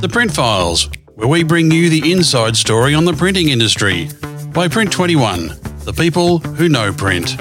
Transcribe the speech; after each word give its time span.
The 0.00 0.08
Print 0.08 0.32
Files, 0.32 0.88
where 1.16 1.26
we 1.26 1.42
bring 1.42 1.72
you 1.72 1.90
the 1.90 2.12
inside 2.12 2.56
story 2.56 2.94
on 2.94 3.04
the 3.04 3.12
printing 3.12 3.48
industry 3.48 4.08
by 4.52 4.68
Print 4.68 4.92
21, 4.92 5.48
the 5.80 5.92
people 5.92 6.38
who 6.38 6.68
know 6.68 6.92
print. 6.92 7.36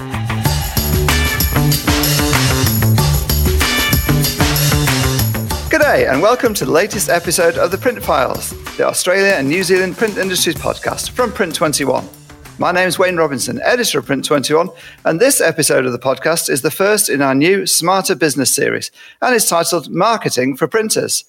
G'day, 5.69 6.11
and 6.11 6.19
welcome 6.19 6.55
to 6.55 6.65
the 6.65 6.71
latest 6.71 7.09
episode 7.09 7.59
of 7.59 7.69
the 7.69 7.77
Print 7.77 8.03
Files, 8.03 8.49
the 8.75 8.87
Australia 8.87 9.33
and 9.33 9.47
New 9.47 9.61
Zealand 9.61 9.95
print 9.95 10.17
industries 10.17 10.55
podcast 10.55 11.11
from 11.11 11.31
Print 11.31 11.53
21. 11.53 12.09
My 12.57 12.71
name 12.71 12.87
is 12.87 12.97
Wayne 12.97 13.17
Robinson, 13.17 13.61
editor 13.63 13.99
of 13.99 14.07
Print 14.07 14.25
21, 14.25 14.69
and 15.05 15.19
this 15.19 15.41
episode 15.41 15.85
of 15.85 15.91
the 15.91 15.99
podcast 15.99 16.49
is 16.49 16.63
the 16.63 16.71
first 16.71 17.07
in 17.07 17.21
our 17.21 17.35
new 17.35 17.67
Smarter 17.67 18.15
Business 18.15 18.49
series 18.49 18.89
and 19.21 19.35
is 19.35 19.47
titled 19.47 19.91
Marketing 19.91 20.57
for 20.57 20.67
Printers. 20.67 21.23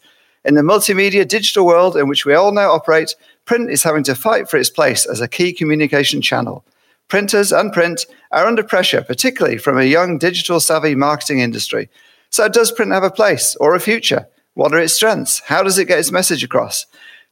In 0.49 0.55
the 0.55 0.62
multimedia 0.62 1.29
digital 1.29 1.66
world 1.66 1.95
in 1.95 2.09
which 2.09 2.25
we 2.25 2.33
all 2.33 2.52
now 2.52 2.70
operate, 2.70 3.15
print 3.45 3.70
is 3.70 3.83
having 3.83 4.02
to 4.05 4.15
fight 4.15 4.48
for 4.48 4.56
its 4.56 4.70
place 4.70 5.05
as 5.05 5.20
a 5.20 5.29
key 5.29 5.52
communication 5.52 6.23
channel. 6.23 6.65
Printers 7.09 7.52
and 7.52 7.70
print 7.70 8.06
are 8.30 8.47
under 8.47 8.62
pressure, 8.62 9.03
particularly 9.03 9.59
from 9.59 9.77
a 9.77 9.84
young 9.84 10.16
digital 10.16 10.59
savvy 10.59 10.95
marketing 10.95 11.41
industry. 11.41 11.91
So, 12.30 12.48
does 12.48 12.73
print 12.73 12.92
have 12.92 13.03
a 13.03 13.11
place 13.11 13.56
or 13.56 13.75
a 13.75 13.80
future? 13.80 14.27
What 14.55 14.73
are 14.73 14.79
its 14.79 14.95
strengths? 14.95 15.41
How 15.41 15.62
does 15.62 15.77
it 15.77 15.84
get 15.84 15.98
its 15.98 16.11
message 16.11 16.42
across? 16.42 16.87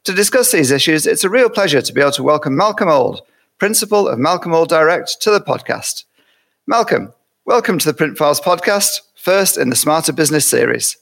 To 0.05 0.13
discuss 0.13 0.53
these 0.53 0.71
issues, 0.71 1.07
it's 1.07 1.25
a 1.25 1.31
real 1.31 1.49
pleasure 1.49 1.81
to 1.81 1.93
be 1.95 2.03
able 2.03 2.13
to 2.13 2.23
welcome 2.23 2.55
Malcolm 2.55 2.91
Auld, 2.91 3.23
principal 3.57 4.09
of 4.09 4.19
Malcolm 4.19 4.53
Auld 4.53 4.69
Direct, 4.69 5.23
to 5.23 5.31
the 5.31 5.41
podcast. 5.41 6.05
Malcolm, 6.67 7.15
welcome 7.47 7.79
to 7.79 7.87
the 7.87 7.95
Print 7.95 8.19
Files 8.19 8.43
podcast, 8.43 9.01
first 9.15 9.57
in 9.57 9.71
the 9.71 9.75
Smarter 9.75 10.13
Business 10.13 10.47
series. 10.47 10.99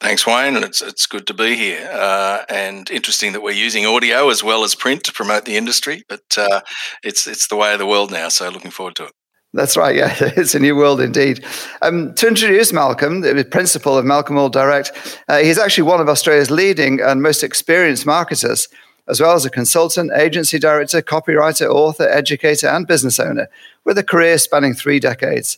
Thanks, 0.00 0.26
Wayne, 0.26 0.56
it's 0.56 0.82
it's 0.82 1.06
good 1.06 1.26
to 1.26 1.34
be 1.34 1.56
here. 1.56 1.88
Uh, 1.90 2.44
and 2.48 2.90
interesting 2.90 3.32
that 3.32 3.42
we're 3.42 3.52
using 3.52 3.86
audio 3.86 4.28
as 4.28 4.44
well 4.44 4.62
as 4.62 4.74
print 4.74 5.04
to 5.04 5.12
promote 5.12 5.46
the 5.46 5.56
industry, 5.56 6.04
but 6.08 6.22
uh, 6.36 6.60
it's 7.02 7.26
it's 7.26 7.46
the 7.46 7.56
way 7.56 7.72
of 7.72 7.78
the 7.78 7.86
world 7.86 8.10
now. 8.10 8.28
So 8.28 8.48
looking 8.50 8.70
forward 8.70 8.96
to 8.96 9.04
it. 9.06 9.12
That's 9.54 9.76
right. 9.76 9.96
Yeah, 9.96 10.14
it's 10.20 10.54
a 10.54 10.60
new 10.60 10.76
world 10.76 11.00
indeed. 11.00 11.44
Um, 11.80 12.14
to 12.14 12.28
introduce 12.28 12.74
Malcolm, 12.74 13.22
the 13.22 13.44
principal 13.44 13.96
of 13.96 14.04
Malcolm 14.04 14.36
Auld 14.36 14.52
Direct, 14.52 14.92
uh, 15.28 15.38
he's 15.38 15.58
actually 15.58 15.84
one 15.84 16.00
of 16.00 16.10
Australia's 16.10 16.50
leading 16.50 17.00
and 17.00 17.22
most 17.22 17.42
experienced 17.42 18.04
marketers, 18.04 18.68
as 19.08 19.18
well 19.18 19.34
as 19.34 19.46
a 19.46 19.50
consultant, 19.50 20.12
agency 20.14 20.58
director, 20.58 21.00
copywriter, 21.00 21.70
author, 21.70 22.06
educator, 22.06 22.66
and 22.66 22.86
business 22.86 23.18
owner, 23.18 23.48
with 23.84 23.96
a 23.96 24.04
career 24.04 24.36
spanning 24.36 24.74
three 24.74 25.00
decades. 25.00 25.56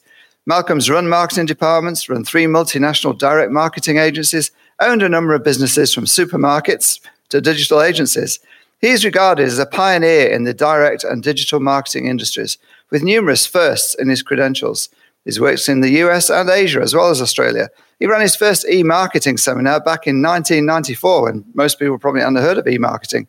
Malcolm's 0.48 0.88
run 0.88 1.06
marketing 1.10 1.44
departments, 1.44 2.08
run 2.08 2.24
three 2.24 2.46
multinational 2.46 3.18
direct 3.18 3.52
marketing 3.52 3.98
agencies, 3.98 4.50
owned 4.80 5.02
a 5.02 5.08
number 5.08 5.34
of 5.34 5.44
businesses 5.44 5.92
from 5.92 6.06
supermarkets 6.06 7.00
to 7.28 7.42
digital 7.42 7.82
agencies. 7.82 8.40
He 8.80 8.88
is 8.88 9.04
regarded 9.04 9.46
as 9.46 9.58
a 9.58 9.66
pioneer 9.66 10.26
in 10.30 10.44
the 10.44 10.54
direct 10.54 11.04
and 11.04 11.22
digital 11.22 11.60
marketing 11.60 12.06
industries, 12.06 12.56
with 12.88 13.02
numerous 13.02 13.44
firsts 13.44 13.94
in 13.96 14.08
his 14.08 14.22
credentials. 14.22 14.88
He's 15.26 15.38
worked 15.38 15.68
in 15.68 15.82
the 15.82 15.90
US 16.04 16.30
and 16.30 16.48
Asia 16.48 16.80
as 16.80 16.94
well 16.94 17.10
as 17.10 17.20
Australia. 17.20 17.68
He 17.98 18.06
ran 18.06 18.22
his 18.22 18.34
first 18.34 18.66
e 18.66 18.82
marketing 18.82 19.36
seminar 19.36 19.80
back 19.80 20.06
in 20.06 20.22
1994 20.22 21.24
when 21.24 21.44
most 21.52 21.78
people 21.78 21.98
probably 21.98 22.22
hadn't 22.22 22.36
heard 22.36 22.56
of 22.56 22.66
e 22.66 22.78
marketing. 22.78 23.28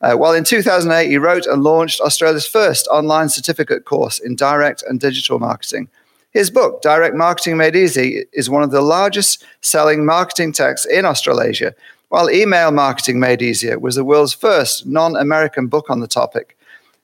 Uh, 0.00 0.14
while 0.16 0.32
in 0.32 0.42
2008, 0.42 1.08
he 1.08 1.16
wrote 1.16 1.46
and 1.46 1.62
launched 1.62 2.00
Australia's 2.00 2.48
first 2.48 2.88
online 2.88 3.28
certificate 3.28 3.84
course 3.84 4.18
in 4.18 4.34
direct 4.34 4.82
and 4.82 4.98
digital 4.98 5.38
marketing. 5.38 5.88
His 6.36 6.50
book, 6.50 6.82
Direct 6.82 7.16
Marketing 7.16 7.56
Made 7.56 7.74
Easy, 7.74 8.26
is 8.34 8.50
one 8.50 8.62
of 8.62 8.70
the 8.70 8.82
largest 8.82 9.42
selling 9.62 10.04
marketing 10.04 10.52
texts 10.52 10.86
in 10.86 11.06
Australasia, 11.06 11.74
while 12.10 12.30
Email 12.30 12.72
Marketing 12.72 13.18
Made 13.18 13.40
Easier 13.40 13.78
was 13.78 13.94
the 13.94 14.04
world's 14.04 14.34
first 14.34 14.84
non 14.84 15.16
American 15.16 15.66
book 15.66 15.88
on 15.88 16.00
the 16.00 16.06
topic. 16.06 16.58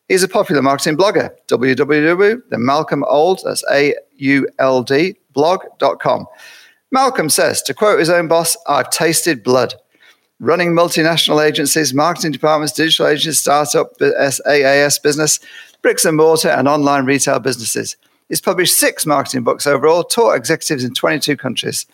He's 0.06 0.22
a 0.22 0.28
popular 0.28 0.61
marketing 0.61 0.98
blogger, 0.98 1.30
www.malcolmauld, 1.48 3.42
that's 3.42 3.64
A-U-L-D, 3.70 5.17
blog.com. 5.33 6.27
Malcolm 6.90 7.30
says, 7.30 7.62
to 7.62 7.73
quote 7.73 8.01
his 8.01 8.11
own 8.11 8.29
boss, 8.29 8.55
I've 8.68 8.90
tasted 8.90 9.42
blood. 9.42 9.73
Running 10.40 10.73
multinational 10.73 11.42
agencies, 11.42 11.95
marketing 11.95 12.33
departments, 12.33 12.74
digital 12.74 13.06
agencies, 13.06 13.40
startup, 13.40 13.95
SaaS 13.98 14.98
business, 14.98 15.40
bricks 15.80 16.05
and 16.05 16.18
mortar, 16.18 16.51
and 16.51 16.68
online 16.68 17.06
retail 17.06 17.39
businesses. 17.39 17.96
He's 18.28 18.40
published 18.40 18.78
six 18.78 19.05
marketing 19.05 19.44
books 19.44 19.66
overall, 19.66 20.05
taught 20.05 20.34
executives 20.34 20.84
in 20.84 20.94
22 20.94 21.36
countries, 21.36 21.86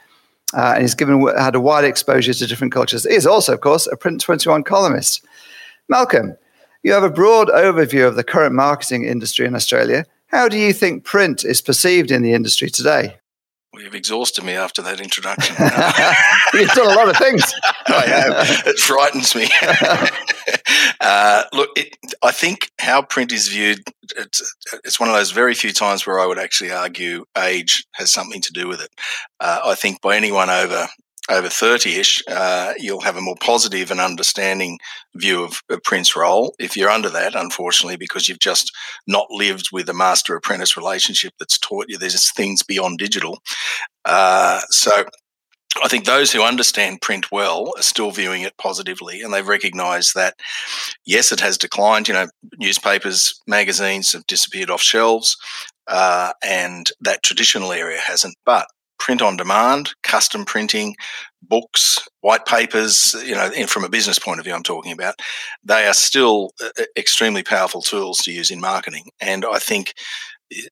uh, 0.54 0.72
and 0.74 0.82
he's 0.82 0.94
given 0.94 1.26
had 1.36 1.54
a 1.54 1.60
wide 1.60 1.84
exposure 1.84 2.34
to 2.34 2.46
different 2.46 2.72
cultures. 2.72 3.04
He 3.04 3.14
is 3.14 3.26
also, 3.26 3.54
of 3.54 3.60
course, 3.60 3.86
a 3.86 3.96
Print 3.96 4.20
21 4.20 4.64
columnist. 4.64 5.24
Malcolm, 5.88 6.36
you 6.82 6.92
have 6.92 7.02
a 7.02 7.10
broad 7.10 7.48
overview 7.48 8.06
of 8.06 8.16
the 8.16 8.24
current 8.24 8.54
marketing 8.54 9.04
industry 9.04 9.46
in 9.46 9.54
Australia. 9.54 10.04
How 10.26 10.48
do 10.48 10.58
you 10.58 10.72
think 10.72 11.04
print 11.04 11.44
is 11.44 11.60
perceived 11.60 12.10
in 12.10 12.22
the 12.22 12.34
industry 12.34 12.70
today? 12.70 13.16
Well, 13.78 13.84
you've 13.84 13.94
exhausted 13.94 14.42
me 14.42 14.54
after 14.54 14.82
that 14.82 15.00
introduction. 15.00 15.54
You've 16.52 16.68
done 16.70 16.90
a 16.90 16.96
lot 16.96 17.08
of 17.08 17.16
things. 17.16 17.44
I 17.86 18.06
have. 18.06 18.66
It 18.66 18.76
frightens 18.76 19.36
me. 19.36 19.48
uh, 21.00 21.44
look, 21.52 21.70
it, 21.76 21.96
I 22.20 22.32
think 22.32 22.72
how 22.80 23.02
print 23.02 23.30
is 23.30 23.46
viewed, 23.46 23.84
it's, 24.16 24.56
it's, 24.82 24.98
one 24.98 25.08
of 25.08 25.14
those 25.14 25.30
very 25.30 25.54
few 25.54 25.70
times 25.70 26.04
where 26.08 26.18
I 26.18 26.26
would 26.26 26.40
actually 26.40 26.72
argue 26.72 27.24
age 27.40 27.86
has 27.92 28.10
something 28.10 28.40
to 28.40 28.52
do 28.52 28.66
with 28.66 28.80
it. 28.80 28.90
Uh, 29.38 29.60
I 29.66 29.76
think 29.76 30.00
by 30.00 30.16
anyone 30.16 30.50
over 30.50 30.88
over 31.28 31.48
30ish, 31.48 32.22
uh, 32.28 32.72
you'll 32.78 33.00
have 33.00 33.16
a 33.16 33.20
more 33.20 33.36
positive 33.40 33.90
and 33.90 34.00
understanding 34.00 34.78
view 35.14 35.44
of, 35.44 35.60
print's 35.84 36.16
role. 36.16 36.54
If 36.58 36.76
you're 36.76 36.90
under 36.90 37.10
that, 37.10 37.34
unfortunately, 37.34 37.96
because 37.96 38.28
you've 38.28 38.38
just 38.38 38.74
not 39.06 39.26
lived 39.30 39.68
with 39.72 39.88
a 39.88 39.94
master 39.94 40.34
apprentice 40.36 40.76
relationship 40.76 41.32
that's 41.38 41.58
taught 41.58 41.86
you 41.88 41.98
there's 41.98 42.32
things 42.32 42.62
beyond 42.62 42.98
digital. 42.98 43.38
Uh, 44.04 44.60
so 44.70 45.04
I 45.82 45.88
think 45.88 46.04
those 46.04 46.32
who 46.32 46.42
understand 46.42 47.02
print 47.02 47.30
well 47.30 47.72
are 47.76 47.82
still 47.82 48.10
viewing 48.10 48.42
it 48.42 48.56
positively 48.56 49.22
and 49.22 49.32
they've 49.32 49.46
recognized 49.46 50.14
that, 50.14 50.34
yes, 51.04 51.30
it 51.30 51.40
has 51.40 51.58
declined. 51.58 52.08
You 52.08 52.14
know, 52.14 52.28
newspapers, 52.58 53.38
magazines 53.46 54.12
have 54.12 54.26
disappeared 54.26 54.70
off 54.70 54.80
shelves. 54.80 55.36
Uh, 55.86 56.32
and 56.44 56.90
that 57.00 57.22
traditional 57.22 57.72
area 57.72 57.98
hasn't. 57.98 58.36
But 58.44 58.66
print 58.98 59.22
on 59.22 59.36
demand, 59.36 59.94
custom 60.02 60.44
printing, 60.44 60.94
books, 61.42 61.98
white 62.20 62.46
papers, 62.46 63.14
you 63.24 63.34
know, 63.34 63.50
from 63.66 63.84
a 63.84 63.88
business 63.88 64.18
point 64.18 64.38
of 64.38 64.44
view, 64.44 64.54
I'm 64.54 64.62
talking 64.62 64.92
about, 64.92 65.20
they 65.64 65.86
are 65.86 65.94
still 65.94 66.52
uh, 66.62 66.84
extremely 66.96 67.42
powerful 67.42 67.82
tools 67.82 68.18
to 68.22 68.32
use 68.32 68.50
in 68.50 68.60
marketing. 68.60 69.10
And 69.20 69.44
I 69.44 69.58
think, 69.58 69.94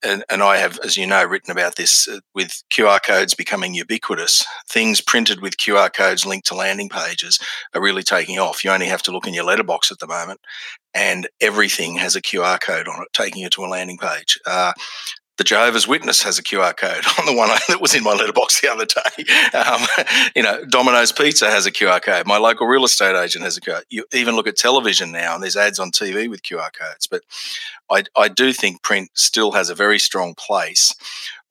and, 0.02 0.24
and 0.30 0.42
I 0.42 0.56
have, 0.56 0.78
as 0.84 0.96
you 0.96 1.06
know, 1.06 1.24
written 1.24 1.50
about 1.50 1.76
this 1.76 2.08
uh, 2.08 2.20
with 2.34 2.62
QR 2.70 3.02
codes 3.02 3.34
becoming 3.34 3.74
ubiquitous, 3.74 4.44
things 4.68 5.00
printed 5.00 5.40
with 5.40 5.58
QR 5.58 5.92
codes 5.92 6.26
linked 6.26 6.46
to 6.48 6.54
landing 6.54 6.88
pages 6.88 7.38
are 7.74 7.82
really 7.82 8.02
taking 8.02 8.38
off. 8.38 8.64
You 8.64 8.70
only 8.70 8.86
have 8.86 9.02
to 9.02 9.12
look 9.12 9.26
in 9.26 9.34
your 9.34 9.44
letterbox 9.44 9.92
at 9.92 9.98
the 9.98 10.06
moment, 10.06 10.40
and 10.94 11.28
everything 11.40 11.96
has 11.96 12.16
a 12.16 12.22
QR 12.22 12.60
code 12.60 12.88
on 12.88 13.02
it, 13.02 13.08
taking 13.12 13.42
you 13.42 13.50
to 13.50 13.64
a 13.64 13.66
landing 13.66 13.98
page. 13.98 14.38
Uh, 14.46 14.72
the 15.38 15.44
Jehovah's 15.44 15.86
Witness 15.86 16.22
has 16.22 16.38
a 16.38 16.42
QR 16.42 16.76
code 16.76 17.04
on 17.18 17.26
the 17.26 17.34
one 17.34 17.48
that 17.68 17.80
was 17.80 17.94
in 17.94 18.02
my 18.02 18.12
letterbox 18.12 18.60
the 18.60 18.70
other 18.70 18.86
day. 18.86 19.24
Um, 19.56 19.86
you 20.34 20.42
know, 20.42 20.64
Domino's 20.66 21.12
Pizza 21.12 21.50
has 21.50 21.66
a 21.66 21.72
QR 21.72 22.02
code. 22.02 22.26
My 22.26 22.38
local 22.38 22.66
real 22.66 22.84
estate 22.84 23.16
agent 23.16 23.44
has 23.44 23.56
a 23.56 23.60
QR. 23.60 23.82
You 23.90 24.04
even 24.12 24.34
look 24.34 24.46
at 24.46 24.56
television 24.56 25.12
now, 25.12 25.34
and 25.34 25.42
there's 25.42 25.56
ads 25.56 25.78
on 25.78 25.90
TV 25.90 26.28
with 26.28 26.42
QR 26.42 26.72
codes. 26.72 27.06
But 27.06 27.22
I, 27.90 28.04
I 28.16 28.28
do 28.28 28.52
think 28.52 28.82
print 28.82 29.10
still 29.14 29.52
has 29.52 29.70
a 29.70 29.74
very 29.74 29.98
strong 29.98 30.34
place. 30.34 30.94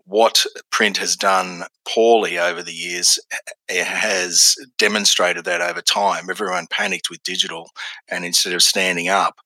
What 0.07 0.45
print 0.69 0.97
has 0.97 1.15
done 1.15 1.63
poorly 1.87 2.37
over 2.37 2.61
the 2.61 2.73
years 2.73 3.19
has 3.69 4.55
demonstrated 4.77 5.45
that 5.45 5.61
over 5.61 5.81
time. 5.81 6.29
Everyone 6.29 6.67
panicked 6.69 7.09
with 7.09 7.23
digital, 7.23 7.71
and 8.07 8.23
instead 8.23 8.53
of 8.53 8.61
standing 8.61 9.09
up, 9.09 9.39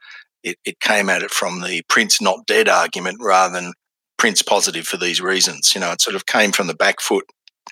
it, 0.43 0.57
it, 0.65 0.79
came 0.79 1.09
at 1.09 1.23
it 1.23 1.31
from 1.31 1.61
the 1.61 1.81
print's 1.89 2.21
not 2.21 2.45
dead 2.45 2.69
argument 2.69 3.19
rather 3.21 3.53
than 3.53 3.73
print's 4.19 4.43
positive 4.43 4.85
for 4.85 4.97
these 4.97 5.21
reasons. 5.21 5.73
You 5.73 5.81
know, 5.81 5.91
it 5.91 6.01
sort 6.01 6.15
of 6.15 6.27
came 6.27 6.51
from 6.51 6.67
the 6.67 6.75
back 6.75 7.01
foot 7.01 7.25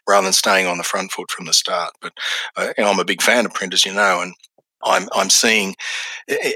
rather 0.08 0.26
than 0.26 0.34
staying 0.34 0.66
on 0.66 0.78
the 0.78 0.84
front 0.84 1.12
foot 1.12 1.30
from 1.30 1.46
the 1.46 1.54
start. 1.54 1.94
But 2.02 2.14
uh, 2.56 2.74
you 2.78 2.84
know, 2.84 2.90
I'm 2.90 3.00
a 3.00 3.06
big 3.06 3.22
fan 3.22 3.46
of 3.46 3.54
print, 3.54 3.74
as 3.74 3.86
you 3.86 3.94
know, 3.94 4.22
and 4.22 4.34
I'm 4.84 5.08
I'm 5.14 5.30
seeing 5.30 5.76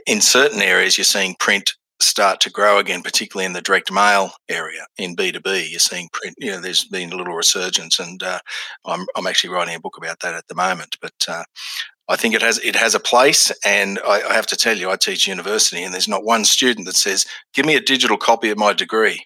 in 0.07 0.21
certain 0.21 0.61
areas 0.61 0.97
you're 0.97 1.05
seeing 1.05 1.35
print 1.39 1.73
start 1.99 2.39
to 2.41 2.49
grow 2.49 2.79
again, 2.79 3.03
particularly 3.03 3.45
in 3.45 3.53
the 3.53 3.61
direct 3.61 3.91
mail 3.91 4.31
area 4.49 4.85
in 4.97 5.15
B2B. 5.15 5.69
You're 5.69 5.79
seeing 5.79 6.09
print, 6.11 6.35
you 6.39 6.51
know, 6.51 6.59
there's 6.59 6.85
been 6.85 7.11
a 7.11 7.15
little 7.15 7.35
resurgence, 7.35 7.99
and 7.99 8.21
uh, 8.23 8.39
I'm, 8.85 9.05
I'm 9.15 9.27
actually 9.27 9.51
writing 9.51 9.75
a 9.75 9.79
book 9.79 9.97
about 9.97 10.19
that 10.21 10.33
at 10.33 10.47
the 10.47 10.55
moment. 10.55 10.97
But 11.01 11.13
uh, 11.27 11.44
I 12.09 12.15
think 12.15 12.33
it 12.33 12.41
has 12.41 12.57
it 12.59 12.75
has 12.75 12.95
a 12.95 12.99
place, 12.99 13.51
and 13.63 13.99
I, 14.05 14.21
I, 14.29 14.33
have 14.33 14.47
to 14.47 14.55
tell 14.55 14.77
you, 14.77 14.89
I 14.89 14.95
teach 14.95 15.27
university, 15.27 15.83
and 15.83 15.94
there's 15.94 16.07
not 16.07 16.25
one 16.25 16.44
student 16.44 16.87
that 16.87 16.95
says, 16.95 17.25
"Give 17.53 17.65
me 17.65 17.75
a 17.75 17.81
digital 17.81 18.17
copy 18.17 18.49
of 18.49 18.57
my 18.57 18.73
degree." 18.73 19.25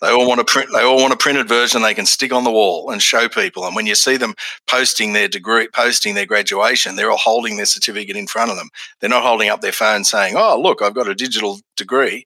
They 0.00 0.08
all 0.08 0.26
want 0.26 0.38
to 0.38 0.50
print. 0.50 0.70
They 0.72 0.82
all 0.82 0.96
want 0.96 1.12
a 1.12 1.16
printed 1.16 1.46
version 1.46 1.82
they 1.82 1.94
can 1.94 2.06
stick 2.06 2.32
on 2.32 2.44
the 2.44 2.50
wall 2.50 2.90
and 2.90 3.02
show 3.02 3.28
people. 3.28 3.66
And 3.66 3.76
when 3.76 3.86
you 3.86 3.94
see 3.94 4.16
them 4.16 4.34
posting 4.66 5.12
their 5.12 5.28
degree, 5.28 5.68
posting 5.68 6.14
their 6.14 6.26
graduation, 6.26 6.96
they're 6.96 7.10
all 7.10 7.18
holding 7.18 7.56
their 7.56 7.66
certificate 7.66 8.16
in 8.16 8.26
front 8.26 8.50
of 8.50 8.56
them. 8.56 8.70
They're 9.00 9.10
not 9.10 9.24
holding 9.24 9.50
up 9.50 9.60
their 9.60 9.72
phone 9.72 10.04
saying, 10.04 10.34
"Oh, 10.36 10.58
look, 10.60 10.80
I've 10.80 10.94
got 10.94 11.08
a 11.08 11.14
digital 11.14 11.60
degree." 11.76 12.24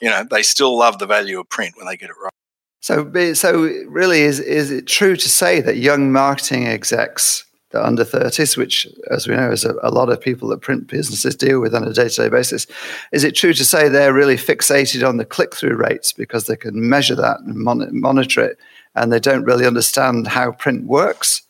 You 0.00 0.08
know, 0.08 0.24
they 0.30 0.42
still 0.42 0.76
love 0.76 0.98
the 0.98 1.06
value 1.06 1.38
of 1.38 1.48
print 1.48 1.74
when 1.76 1.86
they 1.86 1.96
get 1.96 2.10
it 2.10 2.16
right. 2.22 2.32
So, 2.80 3.34
so 3.34 3.62
really, 3.86 4.22
is 4.22 4.40
is 4.40 4.70
it 4.70 4.86
true 4.86 5.16
to 5.16 5.28
say 5.28 5.60
that 5.60 5.76
young 5.76 6.12
marketing 6.12 6.66
execs 6.66 7.44
the 7.72 7.84
under 7.84 8.04
30s, 8.04 8.56
which, 8.56 8.86
as 9.10 9.26
we 9.26 9.34
know, 9.34 9.50
is 9.50 9.64
a, 9.64 9.74
a, 9.82 9.90
lot 9.90 10.10
of 10.10 10.20
people 10.20 10.48
that 10.48 10.60
print 10.60 10.86
businesses 10.86 11.34
deal 11.34 11.60
with 11.60 11.74
on 11.74 11.84
a 11.84 11.92
day 11.92 12.08
to 12.08 12.22
day 12.22 12.28
basis. 12.28 12.66
Is 13.12 13.24
it 13.24 13.34
true 13.34 13.52
to 13.54 13.64
say 13.64 13.88
they're 13.88 14.12
really 14.12 14.36
fixated 14.36 15.06
on 15.06 15.16
the 15.16 15.24
click 15.24 15.54
through 15.54 15.76
rates 15.76 16.12
because 16.12 16.46
they 16.46 16.56
can 16.56 16.88
measure 16.88 17.14
that 17.16 17.40
and 17.40 17.56
mon- 17.56 18.00
monitor 18.00 18.42
it 18.42 18.58
and 18.94 19.12
they 19.12 19.20
don't 19.20 19.44
really 19.44 19.66
understand 19.66 20.28
how 20.28 20.52
print 20.52 20.86
works? 20.86 21.42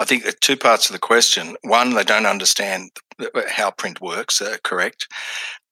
I 0.00 0.04
think 0.04 0.24
two 0.40 0.56
parts 0.56 0.88
of 0.88 0.92
the 0.92 0.98
question. 0.98 1.56
One, 1.62 1.94
they 1.94 2.04
don't 2.04 2.26
understand 2.26 2.90
how 3.48 3.70
print 3.70 4.00
works, 4.00 4.42
uh, 4.42 4.56
correct 4.62 5.06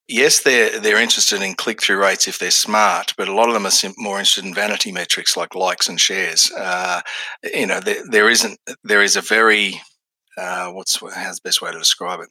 yes, 0.09 0.43
they're 0.43 0.81
they're 0.81 1.01
interested 1.01 1.43
in 1.43 1.55
click 1.55 1.83
through 1.83 2.01
rates 2.01 2.27
if 2.27 2.39
they're 2.39 2.51
smart, 2.51 3.15
but 3.17 3.29
a 3.29 3.35
lot 3.35 3.49
of 3.49 3.55
them 3.55 3.67
are 3.67 3.95
more 3.99 4.19
interested 4.19 4.45
in 4.45 4.55
vanity 4.55 4.91
metrics 4.91 5.37
like 5.37 5.55
likes 5.55 5.89
and 5.89 6.01
shares. 6.01 6.51
Uh, 6.53 7.01
you 7.55 7.67
know, 7.67 7.81
there, 7.81 8.03
there 8.11 8.31
isn't 8.31 8.59
there 8.83 9.03
is 9.03 9.17
a 9.17 9.21
very 9.21 9.81
uh, 10.37 10.71
what's 10.71 10.99
how's 11.15 11.37
the 11.37 11.49
best 11.49 11.63
way 11.63 11.71
to 11.71 11.79
describe 11.79 12.21
it? 12.21 12.29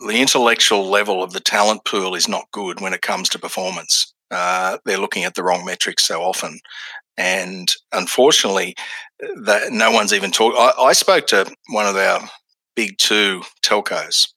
The 0.00 0.20
intellectual 0.20 0.88
level 0.88 1.22
of 1.22 1.32
the 1.32 1.40
talent 1.40 1.84
pool 1.84 2.14
is 2.14 2.28
not 2.28 2.50
good 2.52 2.80
when 2.80 2.92
it 2.92 3.02
comes 3.02 3.28
to 3.30 3.38
performance. 3.38 4.12
Uh, 4.30 4.78
they're 4.84 4.98
looking 4.98 5.24
at 5.24 5.34
the 5.34 5.42
wrong 5.42 5.64
metrics 5.64 6.06
so 6.06 6.20
often, 6.22 6.58
and 7.16 7.72
unfortunately, 7.92 8.74
that 9.42 9.72
no 9.72 9.90
one's 9.90 10.12
even 10.12 10.30
talking. 10.30 10.58
I 10.78 10.92
spoke 10.92 11.26
to 11.28 11.50
one 11.70 11.86
of 11.86 11.96
our 11.96 12.20
big 12.74 12.98
two 12.98 13.42
telcos 13.62 14.28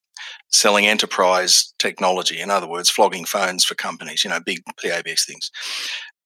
selling 0.51 0.88
enterprise 0.88 1.74
technology. 1.80 2.40
In 2.40 2.50
other 2.50 2.68
words, 2.68 2.90
flogging 2.90 3.25
phones 3.25 3.63
for 3.63 3.75
companies, 3.75 4.24
you 4.24 4.30
know, 4.30 4.40
big 4.40 4.63
PABX 4.84 5.25
things. 5.25 5.51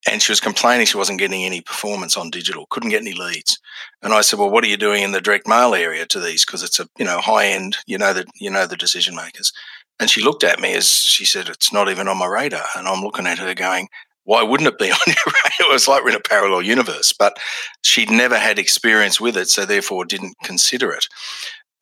And 0.10 0.22
she 0.22 0.32
was 0.32 0.42
complaining 0.42 0.86
she 0.86 0.98
wasn't 0.98 1.20
getting 1.20 1.44
any 1.44 1.62
performance 1.62 2.18
on 2.18 2.30
digital, 2.30 2.66
couldn't 2.70 2.90
get 2.90 3.02
any 3.02 3.14
leads. 3.14 3.58
And 4.02 4.14
I 4.14 4.20
said, 4.20 4.38
"Well, 4.38 4.50
what 4.50 4.64
are 4.66 4.68
you 4.68 4.76
doing 4.76 5.02
in 5.02 5.14
the 5.14 5.22
direct 5.22 5.48
mail 5.48 5.74
area 5.74 6.06
to 6.08 6.20
these? 6.20 6.44
Because 6.44 6.62
it's 6.62 6.80
a 6.80 6.90
you 6.98 7.06
know 7.06 7.20
high 7.20 7.48
end, 7.48 7.78
you 7.88 7.98
know 7.98 8.12
that 8.14 8.28
you 8.36 8.50
know 8.50 8.66
the 8.68 8.76
decision 8.76 9.16
makers." 9.16 9.54
And 10.00 10.10
she 10.10 10.22
looked 10.22 10.44
at 10.44 10.60
me 10.60 10.74
as 10.74 10.90
she 10.90 11.24
said, 11.24 11.48
"It's 11.48 11.72
not 11.72 11.90
even 11.90 12.10
on 12.10 12.18
my 12.18 12.26
radar." 12.26 12.66
And 12.76 12.88
I'm 12.88 13.02
looking 13.02 13.28
at 13.28 13.40
her 13.40 13.54
going, 13.54 13.88
"Why 14.26 14.44
wouldn't 14.44 14.68
it 14.68 14.78
be 14.78 14.92
on 14.92 15.00
your 15.08 15.34
radar?" 15.46 15.70
It 15.70 15.72
was 15.72 15.88
like 15.88 16.04
we're 16.04 16.10
in 16.10 16.16
a 16.16 16.20
parallel 16.20 16.64
universe. 16.64 17.14
But 17.14 17.38
she'd 17.84 18.12
never 18.12 18.38
had 18.38 18.60
experience 18.60 19.22
with 19.22 19.38
it, 19.38 19.48
so 19.48 19.66
therefore 19.66 20.04
didn't 20.04 20.36
consider 20.44 20.92
it. 20.92 21.08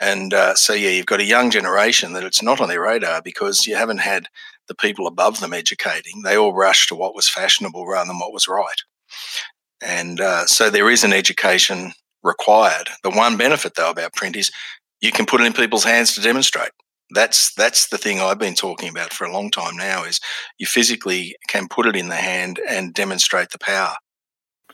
And 0.01 0.33
uh, 0.33 0.55
so, 0.55 0.73
yeah, 0.73 0.89
you've 0.89 1.05
got 1.05 1.19
a 1.19 1.25
young 1.25 1.51
generation 1.51 2.13
that 2.13 2.23
it's 2.23 2.41
not 2.41 2.59
on 2.59 2.67
their 2.67 2.81
radar 2.81 3.21
because 3.21 3.67
you 3.67 3.75
haven't 3.75 3.99
had 3.99 4.25
the 4.67 4.75
people 4.75 5.05
above 5.05 5.39
them 5.39 5.53
educating. 5.53 6.23
They 6.23 6.35
all 6.35 6.53
rush 6.53 6.87
to 6.87 6.95
what 6.95 7.15
was 7.15 7.29
fashionable 7.29 7.85
rather 7.85 8.07
than 8.07 8.17
what 8.17 8.33
was 8.33 8.47
right. 8.47 8.81
And 9.81 10.19
uh, 10.19 10.47
so 10.47 10.69
there 10.69 10.89
is 10.89 11.03
an 11.03 11.13
education 11.13 11.93
required. 12.23 12.89
The 13.03 13.11
one 13.11 13.37
benefit, 13.37 13.75
though, 13.75 13.91
about 13.91 14.13
print 14.13 14.35
is 14.35 14.51
you 15.01 15.11
can 15.11 15.27
put 15.27 15.39
it 15.39 15.45
in 15.45 15.53
people's 15.53 15.83
hands 15.83 16.15
to 16.15 16.21
demonstrate. 16.21 16.71
That's 17.13 17.53
that's 17.55 17.89
the 17.89 17.97
thing 17.97 18.21
I've 18.21 18.39
been 18.39 18.55
talking 18.55 18.89
about 18.89 19.11
for 19.11 19.25
a 19.25 19.33
long 19.33 19.51
time 19.51 19.75
now. 19.75 20.03
Is 20.03 20.19
you 20.57 20.65
physically 20.65 21.35
can 21.47 21.67
put 21.67 21.85
it 21.85 21.95
in 21.95 22.07
the 22.07 22.15
hand 22.15 22.59
and 22.69 22.93
demonstrate 22.93 23.49
the 23.49 23.59
power. 23.59 23.95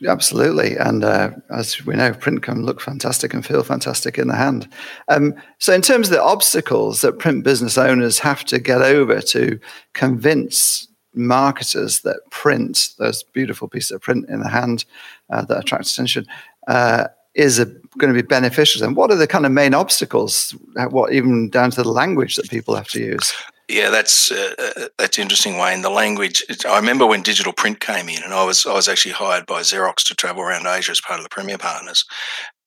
Absolutely, 0.06 0.76
and 0.76 1.02
uh, 1.02 1.30
as 1.50 1.84
we 1.84 1.96
know, 1.96 2.12
print 2.12 2.42
can 2.42 2.64
look 2.64 2.80
fantastic 2.80 3.34
and 3.34 3.44
feel 3.44 3.64
fantastic 3.64 4.16
in 4.16 4.28
the 4.28 4.36
hand. 4.36 4.68
Um, 5.08 5.34
so, 5.58 5.72
in 5.72 5.82
terms 5.82 6.08
of 6.08 6.14
the 6.14 6.22
obstacles 6.22 7.00
that 7.00 7.18
print 7.18 7.42
business 7.42 7.76
owners 7.76 8.20
have 8.20 8.44
to 8.44 8.60
get 8.60 8.80
over 8.80 9.20
to 9.20 9.58
convince 9.94 10.86
marketers 11.14 12.00
that 12.02 12.20
print, 12.30 12.90
those 12.98 13.24
beautiful 13.24 13.66
pieces 13.66 13.90
of 13.90 14.00
print 14.00 14.28
in 14.28 14.40
the 14.40 14.48
hand 14.48 14.84
uh, 15.30 15.44
that 15.46 15.58
attract 15.58 15.88
attention, 15.88 16.26
uh, 16.68 17.08
is 17.34 17.58
going 17.58 18.12
to 18.12 18.22
be 18.22 18.26
beneficial. 18.26 18.84
And 18.84 18.96
what 18.96 19.10
are 19.10 19.16
the 19.16 19.26
kind 19.26 19.46
of 19.46 19.52
main 19.52 19.74
obstacles? 19.74 20.54
What 20.90 21.12
even 21.12 21.50
down 21.50 21.70
to 21.72 21.82
the 21.82 21.90
language 21.90 22.36
that 22.36 22.50
people 22.50 22.76
have 22.76 22.88
to 22.88 23.00
use? 23.00 23.32
Yeah, 23.68 23.90
that's 23.90 24.32
uh, 24.32 24.54
uh, 24.58 24.88
that's 24.96 25.18
interesting, 25.18 25.58
Wayne. 25.58 25.82
The 25.82 25.90
language. 25.90 26.42
I 26.66 26.78
remember 26.78 27.06
when 27.06 27.22
digital 27.22 27.52
print 27.52 27.80
came 27.80 28.08
in, 28.08 28.22
and 28.22 28.32
I 28.32 28.42
was 28.44 28.64
I 28.64 28.72
was 28.72 28.88
actually 28.88 29.12
hired 29.12 29.44
by 29.44 29.60
Xerox 29.60 30.06
to 30.06 30.14
travel 30.14 30.42
around 30.42 30.66
Asia 30.66 30.90
as 30.90 31.02
part 31.02 31.20
of 31.20 31.24
the 31.24 31.28
Premier 31.28 31.58
Partners, 31.58 32.04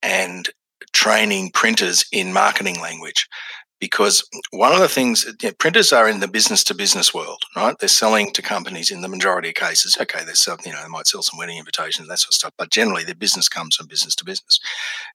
and 0.03 0.47
training 0.93 1.51
printers 1.51 2.05
in 2.11 2.31
marketing 2.33 2.79
language. 2.79 3.27
Because 3.79 4.23
one 4.51 4.73
of 4.73 4.79
the 4.79 4.87
things, 4.87 5.25
you 5.41 5.49
know, 5.49 5.53
printers 5.57 5.91
are 5.91 6.07
in 6.07 6.19
the 6.19 6.27
business 6.27 6.63
to 6.65 6.75
business 6.75 7.15
world, 7.15 7.41
right? 7.55 7.75
They're 7.79 7.89
selling 7.89 8.31
to 8.33 8.43
companies 8.43 8.91
in 8.91 9.01
the 9.01 9.07
majority 9.07 9.49
of 9.49 9.55
cases. 9.55 9.97
Okay, 9.99 10.23
they 10.23 10.33
sell, 10.33 10.57
you 10.63 10.71
know, 10.71 10.83
they 10.83 10.87
might 10.87 11.07
sell 11.07 11.23
some 11.23 11.39
wedding 11.39 11.57
invitations, 11.57 12.07
that 12.07 12.19
sort 12.19 12.29
of 12.29 12.35
stuff, 12.35 12.53
but 12.59 12.69
generally 12.69 13.03
their 13.03 13.15
business 13.15 13.49
comes 13.49 13.75
from 13.75 13.87
business 13.87 14.13
to 14.17 14.23
business. 14.23 14.59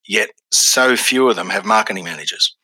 Yet 0.05 0.31
so 0.51 0.97
few 0.97 1.29
of 1.31 1.37
them 1.37 1.49
have 1.51 1.65
marketing 1.65 2.03
managers 2.03 2.57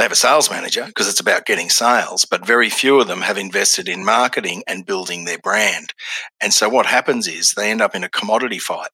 they 0.00 0.04
have 0.04 0.12
a 0.12 0.16
sales 0.16 0.50
manager 0.50 0.86
because 0.86 1.10
it's 1.10 1.20
about 1.20 1.44
getting 1.44 1.68
sales, 1.68 2.24
but 2.24 2.46
very 2.46 2.70
few 2.70 2.98
of 2.98 3.06
them 3.06 3.20
have 3.20 3.36
invested 3.36 3.86
in 3.86 4.02
marketing 4.02 4.62
and 4.66 4.86
building 4.86 5.26
their 5.26 5.38
brand. 5.40 5.92
And 6.40 6.54
so 6.54 6.70
what 6.70 6.86
happens 6.86 7.28
is 7.28 7.52
they 7.52 7.70
end 7.70 7.82
up 7.82 7.94
in 7.94 8.02
a 8.02 8.08
commodity 8.08 8.58
fight. 8.58 8.88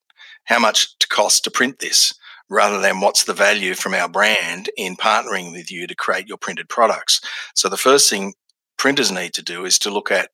How 0.47 0.58
much 0.58 0.99
to 0.99 1.06
cost 1.06 1.44
to 1.44 1.50
print 1.53 1.79
this? 1.79 2.12
Rather 2.49 2.81
than 2.81 3.00
what's 3.00 3.23
the 3.23 3.35
value 3.35 3.75
from 3.75 3.94
our 3.94 4.08
brand 4.08 4.69
in 4.76 4.97
partnering 4.97 5.53
with 5.53 5.70
you 5.70 5.87
to 5.87 5.94
create 5.94 6.26
your 6.26 6.38
printed 6.38 6.69
products. 6.69 7.20
So 7.55 7.69
the 7.69 7.76
first 7.76 8.11
thing 8.11 8.35
printers 8.76 9.12
need 9.12 9.32
to 9.35 9.43
do 9.43 9.64
is 9.64 9.79
to 9.81 9.91
look 9.91 10.11
at 10.11 10.31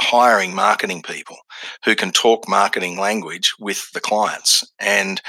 hiring 0.00 0.54
marketing 0.54 1.02
people 1.02 1.38
who 1.84 1.96
can 1.96 2.12
talk 2.12 2.48
marketing 2.48 3.00
language 3.00 3.52
with 3.58 3.90
the 3.90 4.00
clients. 4.00 4.62
And 4.78 5.20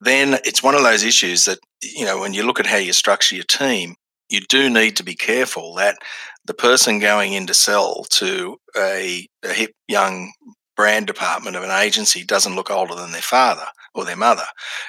then 0.00 0.38
it's 0.44 0.62
one 0.62 0.76
of 0.76 0.84
those 0.84 1.02
issues 1.02 1.46
that, 1.46 1.58
you 1.82 2.04
know, 2.04 2.20
when 2.20 2.34
you 2.34 2.44
look 2.44 2.60
at 2.60 2.66
how 2.66 2.76
you 2.76 2.92
structure 2.92 3.34
your 3.34 3.44
team, 3.44 3.94
you 4.28 4.40
do 4.48 4.68
need 4.68 4.96
to 4.96 5.04
be 5.04 5.14
careful 5.14 5.74
that 5.74 5.96
the 6.44 6.54
person 6.54 6.98
going 6.98 7.32
in 7.32 7.46
to 7.46 7.54
sell 7.54 8.04
to 8.10 8.56
a, 8.76 9.26
a 9.44 9.52
hip 9.52 9.72
young 9.88 10.32
brand 10.76 11.06
department 11.06 11.56
of 11.56 11.62
an 11.62 11.70
agency 11.70 12.22
doesn't 12.22 12.54
look 12.54 12.70
older 12.70 12.94
than 12.94 13.12
their 13.12 13.22
father 13.22 13.66
or 13.94 14.04
their 14.04 14.16
mother 14.16 14.44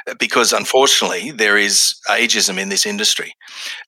uh, 0.07 0.13
because 0.19 0.51
unfortunately 0.53 1.31
there 1.31 1.57
is 1.57 1.95
ageism 2.09 2.57
in 2.57 2.69
this 2.69 2.85
industry. 2.85 3.33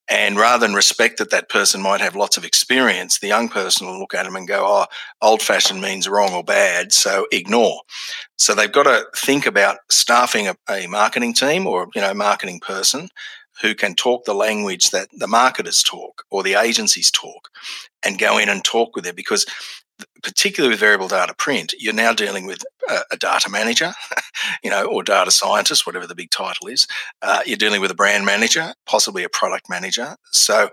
And 0.10 0.38
rather 0.38 0.66
than 0.66 0.76
respect 0.76 1.18
that 1.18 1.30
that 1.30 1.50
person 1.50 1.82
might 1.82 2.02
have 2.02 2.16
lots 2.16 2.38
of 2.38 2.46
experience 2.46 3.20
the 3.20 3.28
young 3.28 3.50
person 3.50 3.86
will 3.86 4.00
look 4.00 4.14
at 4.14 4.24
them 4.24 4.36
and 4.36 4.48
go 4.48 4.64
oh 4.66 4.86
old 5.22 5.42
fashioned 5.42 5.82
means 5.82 6.08
wrong 6.08 6.34
or 6.34 6.44
bad 6.44 6.94
so 6.94 7.28
ignore. 7.32 7.82
So 8.38 8.56
they've 8.56 8.72
got 8.72 8.84
to 8.84 9.06
think 9.16 9.46
about 9.46 9.80
staffing 9.92 10.48
a, 10.48 10.56
a 10.70 10.88
marketing 10.88 11.34
team 11.34 11.68
or 11.68 11.90
you 11.94 12.02
know 12.02 12.14
marketing 12.14 12.62
person 12.62 13.10
who 13.62 13.76
can 13.76 13.94
talk 13.94 14.24
the 14.24 14.34
language 14.34 14.92
that 14.92 15.10
the 15.12 15.28
marketers 15.28 15.84
talk 15.84 16.24
or 16.32 16.44
the 16.44 16.54
agencies 16.54 17.12
talk 17.12 17.50
and 18.04 18.20
go 18.20 18.38
in 18.38 18.50
and 18.50 18.64
talk 18.64 18.96
with 18.96 19.04
them 19.04 19.16
because 19.16 19.46
particularly 20.22 20.74
with 20.74 20.80
variable 20.80 21.08
data 21.08 21.34
print, 21.34 21.74
you're 21.80 21.94
now 21.94 22.14
dealing 22.14 22.46
with 22.46 22.64
a, 22.90 23.00
a 23.12 23.18
data 23.18 23.50
manager, 23.50 23.94
you 24.64 24.70
know, 24.70 24.86
or 24.86 25.04
data 25.04 25.32
scientist, 25.32 25.86
whatever 25.86 26.08
the 26.08 26.16
big 26.16 26.30
title 26.30 26.68
is. 26.68 26.88
Uh, 27.22 27.42
you're 27.46 27.58
dealing 27.58 27.82
with 27.82 27.92
a 27.92 27.96
brand 27.96 28.26
manager, 28.26 28.74
possibly 28.86 29.24
a 29.24 29.30
product 29.30 29.70
manager. 29.70 30.16
So 30.32 30.70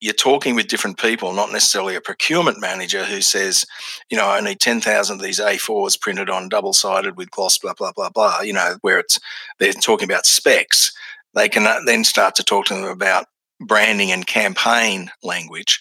you're 0.00 0.14
talking 0.14 0.54
with 0.54 0.68
different 0.68 0.98
people, 0.98 1.32
not 1.32 1.52
necessarily 1.52 1.94
a 1.94 2.00
procurement 2.00 2.58
manager 2.60 3.04
who 3.04 3.20
says, 3.20 3.66
you 4.08 4.16
know, 4.16 4.28
I 4.28 4.40
need 4.40 4.60
10,000 4.60 5.16
of 5.16 5.22
these 5.22 5.40
A4s 5.40 6.00
printed 6.00 6.30
on 6.30 6.48
double 6.48 6.72
sided 6.72 7.16
with 7.16 7.30
gloss, 7.30 7.58
blah, 7.58 7.74
blah, 7.74 7.92
blah, 7.92 8.08
blah, 8.08 8.40
you 8.40 8.54
know, 8.54 8.76
where 8.80 8.98
it's, 8.98 9.20
they're 9.58 9.72
talking 9.72 10.08
about 10.08 10.26
specs. 10.26 10.92
They 11.34 11.48
can 11.48 11.66
uh, 11.66 11.80
then 11.84 12.04
start 12.04 12.34
to 12.36 12.44
talk 12.44 12.66
to 12.66 12.74
them 12.74 12.84
about 12.84 13.26
branding 13.60 14.10
and 14.10 14.26
campaign 14.26 15.10
language 15.22 15.80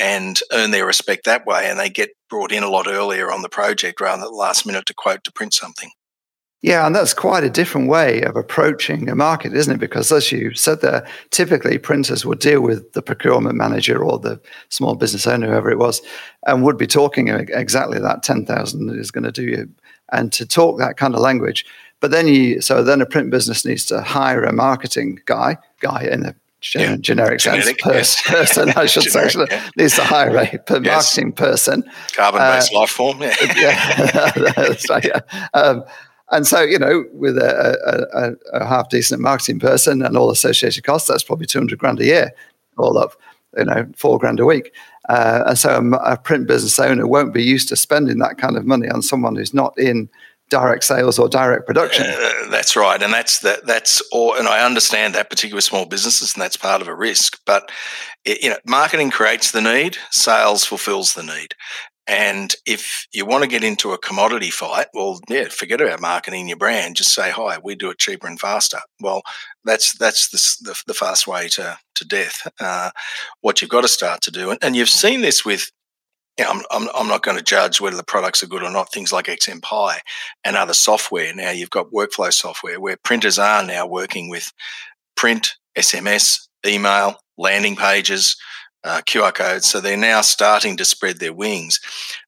and 0.00 0.40
earn 0.52 0.70
their 0.70 0.86
respect 0.86 1.24
that 1.24 1.46
way. 1.46 1.68
And 1.68 1.78
they 1.78 1.90
get 1.90 2.10
brought 2.28 2.52
in 2.52 2.62
a 2.62 2.70
lot 2.70 2.88
earlier 2.88 3.30
on 3.30 3.42
the 3.42 3.48
project 3.48 4.00
rather 4.00 4.22
than 4.22 4.30
the 4.30 4.36
last 4.36 4.66
minute 4.66 4.86
to 4.86 4.94
quote 4.94 5.22
to 5.24 5.32
print 5.32 5.54
something. 5.54 5.90
Yeah, 6.62 6.86
and 6.86 6.94
that's 6.94 7.14
quite 7.14 7.42
a 7.42 7.48
different 7.48 7.88
way 7.88 8.20
of 8.22 8.36
approaching 8.36 9.08
a 9.08 9.14
market, 9.14 9.54
isn't 9.54 9.76
it? 9.76 9.80
Because 9.80 10.12
as 10.12 10.30
you 10.30 10.52
said 10.52 10.82
there, 10.82 11.06
typically 11.30 11.78
printers 11.78 12.26
would 12.26 12.38
deal 12.38 12.60
with 12.60 12.92
the 12.92 13.00
procurement 13.00 13.56
manager 13.56 14.04
or 14.04 14.18
the 14.18 14.38
small 14.68 14.94
business 14.94 15.26
owner, 15.26 15.46
whoever 15.46 15.70
it 15.70 15.78
was, 15.78 16.02
and 16.46 16.62
would 16.62 16.76
be 16.76 16.86
talking 16.86 17.28
exactly 17.28 17.98
that 17.98 18.22
10,000 18.22 18.90
is 18.98 19.10
going 19.10 19.24
to 19.24 19.32
do 19.32 19.44
you. 19.44 19.70
And 20.12 20.32
to 20.32 20.44
talk 20.44 20.78
that 20.78 20.98
kind 20.98 21.14
of 21.14 21.20
language. 21.20 21.64
But 22.00 22.10
then 22.10 22.26
you, 22.28 22.60
so 22.60 22.82
then 22.82 23.00
a 23.00 23.06
print 23.06 23.30
business 23.30 23.64
needs 23.64 23.86
to 23.86 24.02
hire 24.02 24.42
a 24.42 24.52
marketing 24.52 25.20
guy, 25.24 25.56
guy 25.80 26.08
in 26.10 26.22
the 26.22 26.34
gen- 26.60 26.90
yeah. 26.90 26.96
generic, 26.96 27.40
sense, 27.40 27.72
pers- 27.80 28.22
yeah. 28.26 28.32
person, 28.34 28.70
I 28.70 28.86
should 28.86 29.04
generic, 29.04 29.30
say, 29.32 29.46
yeah. 29.50 29.70
needs 29.76 29.98
a 29.98 30.04
higher 30.04 30.32
rate 30.32 30.66
per 30.66 30.80
yes. 30.82 31.16
marketing 31.16 31.32
person. 31.32 31.84
Carbon 32.12 32.40
based 32.40 32.72
uh, 32.72 32.80
life 32.80 32.90
form, 32.90 33.22
yeah. 33.22 33.34
yeah, 33.56 34.74
yeah. 35.04 35.20
Um, 35.54 35.84
and 36.30 36.46
so, 36.46 36.60
you 36.60 36.78
know, 36.78 37.04
with 37.12 37.36
a, 37.38 38.36
a, 38.52 38.60
a, 38.60 38.64
half 38.64 38.88
decent 38.88 39.20
marketing 39.20 39.58
person 39.58 40.00
and 40.02 40.16
all 40.16 40.30
associated 40.30 40.84
costs, 40.84 41.08
that's 41.08 41.24
probably 41.24 41.46
200 41.46 41.78
grand 41.78 41.98
a 41.98 42.04
year, 42.04 42.30
all 42.78 42.96
up, 42.98 43.16
you 43.56 43.64
know, 43.64 43.88
four 43.96 44.18
grand 44.18 44.38
a 44.38 44.46
week. 44.46 44.72
Uh, 45.08 45.42
and 45.48 45.58
so 45.58 45.70
a, 45.70 46.12
a, 46.12 46.16
print 46.16 46.46
business 46.46 46.78
owner 46.78 47.06
won't 47.06 47.34
be 47.34 47.42
used 47.42 47.68
to 47.68 47.74
spending 47.74 48.18
that 48.18 48.38
kind 48.38 48.56
of 48.56 48.64
money 48.64 48.88
on 48.88 49.02
someone 49.02 49.34
who's 49.34 49.52
not 49.52 49.76
in 49.76 50.08
direct 50.50 50.84
sales 50.84 51.18
or 51.18 51.28
direct 51.28 51.66
production. 51.66 52.06
Uh, 52.06 52.50
that's 52.50 52.76
right, 52.76 53.02
and 53.02 53.12
that's 53.12 53.38
that. 53.38 53.66
That's 53.66 54.02
all. 54.12 54.34
And 54.34 54.46
I 54.46 54.64
understand 54.64 55.14
that 55.14 55.30
particular 55.30 55.60
small 55.60 55.86
businesses, 55.86 56.34
and 56.34 56.42
that's 56.42 56.56
part 56.56 56.82
of 56.82 56.88
a 56.88 56.94
risk. 56.94 57.38
But 57.46 57.70
it, 58.24 58.42
you 58.42 58.50
know, 58.50 58.58
marketing 58.66 59.10
creates 59.10 59.52
the 59.52 59.62
need, 59.62 59.96
sales 60.10 60.64
fulfills 60.64 61.14
the 61.14 61.22
need. 61.22 61.54
And 62.06 62.54
if 62.66 63.06
you 63.12 63.24
want 63.24 63.44
to 63.44 63.48
get 63.48 63.62
into 63.62 63.92
a 63.92 63.98
commodity 63.98 64.50
fight, 64.50 64.88
well, 64.92 65.20
yeah, 65.28 65.46
forget 65.48 65.80
about 65.80 66.00
marketing 66.00 66.48
your 66.48 66.56
brand. 66.56 66.96
Just 66.96 67.14
say, 67.14 67.30
"Hi, 67.30 67.58
we 67.62 67.76
do 67.76 67.90
it 67.90 67.98
cheaper 67.98 68.26
and 68.26 68.38
faster." 68.38 68.80
Well, 69.00 69.22
that's 69.64 69.96
that's 69.96 70.28
the, 70.28 70.70
the, 70.70 70.82
the 70.88 70.94
fast 70.94 71.28
way 71.28 71.48
to 71.48 71.78
to 71.94 72.04
death. 72.04 72.50
Uh, 72.58 72.90
what 73.42 73.62
you've 73.62 73.70
got 73.70 73.82
to 73.82 73.88
start 73.88 74.22
to 74.22 74.32
do, 74.32 74.50
and, 74.50 74.58
and 74.60 74.74
you've 74.74 74.88
seen 74.88 75.20
this 75.20 75.44
with 75.44 75.70
you 76.40 76.46
know, 76.46 76.52
I'm, 76.52 76.62
I'm, 76.70 76.88
I'm, 76.94 77.06
not 77.06 77.22
going 77.22 77.36
to 77.36 77.42
judge 77.42 77.82
whether 77.82 77.98
the 77.98 78.02
products 78.02 78.42
are 78.42 78.46
good 78.46 78.62
or 78.62 78.70
not. 78.70 78.90
Things 78.90 79.12
like 79.12 79.26
XMPie 79.26 79.98
and 80.42 80.56
other 80.56 80.72
software. 80.72 81.34
Now 81.34 81.50
you've 81.50 81.68
got 81.68 81.92
workflow 81.92 82.32
software 82.32 82.80
where 82.80 82.96
printers 82.96 83.38
are 83.38 83.62
now 83.62 83.86
working 83.86 84.30
with 84.30 84.50
print, 85.16 85.52
SMS, 85.76 86.48
email, 86.66 87.16
landing 87.36 87.76
pages, 87.76 88.36
uh, 88.84 89.02
QR 89.06 89.34
codes. 89.34 89.68
So 89.68 89.80
they're 89.82 89.98
now 89.98 90.22
starting 90.22 90.78
to 90.78 90.84
spread 90.86 91.18
their 91.18 91.34
wings. 91.34 91.78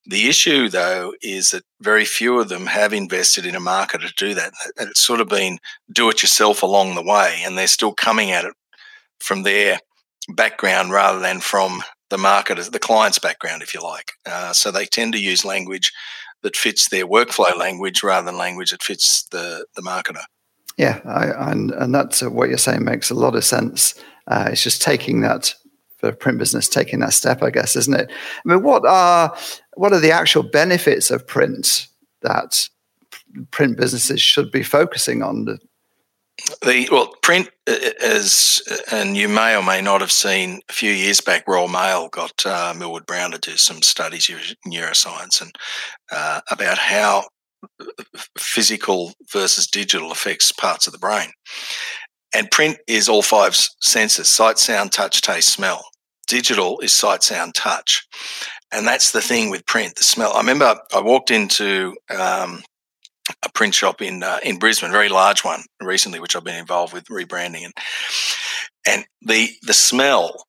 The 0.05 0.29
issue, 0.29 0.69
though, 0.69 1.15
is 1.23 1.53
that 1.53 1.65
very 1.81 2.05
few 2.05 2.39
of 2.39 2.51
them 2.51 2.67
have 2.67 2.93
invested 2.93 3.47
in 3.47 3.55
a 3.55 3.61
market 3.61 4.03
to 4.03 4.13
do 4.19 4.35
that. 4.35 4.53
It's 4.77 5.01
sort 5.01 5.21
of 5.21 5.29
been 5.31 5.59
do 5.91 6.11
it 6.11 6.21
yourself 6.21 6.63
along 6.63 6.97
the 6.97 7.03
way, 7.03 7.41
and 7.47 7.57
they're 7.57 7.67
still 7.67 7.95
coming 7.95 8.31
at 8.31 8.45
it 8.45 8.53
from 9.21 9.43
their 9.43 9.79
background 10.29 10.93
rather 10.93 11.19
than 11.19 11.41
from 11.41 11.83
the 12.13 12.19
market, 12.19 12.59
the 12.71 12.79
client's 12.79 13.19
background, 13.19 13.63
if 13.63 13.73
you 13.73 13.83
like. 13.83 14.13
Uh, 14.27 14.53
so 14.53 14.71
they 14.71 14.85
tend 14.85 15.15
to 15.15 15.19
use 15.19 15.47
language 15.47 15.91
that 16.43 16.55
fits 16.55 16.91
their 16.91 17.07
workflow 17.07 17.57
language 17.57 18.03
rather 18.03 18.27
than 18.27 18.37
language 18.37 18.71
that 18.71 18.83
fits 18.83 19.25
the, 19.29 19.65
the 19.75 19.83
marketer. 19.83 20.23
Yeah, 20.77 21.01
I, 21.07 21.51
and, 21.51 21.71
and 21.71 21.95
that's 21.95 22.23
uh, 22.23 22.31
what 22.31 22.51
you're 22.51 22.59
saying 22.59 22.85
makes 22.85 23.11
a 23.11 23.15
lot 23.15 23.35
of 23.35 23.45
sense. 23.45 23.95
Uh, 24.27 24.51
it's 24.53 24.63
just 24.63 24.83
taking 24.83 25.23
that 25.23 25.55
for 25.97 26.13
print 26.13 26.39
business, 26.39 26.69
taking 26.69 27.01
that 27.01 27.15
step, 27.15 27.43
I 27.43 27.51
guess, 27.51 27.77
isn't 27.77 27.95
it? 27.95 28.11
I 28.11 28.49
mean, 28.49 28.63
what 28.63 28.85
are 28.85 29.35
what 29.75 29.93
are 29.93 30.01
the 30.01 30.13
actual 30.13 30.43
benefits 30.43 31.11
of 31.11 31.27
print 31.27 31.87
that 32.21 32.69
print 33.53 33.77
businesses 33.77 34.21
should 34.21 34.51
be 34.51 34.63
focusing 34.63 35.23
on? 35.23 35.59
The 36.63 36.89
well, 36.91 37.15
print 37.23 37.51
is, 37.67 38.63
and 38.93 39.17
you 39.17 39.29
may 39.29 39.57
or 39.57 39.63
may 39.63 39.81
not 39.81 40.01
have 40.01 40.13
seen 40.13 40.61
a 40.69 40.73
few 40.73 40.91
years 40.93 41.21
back. 41.21 41.47
Royal 41.47 41.69
Mail 41.69 42.09
got 42.09 42.45
uh, 42.45 42.75
Millward 42.77 43.07
Brown 43.07 43.31
to 43.33 43.39
do 43.39 43.57
some 43.57 43.83
studies 43.83 44.29
in 44.29 44.39
neuroscience 44.71 45.41
and 45.41 45.57
uh, 46.11 46.41
about 46.51 46.79
how 46.79 47.25
physical 48.39 49.13
versus 49.33 49.67
digital 49.67 50.11
affects 50.11 50.53
parts 50.53 50.87
of 50.87 50.93
the 50.93 50.99
brain. 50.99 51.31
And 52.35 52.51
print 52.51 52.79
is 52.87 53.09
all 53.09 53.23
five 53.23 53.55
senses: 53.81 54.29
sight, 54.29 54.59
sound, 54.59 54.93
touch, 54.93 55.21
taste, 55.21 55.51
smell. 55.51 55.85
Digital 56.27 56.81
is 56.81 56.93
sight, 56.93 57.23
sound, 57.23 57.55
touch, 57.55 58.07
and 58.73 58.87
that's 58.87 59.13
the 59.13 59.21
thing 59.21 59.51
with 59.51 59.67
print. 59.67 59.97
The 59.97 60.05
smell. 60.05 60.33
I 60.33 60.39
remember 60.39 60.77
I 60.95 61.01
walked 61.01 61.31
into 61.31 61.95
um, 62.11 62.63
a 63.43 63.51
print 63.51 63.75
shop 63.75 64.01
in 64.01 64.23
uh, 64.23 64.39
in 64.43 64.59
Brisbane, 64.59 64.91
very 64.91 65.09
large 65.09 65.45
one 65.45 65.63
recently, 65.81 66.21
which 66.21 66.37
I've 66.37 66.45
been 66.45 66.57
involved 66.57 66.93
with 66.93 67.05
rebranding, 67.07 67.65
and 67.65 67.75
and 68.87 69.05
the 69.23 69.49
the 69.63 69.75
smell, 69.75 70.47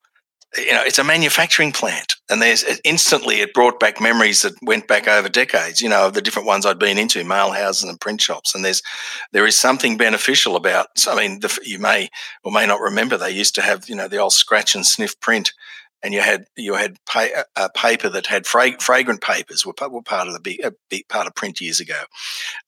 you 0.57 0.73
know, 0.73 0.83
it's 0.83 0.99
a 0.99 1.03
manufacturing 1.03 1.71
plant, 1.71 2.15
and 2.29 2.41
there's 2.41 2.63
instantly 2.83 3.41
it 3.41 3.53
brought 3.53 3.79
back 3.79 3.99
memories 3.99 4.43
that 4.43 4.53
went 4.61 4.87
back 4.87 5.07
over 5.07 5.29
decades, 5.29 5.81
you 5.81 5.89
know, 5.89 6.07
of 6.07 6.13
the 6.13 6.21
different 6.21 6.47
ones 6.47 6.65
I'd 6.65 6.79
been 6.79 6.97
into, 6.97 7.23
mail 7.23 7.51
houses 7.51 7.89
and 7.89 7.99
print 7.99 8.21
shops, 8.21 8.53
and 8.53 8.63
there's 8.63 8.81
there 9.31 9.47
is 9.47 9.55
something 9.55 9.97
beneficial 9.97 10.55
about. 10.55 10.87
I 11.07 11.15
mean, 11.15 11.39
the, 11.39 11.57
you 11.63 11.79
may 11.79 12.09
or 12.43 12.51
may 12.51 12.65
not 12.65 12.81
remember 12.81 13.17
they 13.17 13.31
used 13.31 13.55
to 13.55 13.61
have, 13.61 13.89
you 13.89 13.95
know, 13.95 14.07
the 14.07 14.17
old 14.17 14.33
scratch 14.33 14.75
and 14.75 14.85
sniff 14.85 15.19
print 15.19 15.51
and 16.03 16.13
you 16.13 16.21
had 16.21 16.45
you 16.57 16.73
had 16.73 16.97
a 17.55 17.69
paper 17.69 18.09
that 18.09 18.27
had 18.27 18.45
fra- 18.45 18.79
fragrant 18.79 19.21
papers 19.21 19.65
were, 19.65 19.73
were 19.89 20.01
part 20.01 20.27
of 20.27 20.33
the 20.33 20.39
big, 20.39 20.61
big, 20.89 21.07
part 21.07 21.27
of 21.27 21.35
print 21.35 21.61
years 21.61 21.79
ago, 21.79 22.01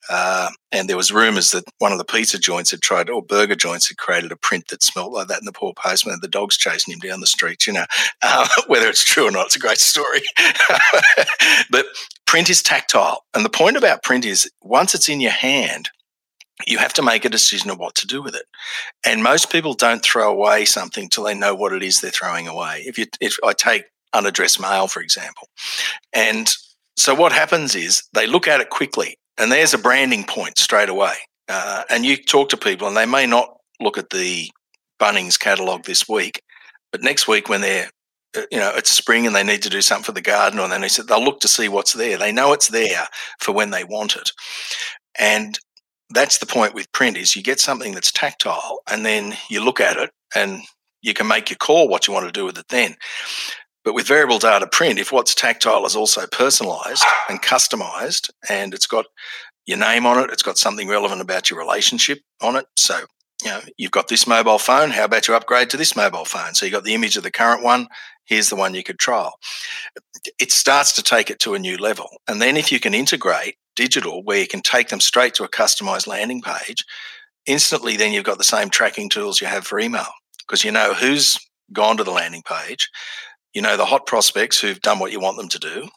uh, 0.10 0.50
and 0.72 0.90
there 0.90 0.98
was 0.98 1.12
rumours 1.12 1.52
that 1.52 1.66
one 1.80 1.92
of 1.92 1.98
the 1.98 2.06
pizza 2.06 2.40
joints 2.40 2.72
had 2.72 2.82
tried 2.82 3.10
or 3.10 3.22
burger 3.22 3.56
joints 3.56 3.88
had 3.88 3.98
created 3.98 4.32
a 4.32 4.38
print 4.38 4.70
that 4.70 4.82
smelled 4.82 5.14
like 5.14 5.28
that, 5.28 5.40
and 5.40 5.48
the 5.48 5.52
poor 5.52 5.74
postman 5.76 6.14
had 6.14 6.22
the 6.22 6.28
dogs 6.28 6.58
chasing 6.58 6.94
him 6.94 7.00
down 7.00 7.20
the 7.20 7.28
street. 7.28 7.68
You 7.68 7.74
know, 7.74 7.86
uh, 8.22 8.48
whether 8.68 8.88
it's 8.88 9.04
true 9.04 9.28
or 9.28 9.32
not, 9.32 9.48
it's 9.48 9.58
a 9.58 9.60
great 9.60 9.80
story. 9.80 10.22
but 11.70 11.86
print 12.26 12.50
is 12.50 12.64
tactile, 12.64 13.26
and 13.34 13.44
the 13.44 13.50
point 13.50 13.78
about 13.78 14.04
print 14.04 14.26
is 14.26 14.50
once 14.62 14.96
it's 14.96 15.10
in 15.10 15.20
your 15.20 15.32
hand 15.32 15.90
you 16.66 16.78
have 16.78 16.94
to 16.94 17.04
make 17.04 17.26
a 17.26 17.30
decision 17.30 17.70
of 17.70 17.80
what 17.80 17.96
to 17.96 18.08
do 18.08 18.22
with 18.22 18.36
it. 18.36 18.46
And 19.06 19.24
most 19.24 19.52
people 19.52 19.74
don't 19.74 20.04
throw 20.04 20.32
away 20.32 20.66
something 20.66 21.10
till 21.10 21.24
they 21.24 21.34
know 21.34 21.54
what 21.54 21.74
it 21.74 21.84
is 21.84 22.00
they're 22.00 22.12
throwing 22.12 22.48
away. 22.48 22.84
If 22.86 22.98
you, 22.98 23.06
if 23.20 23.38
I 23.44 23.54
take 23.54 23.84
unaddressed 24.14 24.62
mail, 24.62 24.88
for 24.88 25.02
example, 25.02 25.50
and 26.14 26.54
so 26.96 27.14
what 27.14 27.34
happens 27.34 27.76
is 27.76 28.04
they 28.14 28.26
look 28.26 28.48
at 28.48 28.62
it 28.62 28.70
quickly, 28.70 29.18
and 29.38 29.52
there's 29.52 29.74
a 29.74 29.78
branding 29.78 30.24
point 30.24 30.58
straight 30.58 30.90
away. 30.90 31.16
Uh, 31.50 31.84
and 31.90 32.06
you 32.06 32.18
talk 32.18 32.50
to 32.50 32.58
people, 32.58 32.88
and 32.88 32.96
they 32.96 33.06
may 33.06 33.26
not 33.26 33.58
look 33.80 33.98
at 33.98 34.10
the 34.10 34.50
Bunnings 35.00 35.38
catalogue 35.38 35.84
this 35.84 36.08
week, 36.08 36.42
but 36.92 37.04
next 37.04 37.28
week 37.28 37.50
when 37.50 37.62
they're 37.62 37.90
uh, 38.36 38.42
you 38.52 38.58
know, 38.58 38.72
it's 38.76 38.92
spring 38.92 39.26
and 39.28 39.36
they 39.36 39.44
need 39.44 39.62
to 39.62 39.70
do 39.70 39.82
something 39.82 40.04
for 40.04 40.12
the 40.12 40.22
garden, 40.22 40.60
or 40.60 40.68
they 40.68 40.88
said 40.88 41.08
they'll 41.08 41.24
look 41.24 41.40
to 41.42 41.48
see 41.48 41.68
what's 41.68 41.94
there. 41.94 42.18
They 42.18 42.32
know 42.32 42.54
it's 42.54 42.70
there 42.70 43.08
for 43.40 43.52
when 43.52 43.72
they 43.72 43.84
want 43.84 44.16
it. 44.16 44.32
And 45.18 45.58
that's 46.10 46.38
the 46.38 46.46
point 46.46 46.74
with 46.74 46.92
print 46.92 47.18
is 47.18 47.36
you 47.36 47.44
get 47.44 47.60
something 47.60 47.94
that's 47.94 48.12
tactile 48.12 48.80
and 48.90 49.06
then 49.06 49.36
you 49.50 49.64
look 49.64 49.80
at 49.80 49.98
it 49.98 50.12
and 50.36 50.62
you 51.02 51.14
can 51.14 51.28
make 51.28 51.50
your 51.50 51.58
call 51.58 51.88
what 51.88 52.08
you 52.08 52.14
want 52.14 52.26
to 52.26 52.32
do 52.32 52.46
with 52.46 52.58
it 52.58 52.68
then. 52.70 52.96
But 53.84 53.94
with 53.94 54.08
variable 54.08 54.40
data 54.40 54.68
print, 54.68 55.00
if 55.00 55.12
what's 55.12 55.36
tactile 55.36 55.86
is 55.86 55.96
also 55.96 56.26
personalized 56.28 57.06
and 57.30 57.42
customized 57.42 58.32
and 58.50 58.74
it's 58.74 58.88
got 58.88 59.06
your 59.68 59.78
name 59.78 60.06
on 60.06 60.24
it, 60.24 60.32
it's 60.32 60.44
got 60.44 60.58
something 60.58 60.88
relevant 60.88 61.22
about 61.22 61.50
your 61.50 61.60
relationship 61.60 62.20
on 62.42 62.56
it. 62.56 62.66
So, 62.76 63.02
you 63.44 63.52
know, 63.52 63.62
you've 63.78 63.92
got 63.92 64.08
this 64.08 64.26
mobile 64.26 64.58
phone. 64.58 64.90
How 64.90 65.06
about 65.06 65.28
you 65.28 65.36
upgrade 65.36 65.70
to 65.72 65.78
this 65.78 65.96
mobile 65.96 66.26
phone? 66.26 66.56
So 66.56 66.66
you've 66.66 66.74
got 66.74 66.84
the 66.84 66.96
image 66.96 67.18
of 67.18 67.24
the 67.24 67.32
current 67.32 67.64
one. 67.64 67.88
Here's 68.26 68.50
the 68.50 68.56
one 68.56 68.74
you 68.74 68.84
could 68.84 69.00
trial. 69.00 69.40
It 70.40 70.52
starts 70.52 70.94
to 70.94 71.04
take 71.04 71.30
it 71.30 71.40
to 71.40 71.54
a 71.54 71.60
new 71.60 71.78
level. 71.78 72.10
And 72.28 72.42
then 72.42 72.58
if 72.58 72.72
you 72.72 72.80
can 72.80 72.94
integrate 72.94 73.56
digital 73.76 74.24
where 74.24 74.40
you 74.40 74.48
can 74.48 74.62
take 74.62 74.90
them 74.90 75.00
straight 75.00 75.34
to 75.36 75.44
a 75.44 75.50
customized 75.50 76.08
landing 76.08 76.42
page, 76.42 76.84
instantly 77.46 77.98
then 77.98 78.12
you've 78.12 78.24
got 78.24 78.38
the 78.38 78.44
same 78.44 78.70
tracking 78.70 79.10
tools 79.10 79.40
you 79.40 79.48
have 79.48 79.66
for 79.66 79.80
email 79.80 80.08
because 80.40 80.64
you 80.64 80.72
know 80.72 80.94
who's 80.94 81.38
gone 81.74 81.98
to 81.98 82.04
the 82.04 82.12
landing 82.12 82.44
page, 82.44 82.90
you 83.54 83.62
know 83.62 83.78
the 83.78 83.86
hot 83.86 84.06
prospects 84.06 84.60
who've 84.60 84.82
done 84.82 85.00
what 85.00 85.12
you 85.12 85.20
want 85.20 85.38
them 85.38 85.50
to 85.50 85.60
do, 85.60 85.88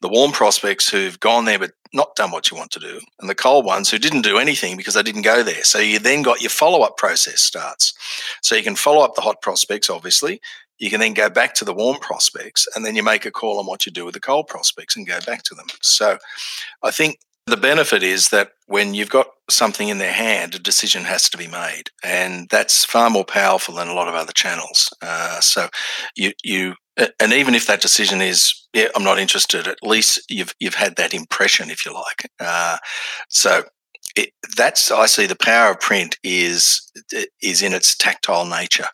the 0.00 0.08
warm 0.08 0.32
prospects 0.32 0.88
who've 0.88 1.18
gone 1.20 1.44
there 1.44 1.58
but 1.58 1.72
not 1.92 2.14
done 2.16 2.30
what 2.30 2.50
you 2.50 2.56
want 2.56 2.70
to 2.72 2.80
do, 2.80 3.00
and 3.20 3.30
the 3.30 3.34
cold 3.34 3.64
ones 3.64 3.90
who 3.90 3.98
didn't 3.98 4.22
do 4.22 4.38
anything 4.38 4.76
because 4.76 4.94
they 4.94 5.02
didn't 5.02 5.22
go 5.22 5.42
there. 5.42 5.64
So 5.64 5.78
you 5.78 5.98
then 5.98 6.22
got 6.22 6.40
your 6.40 6.50
follow 6.50 6.82
up 6.82 6.96
process 6.96 7.40
starts. 7.40 7.94
So 8.42 8.56
you 8.56 8.62
can 8.62 8.76
follow 8.76 9.02
up 9.02 9.14
the 9.14 9.20
hot 9.22 9.40
prospects, 9.40 9.88
obviously. 9.88 10.40
You 10.78 10.90
can 10.90 11.00
then 11.00 11.14
go 11.14 11.30
back 11.30 11.54
to 11.54 11.64
the 11.64 11.74
warm 11.74 11.98
prospects 11.98 12.66
and 12.74 12.84
then 12.84 12.96
you 12.96 13.02
make 13.02 13.24
a 13.24 13.30
call 13.30 13.58
on 13.58 13.66
what 13.66 13.86
you 13.86 13.92
do 13.92 14.04
with 14.04 14.14
the 14.14 14.20
cold 14.20 14.48
prospects 14.48 14.96
and 14.96 15.06
go 15.06 15.18
back 15.26 15.42
to 15.44 15.54
them. 15.54 15.66
So 15.82 16.18
I 16.82 16.90
think 16.90 17.18
the 17.46 17.56
benefit 17.56 18.02
is 18.02 18.30
that 18.30 18.52
when 18.66 18.94
you've 18.94 19.10
got 19.10 19.28
something 19.50 19.88
in 19.88 19.98
their 19.98 20.12
hand, 20.12 20.54
a 20.54 20.58
decision 20.58 21.04
has 21.04 21.28
to 21.28 21.36
be 21.36 21.46
made, 21.46 21.90
and 22.02 22.48
that's 22.48 22.84
far 22.84 23.10
more 23.10 23.24
powerful 23.24 23.74
than 23.74 23.88
a 23.88 23.94
lot 23.94 24.08
of 24.08 24.14
other 24.14 24.32
channels. 24.32 24.88
Uh, 25.02 25.40
so, 25.40 25.68
you 26.16 26.32
you 26.42 26.74
and 27.20 27.32
even 27.32 27.54
if 27.54 27.66
that 27.66 27.82
decision 27.82 28.22
is, 28.22 28.54
yeah, 28.72 28.88
I'm 28.94 29.04
not 29.04 29.18
interested. 29.18 29.66
At 29.66 29.82
least 29.82 30.24
you've 30.30 30.54
you've 30.58 30.74
had 30.74 30.96
that 30.96 31.12
impression, 31.12 31.70
if 31.70 31.84
you 31.84 31.92
like. 31.92 32.30
Uh, 32.40 32.78
so, 33.28 33.64
it, 34.16 34.30
that's 34.56 34.90
I 34.90 35.06
see 35.06 35.26
the 35.26 35.36
power 35.36 35.72
of 35.72 35.80
print 35.80 36.16
is 36.22 36.90
is 37.42 37.62
in 37.62 37.74
its 37.74 37.94
tactile 37.94 38.46
nature. 38.46 38.86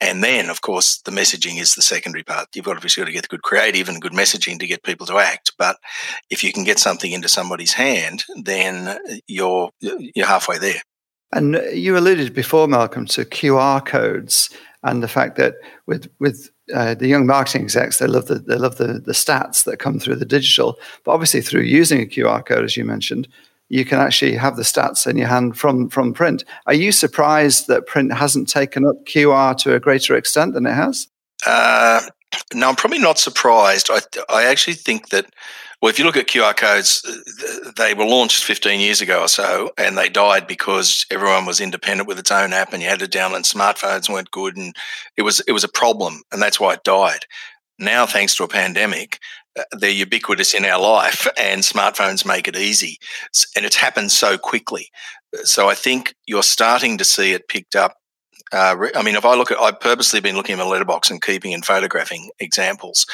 And 0.00 0.22
then, 0.22 0.50
of 0.50 0.60
course, 0.60 0.98
the 1.02 1.10
messaging 1.10 1.60
is 1.60 1.74
the 1.74 1.82
secondary 1.82 2.24
part. 2.24 2.48
You've 2.54 2.68
obviously 2.68 3.00
got 3.00 3.06
to 3.06 3.12
get 3.12 3.28
good 3.28 3.42
creative 3.42 3.88
and 3.88 4.02
good 4.02 4.12
messaging 4.12 4.58
to 4.58 4.66
get 4.66 4.82
people 4.82 5.06
to 5.06 5.18
act. 5.18 5.52
But 5.56 5.76
if 6.30 6.44
you 6.44 6.52
can 6.52 6.64
get 6.64 6.78
something 6.78 7.12
into 7.12 7.28
somebody's 7.28 7.72
hand, 7.72 8.24
then 8.42 8.98
you're 9.26 9.70
you're 9.80 10.26
halfway 10.26 10.58
there. 10.58 10.82
And 11.32 11.60
you 11.72 11.96
alluded 11.96 12.34
before, 12.34 12.68
Malcolm, 12.68 13.06
to 13.06 13.24
QR 13.24 13.84
codes. 13.84 14.50
and 14.82 15.02
the 15.02 15.08
fact 15.08 15.36
that 15.36 15.54
with 15.86 16.08
with 16.20 16.50
uh, 16.74 16.94
the 16.94 17.08
young 17.08 17.26
marketing 17.26 17.62
execs, 17.62 17.98
they 17.98 18.06
love 18.06 18.26
the 18.26 18.36
they 18.36 18.56
love 18.56 18.76
the 18.76 19.00
the 19.00 19.12
stats 19.12 19.64
that 19.64 19.78
come 19.78 19.98
through 19.98 20.16
the 20.16 20.24
digital, 20.24 20.78
but 21.04 21.12
obviously 21.12 21.40
through 21.40 21.62
using 21.62 22.02
a 22.02 22.06
QR 22.06 22.44
code, 22.44 22.64
as 22.64 22.76
you 22.76 22.84
mentioned, 22.84 23.26
you 23.74 23.84
can 23.84 23.98
actually 23.98 24.36
have 24.36 24.54
the 24.54 24.62
stats 24.62 25.04
in 25.04 25.16
your 25.16 25.26
hand 25.26 25.58
from 25.58 25.88
from 25.88 26.14
print. 26.14 26.44
Are 26.66 26.74
you 26.74 26.92
surprised 26.92 27.66
that 27.66 27.86
print 27.86 28.12
hasn't 28.12 28.48
taken 28.48 28.86
up 28.86 29.04
QR 29.04 29.56
to 29.58 29.74
a 29.74 29.80
greater 29.80 30.14
extent 30.14 30.54
than 30.54 30.64
it 30.64 30.74
has? 30.74 31.08
Uh, 31.44 32.00
no, 32.54 32.68
I'm 32.68 32.76
probably 32.76 33.00
not 33.00 33.18
surprised. 33.18 33.90
I 33.90 33.98
I 34.28 34.44
actually 34.44 34.74
think 34.74 35.08
that 35.08 35.26
well, 35.82 35.90
if 35.90 35.98
you 35.98 36.04
look 36.04 36.16
at 36.16 36.28
QR 36.28 36.56
codes, 36.56 37.02
they 37.76 37.94
were 37.94 38.06
launched 38.06 38.44
15 38.44 38.80
years 38.80 39.00
ago 39.00 39.22
or 39.22 39.28
so, 39.28 39.72
and 39.76 39.98
they 39.98 40.08
died 40.08 40.46
because 40.46 41.04
everyone 41.10 41.44
was 41.44 41.60
independent 41.60 42.08
with 42.08 42.20
its 42.20 42.30
own 42.30 42.52
app, 42.52 42.72
and 42.72 42.80
you 42.80 42.88
had 42.88 43.00
to 43.00 43.08
download. 43.08 43.42
Smartphones 43.42 44.08
weren't 44.08 44.30
good, 44.30 44.56
and 44.56 44.72
it 45.16 45.22
was 45.22 45.40
it 45.48 45.52
was 45.52 45.64
a 45.64 45.68
problem, 45.68 46.22
and 46.30 46.40
that's 46.40 46.60
why 46.60 46.74
it 46.74 46.84
died. 46.84 47.26
Now, 47.80 48.06
thanks 48.06 48.36
to 48.36 48.44
a 48.44 48.48
pandemic, 48.48 49.18
Uh, 49.58 49.62
they're 49.72 49.90
ubiquitous 49.90 50.54
in 50.54 50.64
our 50.64 50.80
life, 50.80 51.26
and 51.38 51.62
smartphones 51.62 52.26
make 52.26 52.48
it 52.48 52.56
easy, 52.56 52.98
and 53.56 53.64
it's 53.64 53.76
happened 53.76 54.10
so 54.10 54.36
quickly. 54.38 54.88
Uh, 55.36 55.44
so 55.44 55.68
I 55.68 55.74
think 55.74 56.14
you're 56.26 56.42
starting 56.42 56.98
to 56.98 57.04
see 57.04 57.32
it 57.32 57.48
picked 57.48 57.76
up 57.76 57.96
uh, 58.54 58.88
I 58.94 59.02
mean, 59.02 59.16
if 59.16 59.24
I 59.24 59.34
look 59.34 59.50
at, 59.50 59.58
I've 59.58 59.80
purposely 59.80 60.20
been 60.20 60.36
looking 60.36 60.52
at 60.52 60.58
my 60.58 60.64
letterbox 60.64 61.10
and 61.10 61.20
keeping 61.20 61.52
and 61.52 61.64
photographing 61.64 62.30
examples, 62.38 63.04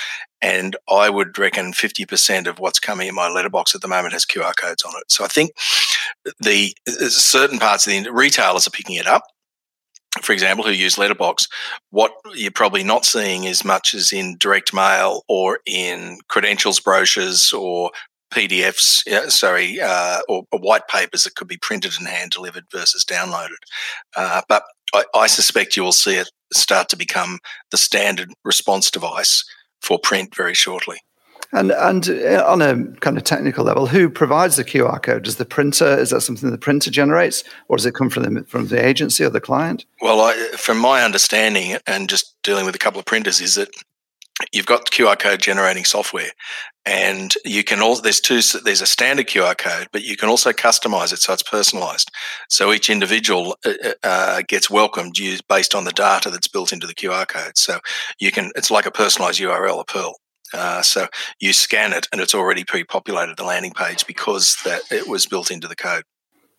and 0.42 0.76
I 0.88 1.08
would 1.08 1.38
reckon 1.38 1.72
50% 1.72 2.46
of 2.46 2.58
what's 2.58 2.78
coming 2.78 3.08
in 3.08 3.14
my 3.14 3.30
letterbox 3.30 3.74
at 3.74 3.80
the 3.80 3.88
moment 3.88 4.12
has 4.12 4.26
QR 4.26 4.54
codes 4.54 4.82
on 4.82 4.92
it. 4.96 5.10
So 5.10 5.24
I 5.24 5.28
think 5.28 5.52
the 6.40 6.74
uh, 6.86 7.08
certain 7.08 7.58
parts 7.58 7.86
of 7.86 7.92
the 7.92 8.10
retailers 8.12 8.66
are 8.66 8.70
picking 8.70 8.96
it 8.96 9.06
up. 9.06 9.22
For 10.22 10.32
example, 10.32 10.64
who 10.64 10.72
use 10.72 10.98
letterbox, 10.98 11.48
what 11.90 12.12
you're 12.34 12.50
probably 12.50 12.84
not 12.84 13.04
seeing 13.04 13.46
as 13.46 13.64
much 13.64 13.94
as 13.94 14.12
in 14.12 14.36
direct 14.38 14.74
mail 14.74 15.22
or 15.28 15.60
in 15.66 16.18
credentials 16.28 16.80
brochures 16.80 17.52
or 17.52 17.90
PDFs, 18.32 19.02
yeah, 19.06 19.28
sorry, 19.28 19.80
uh, 19.80 20.20
or, 20.28 20.44
or, 20.52 20.60
white 20.60 20.86
papers 20.88 21.24
that 21.24 21.34
could 21.34 21.48
be 21.48 21.56
printed 21.56 21.94
and 21.98 22.06
hand 22.06 22.30
delivered 22.30 22.64
versus 22.72 23.04
downloaded. 23.04 23.58
Uh, 24.16 24.42
but 24.48 24.62
I, 24.94 25.04
I, 25.14 25.26
suspect 25.26 25.76
you 25.76 25.82
will 25.82 25.92
see 25.92 26.14
it 26.14 26.30
start 26.52 26.88
to 26.90 26.96
become 26.96 27.40
the 27.72 27.76
standard 27.76 28.30
response 28.44 28.90
device 28.90 29.44
for 29.82 29.98
print 29.98 30.36
very 30.36 30.54
shortly. 30.54 31.00
And 31.52 31.72
and 31.72 32.08
uh, 32.08 32.44
on 32.46 32.62
a 32.62 32.84
kind 33.00 33.16
of 33.16 33.24
technical 33.24 33.64
level, 33.64 33.86
who 33.86 34.08
provides 34.08 34.56
the 34.56 34.64
QR 34.64 35.02
code? 35.02 35.24
Does 35.24 35.36
the 35.36 35.44
printer 35.44 35.98
is 35.98 36.10
that 36.10 36.20
something 36.20 36.50
the 36.50 36.58
printer 36.58 36.90
generates, 36.90 37.42
or 37.68 37.76
does 37.76 37.86
it 37.86 37.94
come 37.94 38.08
from 38.08 38.22
the 38.22 38.44
from 38.44 38.68
the 38.68 38.84
agency 38.84 39.24
or 39.24 39.30
the 39.30 39.40
client? 39.40 39.84
Well, 40.00 40.20
I, 40.20 40.34
from 40.56 40.78
my 40.78 41.02
understanding, 41.02 41.76
and 41.86 42.08
just 42.08 42.40
dealing 42.42 42.66
with 42.66 42.76
a 42.76 42.78
couple 42.78 43.00
of 43.00 43.06
printers, 43.06 43.40
is 43.40 43.56
that 43.56 43.68
you've 44.52 44.66
got 44.66 44.90
QR 44.92 45.18
code 45.18 45.40
generating 45.40 45.84
software, 45.84 46.30
and 46.86 47.34
you 47.44 47.64
can 47.64 47.80
also 47.80 48.02
there's 48.02 48.20
two 48.20 48.40
there's 48.60 48.80
a 48.80 48.86
standard 48.86 49.26
QR 49.26 49.58
code, 49.58 49.88
but 49.92 50.04
you 50.04 50.16
can 50.16 50.28
also 50.28 50.52
customize 50.52 51.12
it 51.12 51.18
so 51.18 51.32
it's 51.32 51.42
personalized. 51.42 52.10
So 52.48 52.72
each 52.72 52.88
individual 52.88 53.56
uh, 53.64 53.72
uh, 54.02 54.42
gets 54.46 54.70
welcomed 54.70 55.16
based 55.48 55.74
on 55.74 55.84
the 55.84 55.92
data 55.92 56.30
that's 56.30 56.48
built 56.48 56.72
into 56.72 56.86
the 56.86 56.94
QR 56.94 57.26
code. 57.26 57.58
So 57.58 57.80
you 58.18 58.30
can 58.30 58.50
it's 58.54 58.70
like 58.70 58.86
a 58.86 58.90
personalized 58.90 59.40
URL, 59.40 59.80
a 59.80 59.84
PURL. 59.84 60.14
Uh, 60.52 60.82
so 60.82 61.06
you 61.38 61.52
scan 61.52 61.92
it 61.92 62.08
and 62.12 62.20
it's 62.20 62.34
already 62.34 62.64
pre-populated 62.64 63.36
the 63.36 63.44
landing 63.44 63.72
page 63.72 64.06
because 64.06 64.56
that 64.64 64.82
it 64.90 65.08
was 65.08 65.26
built 65.26 65.50
into 65.50 65.68
the 65.68 65.76
code. 65.76 66.04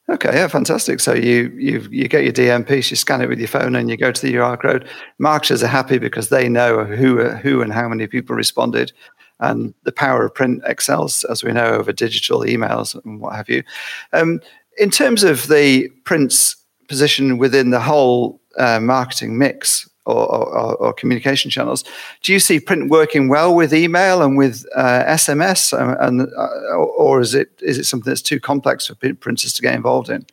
Okay, 0.10 0.34
yeah, 0.34 0.48
fantastic. 0.48 1.00
So 1.00 1.14
you 1.14 1.54
you 1.58 1.88
you 1.90 2.08
get 2.08 2.24
your 2.24 2.34
DM 2.34 2.68
piece, 2.68 2.90
you 2.90 2.98
scan 2.98 3.22
it 3.22 3.30
with 3.30 3.40
your 3.40 3.48
phone, 3.48 3.76
and 3.76 3.90
you 3.90 3.96
go 3.96 4.12
to 4.12 4.22
the 4.22 4.34
QR 4.34 4.62
code. 4.62 4.88
Marketers 5.20 5.64
are 5.64 5.68
happy 5.68 6.00
because 6.00 6.30
they 6.30 6.50
know 6.50 6.84
who 6.84 7.30
who 7.30 7.62
and 7.62 7.72
how 7.72 7.88
many 7.88 8.08
people 8.08 8.36
responded, 8.36 8.92
and 9.40 9.74
the 9.84 9.92
power 9.92 10.26
of 10.26 10.34
print 10.34 10.64
excels, 10.66 11.24
as 11.26 11.44
we 11.44 11.54
know, 11.54 11.68
over 11.68 11.94
digital 11.94 12.42
emails 12.42 13.00
and 13.06 13.22
what 13.22 13.36
have 13.36 13.48
you. 13.48 13.64
Um, 14.12 14.42
in 14.78 14.90
terms 14.90 15.24
of 15.24 15.48
the 15.48 15.88
print's 16.04 16.56
position 16.90 17.38
within 17.38 17.70
the 17.70 17.80
whole 17.80 18.42
uh, 18.58 18.80
marketing 18.82 19.38
mix, 19.38 19.88
or, 20.06 20.34
or, 20.34 20.76
or, 20.76 20.94
communication 20.94 21.52
channels. 21.52 21.84
Do 22.24 22.34
you 22.34 22.40
see 22.40 22.60
print 22.60 22.90
working 22.90 23.30
well 23.30 23.54
with 23.54 23.74
email 23.74 24.22
and 24.22 24.38
with 24.38 24.66
uh, 24.76 25.04
SMS, 25.06 25.78
and, 25.78 26.22
and 26.22 26.34
uh, 26.36 26.76
or 26.76 27.22
is 27.22 27.36
it 27.36 27.52
is 27.62 27.78
it 27.78 27.86
something 27.86 28.10
that's 28.10 28.22
too 28.22 28.40
complex 28.40 28.88
for 28.88 28.96
printers 28.96 29.54
to 29.54 29.62
get 29.62 29.76
involved 29.76 30.10
in? 30.10 30.26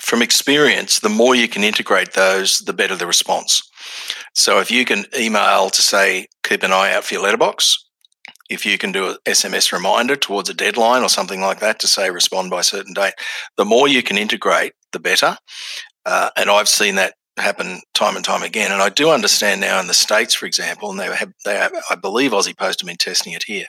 From 0.00 0.22
experience, 0.22 1.00
the 1.00 1.08
more 1.08 1.34
you 1.34 1.48
can 1.48 1.64
integrate 1.64 2.12
those, 2.12 2.60
the 2.60 2.72
better 2.72 2.96
the 2.96 3.06
response. 3.06 3.68
So 4.32 4.60
if 4.60 4.70
you 4.70 4.84
can 4.84 5.04
email 5.18 5.68
to 5.70 5.82
say 5.82 6.28
keep 6.42 6.62
an 6.62 6.72
eye 6.72 6.94
out 6.94 7.04
for 7.04 7.14
your 7.14 7.22
letterbox, 7.22 7.84
if 8.50 8.64
you 8.66 8.78
can 8.78 8.92
do 8.92 9.10
an 9.10 9.16
SMS 9.26 9.72
reminder 9.72 10.16
towards 10.16 10.48
a 10.48 10.54
deadline 10.54 11.02
or 11.02 11.08
something 11.08 11.40
like 11.40 11.60
that 11.60 11.78
to 11.80 11.88
say 11.88 12.10
respond 12.10 12.50
by 12.50 12.60
a 12.60 12.64
certain 12.64 12.92
date, 12.92 13.14
the 13.56 13.64
more 13.64 13.88
you 13.88 14.02
can 14.02 14.18
integrate, 14.18 14.74
the 14.92 15.00
better. 15.00 15.36
Uh, 16.04 16.30
and 16.36 16.50
I've 16.50 16.68
seen 16.68 16.96
that 16.96 17.14
happen 17.36 17.80
time 17.94 18.16
and 18.16 18.24
time 18.24 18.42
again. 18.42 18.70
And 18.72 18.80
I 18.80 18.88
do 18.88 19.10
understand 19.10 19.60
now 19.60 19.80
in 19.80 19.86
the 19.86 19.94
States, 19.94 20.34
for 20.34 20.46
example, 20.46 20.90
and 20.90 21.00
they 21.00 21.06
have, 21.06 21.32
they 21.44 21.54
have, 21.54 21.72
I 21.90 21.94
believe 21.96 22.30
Aussie 22.30 22.56
Post 22.56 22.80
have 22.80 22.86
been 22.86 22.96
testing 22.96 23.32
it 23.32 23.44
here. 23.44 23.66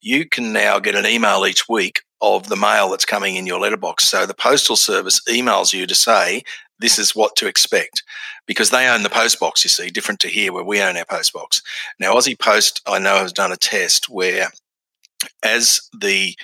You 0.00 0.28
can 0.28 0.52
now 0.52 0.78
get 0.78 0.94
an 0.94 1.06
email 1.06 1.46
each 1.46 1.68
week 1.68 2.02
of 2.20 2.48
the 2.48 2.56
mail 2.56 2.90
that's 2.90 3.04
coming 3.04 3.36
in 3.36 3.46
your 3.46 3.60
letterbox. 3.60 4.04
So 4.04 4.26
the 4.26 4.34
postal 4.34 4.76
service 4.76 5.20
emails 5.28 5.72
you 5.72 5.86
to 5.86 5.94
say, 5.94 6.42
this 6.78 6.98
is 6.98 7.14
what 7.14 7.36
to 7.36 7.46
expect 7.46 8.02
because 8.46 8.70
they 8.70 8.88
own 8.88 9.02
the 9.02 9.10
post 9.10 9.40
box, 9.40 9.64
you 9.64 9.70
see, 9.70 9.88
different 9.88 10.20
to 10.20 10.28
here 10.28 10.52
where 10.52 10.64
we 10.64 10.82
own 10.82 10.96
our 10.96 11.04
post 11.04 11.32
box. 11.32 11.62
Now, 11.98 12.14
Aussie 12.14 12.38
Post, 12.38 12.82
I 12.86 12.98
know, 12.98 13.18
has 13.18 13.32
done 13.32 13.52
a 13.52 13.56
test 13.56 14.08
where 14.08 14.48
as 15.42 15.80
the 15.98 16.34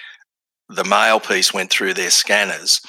the 0.70 0.84
mail 0.84 1.18
piece 1.18 1.54
went 1.54 1.70
through 1.70 1.94
their 1.94 2.10
scanners, 2.10 2.80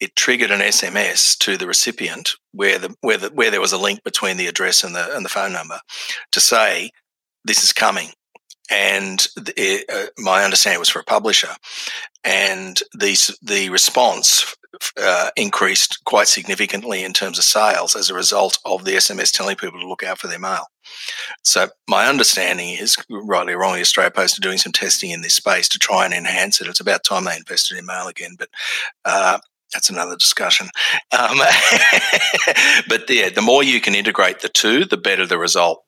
it 0.00 0.16
triggered 0.16 0.50
an 0.50 0.60
SMS 0.60 1.36
to 1.38 1.56
the 1.56 1.66
recipient 1.66 2.32
where 2.52 2.78
the 2.78 2.94
where 3.02 3.18
the 3.18 3.28
where 3.28 3.50
there 3.50 3.60
was 3.60 3.72
a 3.72 3.78
link 3.78 4.02
between 4.02 4.36
the 4.36 4.46
address 4.46 4.82
and 4.82 4.94
the 4.94 5.14
and 5.14 5.24
the 5.24 5.30
phone 5.30 5.52
number 5.52 5.78
to 6.32 6.40
say 6.40 6.90
this 7.44 7.62
is 7.62 7.72
coming. 7.72 8.08
And 8.72 9.26
it, 9.56 9.84
uh, 9.92 10.06
my 10.18 10.44
understanding 10.44 10.78
was 10.78 10.88
for 10.88 11.00
a 11.00 11.04
publisher, 11.04 11.48
and 12.24 12.80
the 12.94 13.36
the 13.42 13.68
response 13.70 14.56
uh, 14.96 15.30
increased 15.36 16.02
quite 16.04 16.28
significantly 16.28 17.02
in 17.02 17.12
terms 17.12 17.38
of 17.38 17.44
sales 17.44 17.96
as 17.96 18.08
a 18.08 18.14
result 18.14 18.58
of 18.64 18.84
the 18.84 18.92
SMS 18.92 19.32
telling 19.32 19.56
people 19.56 19.80
to 19.80 19.88
look 19.88 20.02
out 20.02 20.18
for 20.18 20.28
their 20.28 20.38
mail. 20.38 20.66
So 21.42 21.68
my 21.88 22.06
understanding 22.06 22.70
is, 22.70 22.96
rightly 23.10 23.52
or 23.52 23.58
wrongly, 23.58 23.80
Australia 23.80 24.10
Post 24.10 24.38
are 24.38 24.42
doing 24.42 24.58
some 24.58 24.72
testing 24.72 25.10
in 25.10 25.22
this 25.22 25.34
space 25.34 25.68
to 25.70 25.78
try 25.78 26.04
and 26.04 26.14
enhance 26.14 26.60
it. 26.60 26.66
It's 26.66 26.80
about 26.80 27.04
time 27.04 27.24
they 27.24 27.36
invested 27.36 27.78
in 27.78 27.86
mail 27.86 28.06
again, 28.06 28.36
but 28.38 28.48
uh, 29.04 29.38
that's 29.72 29.90
another 29.90 30.16
discussion. 30.16 30.68
Um, 31.18 31.38
but 32.88 33.08
yeah, 33.08 33.30
the 33.30 33.42
more 33.42 33.62
you 33.62 33.80
can 33.80 33.94
integrate 33.94 34.40
the 34.40 34.48
two, 34.48 34.84
the 34.84 34.96
better 34.96 35.26
the 35.26 35.38
result. 35.38 35.84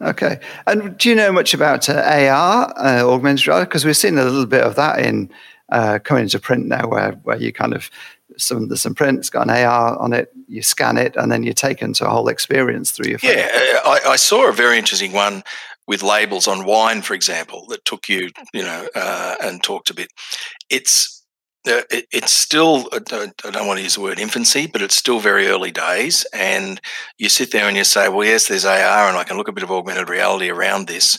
Okay. 0.00 0.40
And 0.66 0.96
do 0.98 1.08
you 1.08 1.14
know 1.14 1.32
much 1.32 1.54
about 1.54 1.88
uh, 1.88 1.94
AR, 1.94 2.72
uh, 2.76 3.02
augmented 3.02 3.46
reality? 3.46 3.66
Because 3.66 3.84
we've 3.84 3.96
seen 3.96 4.18
a 4.18 4.24
little 4.24 4.46
bit 4.46 4.62
of 4.62 4.74
that 4.76 4.98
in 4.98 5.30
uh, 5.70 5.98
coming 6.04 6.24
into 6.24 6.38
print 6.38 6.66
now, 6.66 6.86
where 6.86 7.12
where 7.24 7.36
you 7.36 7.52
kind 7.52 7.72
of 7.72 7.90
some 8.36 8.68
there's 8.68 8.82
some 8.82 8.94
prints 8.94 9.30
got 9.30 9.48
an 9.48 9.64
AR 9.64 9.98
on 9.98 10.12
it, 10.12 10.32
you 10.48 10.62
scan 10.62 10.96
it, 10.96 11.16
and 11.16 11.32
then 11.32 11.42
you're 11.42 11.54
taken 11.54 11.92
to 11.94 12.06
a 12.06 12.10
whole 12.10 12.28
experience 12.28 12.90
through 12.90 13.08
your 13.08 13.18
phone. 13.18 13.32
Yeah, 13.32 13.80
uh, 13.84 13.88
I, 13.88 14.10
I 14.10 14.16
saw 14.16 14.48
a 14.48 14.52
very 14.52 14.78
interesting 14.78 15.12
one 15.12 15.42
with 15.86 16.02
labels 16.02 16.48
on 16.48 16.64
wine, 16.64 17.02
for 17.02 17.14
example, 17.14 17.66
that 17.68 17.84
took 17.84 18.08
you, 18.08 18.30
you 18.52 18.62
know, 18.62 18.88
uh, 18.94 19.36
and 19.42 19.62
talked 19.62 19.90
a 19.90 19.94
bit. 19.94 20.12
It's 20.68 21.15
it, 21.66 22.06
it's 22.12 22.32
still, 22.32 22.88
I 22.92 22.98
don't 22.98 23.66
want 23.66 23.78
to 23.78 23.82
use 23.82 23.94
the 23.94 24.00
word 24.00 24.18
infancy, 24.18 24.66
but 24.66 24.82
it's 24.82 24.96
still 24.96 25.20
very 25.20 25.48
early 25.48 25.70
days. 25.70 26.26
And 26.32 26.80
you 27.18 27.28
sit 27.28 27.52
there 27.52 27.68
and 27.68 27.76
you 27.76 27.84
say, 27.84 28.08
well, 28.08 28.26
yes, 28.26 28.48
there's 28.48 28.64
AR 28.64 29.08
and 29.08 29.16
I 29.16 29.24
can 29.24 29.36
look 29.36 29.48
a 29.48 29.52
bit 29.52 29.64
of 29.64 29.70
augmented 29.70 30.08
reality 30.08 30.50
around 30.50 30.86
this. 30.86 31.18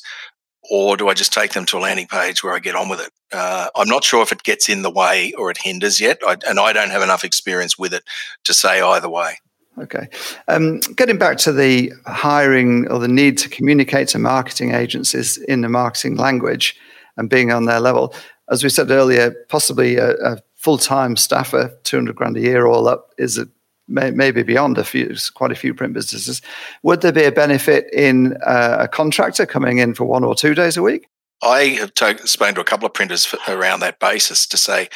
Or 0.70 0.98
do 0.98 1.08
I 1.08 1.14
just 1.14 1.32
take 1.32 1.54
them 1.54 1.66
to 1.68 1.78
a 1.78 1.80
landing 1.80 2.08
page 2.08 2.44
where 2.44 2.54
I 2.54 2.60
get 2.60 2.76
on 2.76 2.90
with 2.90 3.00
it? 3.00 3.12
Uh, 3.32 3.70
I'm 3.76 3.88
not 3.88 4.04
sure 4.04 4.22
if 4.22 4.32
it 4.32 4.44
gets 4.44 4.68
in 4.68 4.82
the 4.82 4.90
way 4.90 5.32
or 5.34 5.50
it 5.50 5.58
hinders 5.58 6.02
yet. 6.02 6.20
I, 6.26 6.38
and 6.48 6.60
I 6.60 6.74
don't 6.74 6.90
have 6.90 7.02
enough 7.02 7.24
experience 7.24 7.78
with 7.78 7.94
it 7.94 8.04
to 8.44 8.54
say 8.54 8.82
either 8.82 9.10
way. 9.10 9.38
Okay. 9.80 10.10
Um, 10.48 10.80
getting 10.96 11.18
back 11.18 11.38
to 11.40 11.54
the 11.54 11.94
hiring 12.06 12.88
or 12.90 13.00
the 13.00 13.08
need 13.08 13.38
to 13.40 13.50
communicate 13.50 14.08
to 14.10 14.20
marketing 14.20 14.74
agencies 14.74 15.38
in 15.38 15.62
the 15.62 15.70
marketing 15.70 16.16
language 16.16 16.76
and 17.16 17.30
being 17.30 17.52
on 17.52 17.66
their 17.66 17.80
level, 17.80 18.14
as 18.50 18.64
we 18.64 18.70
said 18.70 18.92
earlier, 18.92 19.32
possibly 19.50 19.98
a, 19.98 20.12
a 20.16 20.38
full 20.56 20.78
time 20.78 21.16
staffer, 21.16 21.78
200 21.84 22.16
grand 22.16 22.38
a 22.38 22.42
year 22.42 22.66
all 22.66 22.88
up, 22.88 23.14
is 23.18 23.38
a, 23.38 23.48
may, 23.88 24.12
maybe 24.12 24.44
beyond 24.44 24.78
a 24.78 24.84
few, 24.84 25.16
quite 25.34 25.52
a 25.52 25.56
few 25.56 25.74
print 25.74 25.94
businesses. 25.94 26.42
Would 26.84 27.02
there 27.02 27.12
be 27.12 27.24
a 27.24 27.32
benefit 27.32 27.92
in 27.94 28.38
uh, 28.46 28.78
a 28.82 28.88
contractor 28.88 29.46
coming 29.46 29.78
in 29.78 29.94
for 29.94 30.06
one 30.06 30.24
or 30.24 30.36
two 30.36 30.56
days 30.56 30.78
a 30.78 30.82
week? 30.82 31.08
I 31.44 31.66
have 31.80 31.94
to, 31.96 32.28
spoken 32.28 32.56
to 32.56 32.62
a 32.62 32.66
couple 32.66 32.88
of 32.88 32.94
printers 32.94 33.26
for, 33.26 33.38
around 33.48 33.82
that 33.82 34.00
basis 34.00 34.48
to 34.48 34.58
say, 34.58 34.90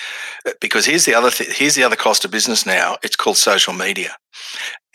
because 0.59 0.85
here's 0.85 1.05
the 1.05 1.13
other 1.13 1.29
th- 1.29 1.55
here's 1.55 1.75
the 1.75 1.83
other 1.83 1.95
cost 1.95 2.25
of 2.25 2.31
business 2.31 2.65
now. 2.65 2.97
It's 3.03 3.15
called 3.15 3.37
social 3.37 3.73
media, 3.73 4.15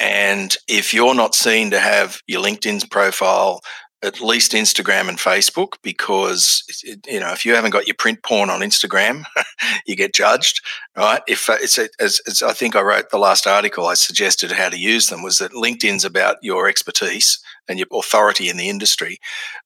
and 0.01 0.57
if 0.67 0.93
you're 0.93 1.15
not 1.15 1.37
seen 1.37 1.71
to 1.71 1.79
have 1.79 2.21
your 2.27 2.43
LinkedIn's 2.43 2.85
profile, 2.85 3.61
at 4.07 4.21
least 4.21 4.53
Instagram 4.53 5.09
and 5.09 5.19
Facebook, 5.19 5.75
because 5.83 6.63
you 7.07 7.21
know 7.21 7.33
if 7.33 7.45
you 7.45 7.55
haven't 7.55 7.73
got 7.73 7.87
your 7.87 7.97
print 7.97 8.23
porn 8.23 8.49
on 8.49 8.61
Instagram, 8.61 9.25
you 9.87 9.97
get 9.97 10.15
judged, 10.15 10.63
right? 10.97 11.21
If 11.27 11.51
uh, 11.51 11.57
it's, 11.61 11.79
as, 11.79 12.21
as 12.27 12.43
I 12.43 12.53
think 12.53 12.77
I 12.77 12.83
wrote 12.83 13.11
the 13.11 13.19
last 13.19 13.47
article, 13.47 13.87
I 13.87 13.95
suggested 13.95 14.53
how 14.53 14.69
to 14.69 14.79
use 14.79 15.09
them 15.09 15.23
was 15.23 15.39
that 15.39 15.53
LinkedIn's 15.53 16.05
about 16.05 16.37
your 16.41 16.69
expertise 16.69 17.39
and 17.69 17.79
your 17.79 17.89
authority 17.93 18.49
in 18.49 18.57
the 18.57 18.69
industry. 18.69 19.19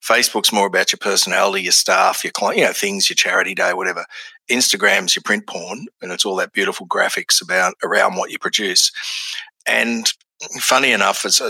Facebook's 0.03 0.53
more 0.53 0.67
about 0.67 0.91
your 0.91 0.99
personality, 0.99 1.65
your 1.65 1.73
staff, 1.73 2.25
your 2.25 2.33
client, 2.33 2.59
you 2.59 2.65
know, 2.65 2.73
things, 2.73 3.11
your 3.11 3.17
charity 3.17 3.55
day, 3.55 3.75
whatever. 3.75 4.07
Instagram's 4.51 5.15
your 5.15 5.23
print 5.23 5.47
porn, 5.47 5.87
and 6.01 6.11
it's 6.11 6.25
all 6.25 6.37
that 6.37 6.53
beautiful 6.53 6.87
graphics 6.87 7.43
about 7.43 7.75
around 7.85 8.17
what 8.17 8.31
you 8.31 8.39
produce. 8.39 8.91
And 9.67 10.11
funny 10.59 10.93
enough, 10.93 11.25
as 11.27 11.43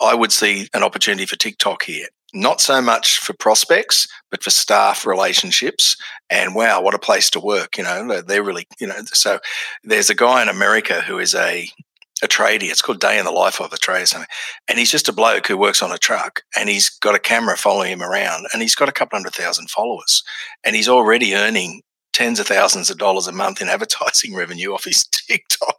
I 0.00 0.14
would 0.14 0.32
see 0.32 0.68
an 0.74 0.82
opportunity 0.82 1.24
for 1.24 1.36
TikTok 1.36 1.82
here 1.82 2.08
not 2.34 2.60
so 2.60 2.82
much 2.82 3.18
for 3.18 3.32
prospects, 3.34 4.08
but 4.30 4.42
for 4.42 4.50
staff 4.50 5.06
relationships. 5.06 5.96
And 6.28 6.54
wow, 6.54 6.82
what 6.82 6.94
a 6.94 6.98
place 6.98 7.30
to 7.30 7.40
work! 7.40 7.78
You 7.78 7.84
know, 7.84 8.20
they're 8.22 8.42
really, 8.42 8.66
you 8.80 8.86
know. 8.86 8.96
So 9.06 9.38
there's 9.84 10.10
a 10.10 10.14
guy 10.14 10.42
in 10.42 10.48
America 10.48 11.00
who 11.02 11.18
is 11.18 11.34
a 11.34 11.68
a 12.22 12.28
tradie. 12.28 12.70
It's 12.70 12.82
called 12.82 13.00
Day 13.00 13.18
in 13.18 13.24
the 13.24 13.30
Life 13.30 13.60
of 13.60 13.72
a 13.72 13.76
Tradie, 13.76 14.08
something. 14.08 14.28
And 14.68 14.78
he's 14.78 14.90
just 14.90 15.08
a 15.08 15.12
bloke 15.12 15.46
who 15.46 15.56
works 15.56 15.82
on 15.82 15.92
a 15.92 15.98
truck, 15.98 16.42
and 16.56 16.68
he's 16.68 16.90
got 16.90 17.14
a 17.14 17.20
camera 17.20 17.56
following 17.56 17.92
him 17.92 18.02
around, 18.02 18.46
and 18.52 18.62
he's 18.62 18.74
got 18.74 18.88
a 18.88 18.92
couple 18.92 19.18
hundred 19.18 19.34
thousand 19.34 19.70
followers, 19.70 20.22
and 20.64 20.74
he's 20.74 20.88
already 20.88 21.34
earning 21.34 21.82
tens 22.12 22.40
of 22.40 22.46
thousands 22.46 22.88
of 22.90 22.96
dollars 22.96 23.26
a 23.26 23.32
month 23.32 23.60
in 23.60 23.68
advertising 23.68 24.34
revenue 24.34 24.72
off 24.72 24.84
his 24.84 25.06
TikTok. 25.28 25.76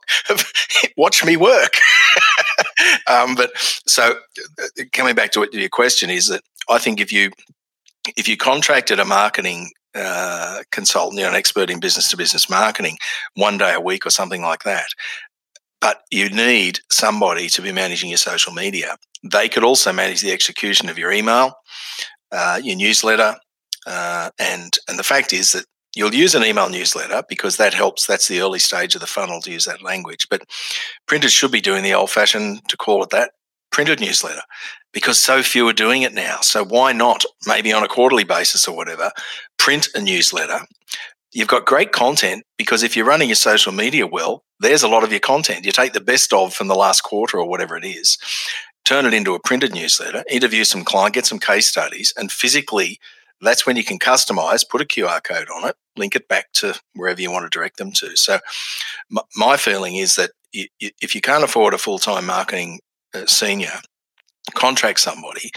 Watch 0.95 1.25
me 1.25 1.37
work. 1.37 1.73
um, 3.07 3.35
but 3.35 3.51
so 3.55 4.15
uh, 4.61 4.83
coming 4.93 5.15
back 5.15 5.31
to 5.31 5.47
your 5.51 5.69
question 5.69 6.09
is 6.09 6.27
that 6.27 6.41
I 6.69 6.77
think 6.77 6.99
if 6.99 7.11
you 7.11 7.31
if 8.15 8.27
you 8.27 8.37
contracted 8.37 8.99
a 8.99 9.05
marketing 9.05 9.71
uh, 9.95 10.61
consultant, 10.71 11.19
you're 11.19 11.29
an 11.29 11.35
expert 11.35 11.69
in 11.69 11.79
business 11.79 12.09
to 12.09 12.17
business 12.17 12.49
marketing, 12.49 12.97
one 13.35 13.57
day 13.57 13.73
a 13.73 13.81
week 13.81 14.05
or 14.05 14.09
something 14.09 14.41
like 14.41 14.63
that. 14.63 14.87
But 15.81 16.01
you 16.11 16.29
need 16.29 16.79
somebody 16.91 17.49
to 17.49 17.61
be 17.61 17.71
managing 17.71 18.09
your 18.09 18.17
social 18.17 18.53
media. 18.53 18.95
They 19.23 19.49
could 19.49 19.63
also 19.63 19.91
manage 19.91 20.21
the 20.21 20.31
execution 20.31 20.89
of 20.89 20.97
your 20.97 21.11
email, 21.11 21.53
uh, 22.31 22.59
your 22.63 22.75
newsletter, 22.75 23.35
uh, 23.85 24.29
and 24.39 24.77
and 24.87 24.99
the 24.99 25.03
fact 25.03 25.33
is 25.33 25.51
that 25.53 25.65
You'll 25.95 26.13
use 26.13 26.35
an 26.35 26.43
email 26.43 26.69
newsletter 26.69 27.23
because 27.27 27.57
that 27.57 27.73
helps. 27.73 28.05
That's 28.05 28.27
the 28.27 28.41
early 28.41 28.59
stage 28.59 28.93
of 28.95 29.01
the 29.01 29.07
funnel 29.07 29.41
to 29.41 29.51
use 29.51 29.65
that 29.65 29.81
language. 29.81 30.27
But 30.29 30.43
printers 31.07 31.33
should 31.33 31.51
be 31.51 31.61
doing 31.61 31.83
the 31.83 31.93
old 31.93 32.11
fashioned, 32.11 32.67
to 32.69 32.77
call 32.77 33.03
it 33.03 33.09
that, 33.09 33.31
printed 33.71 33.99
newsletter 33.99 34.41
because 34.93 35.19
so 35.19 35.43
few 35.43 35.67
are 35.67 35.73
doing 35.73 36.01
it 36.01 36.13
now. 36.13 36.39
So 36.41 36.63
why 36.63 36.91
not, 36.91 37.23
maybe 37.45 37.71
on 37.71 37.83
a 37.83 37.87
quarterly 37.87 38.23
basis 38.23 38.67
or 38.67 38.75
whatever, 38.75 39.11
print 39.57 39.89
a 39.95 40.01
newsletter? 40.01 40.59
You've 41.33 41.47
got 41.47 41.65
great 41.65 41.91
content 41.91 42.43
because 42.57 42.83
if 42.83 42.95
you're 42.95 43.05
running 43.05 43.29
your 43.29 43.35
social 43.35 43.71
media 43.71 44.07
well, 44.07 44.43
there's 44.59 44.83
a 44.83 44.87
lot 44.87 45.03
of 45.03 45.11
your 45.11 45.19
content. 45.19 45.65
You 45.65 45.71
take 45.71 45.93
the 45.93 46.01
best 46.01 46.33
of 46.33 46.53
from 46.53 46.67
the 46.67 46.75
last 46.75 47.01
quarter 47.01 47.37
or 47.37 47.47
whatever 47.47 47.77
it 47.77 47.85
is, 47.85 48.17
turn 48.85 49.05
it 49.05 49.13
into 49.13 49.35
a 49.35 49.39
printed 49.39 49.73
newsletter, 49.73 50.23
interview 50.31 50.63
some 50.63 50.83
client, 50.83 51.13
get 51.13 51.25
some 51.25 51.39
case 51.39 51.67
studies, 51.67 52.13
and 52.17 52.31
physically 52.31 52.99
that's 53.41 53.65
when 53.65 53.75
you 53.75 53.83
can 53.83 53.99
customize, 53.99 54.67
put 54.67 54.81
a 54.81 54.85
QR 54.85 55.23
code 55.23 55.47
on 55.55 55.67
it, 55.67 55.75
link 55.95 56.15
it 56.15 56.27
back 56.27 56.51
to 56.53 56.79
wherever 56.93 57.21
you 57.21 57.31
want 57.31 57.49
to 57.49 57.55
direct 57.55 57.77
them 57.77 57.91
to. 57.93 58.15
So, 58.15 58.39
my 59.35 59.57
feeling 59.57 59.95
is 59.95 60.15
that 60.15 60.31
if 60.53 61.13
you 61.13 61.21
can't 61.21 61.43
afford 61.43 61.73
a 61.73 61.77
full 61.77 61.99
time 61.99 62.25
marketing 62.25 62.79
uh, 63.13 63.25
senior, 63.25 63.73
contract 64.55 64.99
somebody 64.99 65.51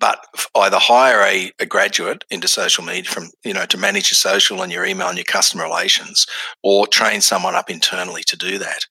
but 0.00 0.26
either 0.56 0.78
hire 0.78 1.20
a, 1.20 1.52
a, 1.60 1.66
graduate 1.66 2.24
into 2.30 2.48
social 2.48 2.82
media 2.82 3.04
from 3.04 3.30
you 3.44 3.52
know 3.52 3.66
to 3.66 3.78
manage 3.78 4.10
your 4.10 4.16
social 4.16 4.62
and 4.62 4.72
your 4.72 4.84
email 4.84 5.08
and 5.08 5.18
your 5.18 5.24
customer 5.24 5.64
relations 5.64 6.26
or 6.64 6.86
train 6.86 7.20
someone 7.20 7.54
up 7.54 7.70
internally 7.70 8.22
to 8.24 8.36
do 8.36 8.58
that 8.58 8.86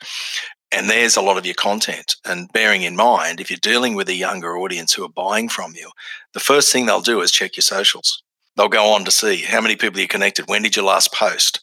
and 0.71 0.89
there's 0.89 1.17
a 1.17 1.21
lot 1.21 1.37
of 1.37 1.45
your 1.45 1.55
content. 1.55 2.15
And 2.25 2.51
bearing 2.53 2.83
in 2.83 2.95
mind, 2.95 3.39
if 3.39 3.49
you're 3.49 3.57
dealing 3.61 3.95
with 3.95 4.09
a 4.09 4.15
younger 4.15 4.57
audience 4.57 4.93
who 4.93 5.03
are 5.03 5.09
buying 5.09 5.49
from 5.49 5.73
you, 5.75 5.89
the 6.33 6.39
first 6.39 6.71
thing 6.71 6.85
they'll 6.85 7.01
do 7.01 7.21
is 7.21 7.31
check 7.31 7.57
your 7.57 7.61
socials. 7.61 8.21
They'll 8.55 8.67
go 8.67 8.93
on 8.93 9.05
to 9.05 9.11
see 9.11 9.37
how 9.37 9.61
many 9.61 9.75
people 9.75 9.99
you 9.99 10.07
connected. 10.07 10.49
When 10.49 10.61
did 10.61 10.75
you 10.75 10.83
last 10.83 11.13
post? 11.13 11.61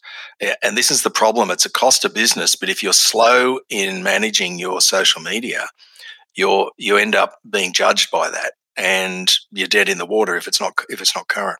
And 0.63 0.75
this 0.75 0.89
is 0.89 1.03
the 1.03 1.09
problem. 1.09 1.51
It's 1.51 1.65
a 1.65 1.71
cost 1.71 2.03
of 2.05 2.13
business, 2.13 2.55
but 2.55 2.69
if 2.69 2.81
you're 2.81 2.93
slow 2.93 3.59
in 3.69 4.03
managing 4.03 4.57
your 4.57 4.81
social 4.81 5.21
media, 5.21 5.67
you're 6.35 6.71
you 6.77 6.97
end 6.97 7.15
up 7.15 7.39
being 7.49 7.73
judged 7.73 8.11
by 8.11 8.29
that, 8.29 8.53
and 8.75 9.33
you're 9.51 9.67
dead 9.67 9.89
in 9.89 9.97
the 9.97 10.05
water 10.05 10.35
if 10.35 10.47
it's 10.47 10.61
not 10.61 10.73
if 10.89 11.01
it's 11.01 11.15
not 11.15 11.27
current. 11.27 11.59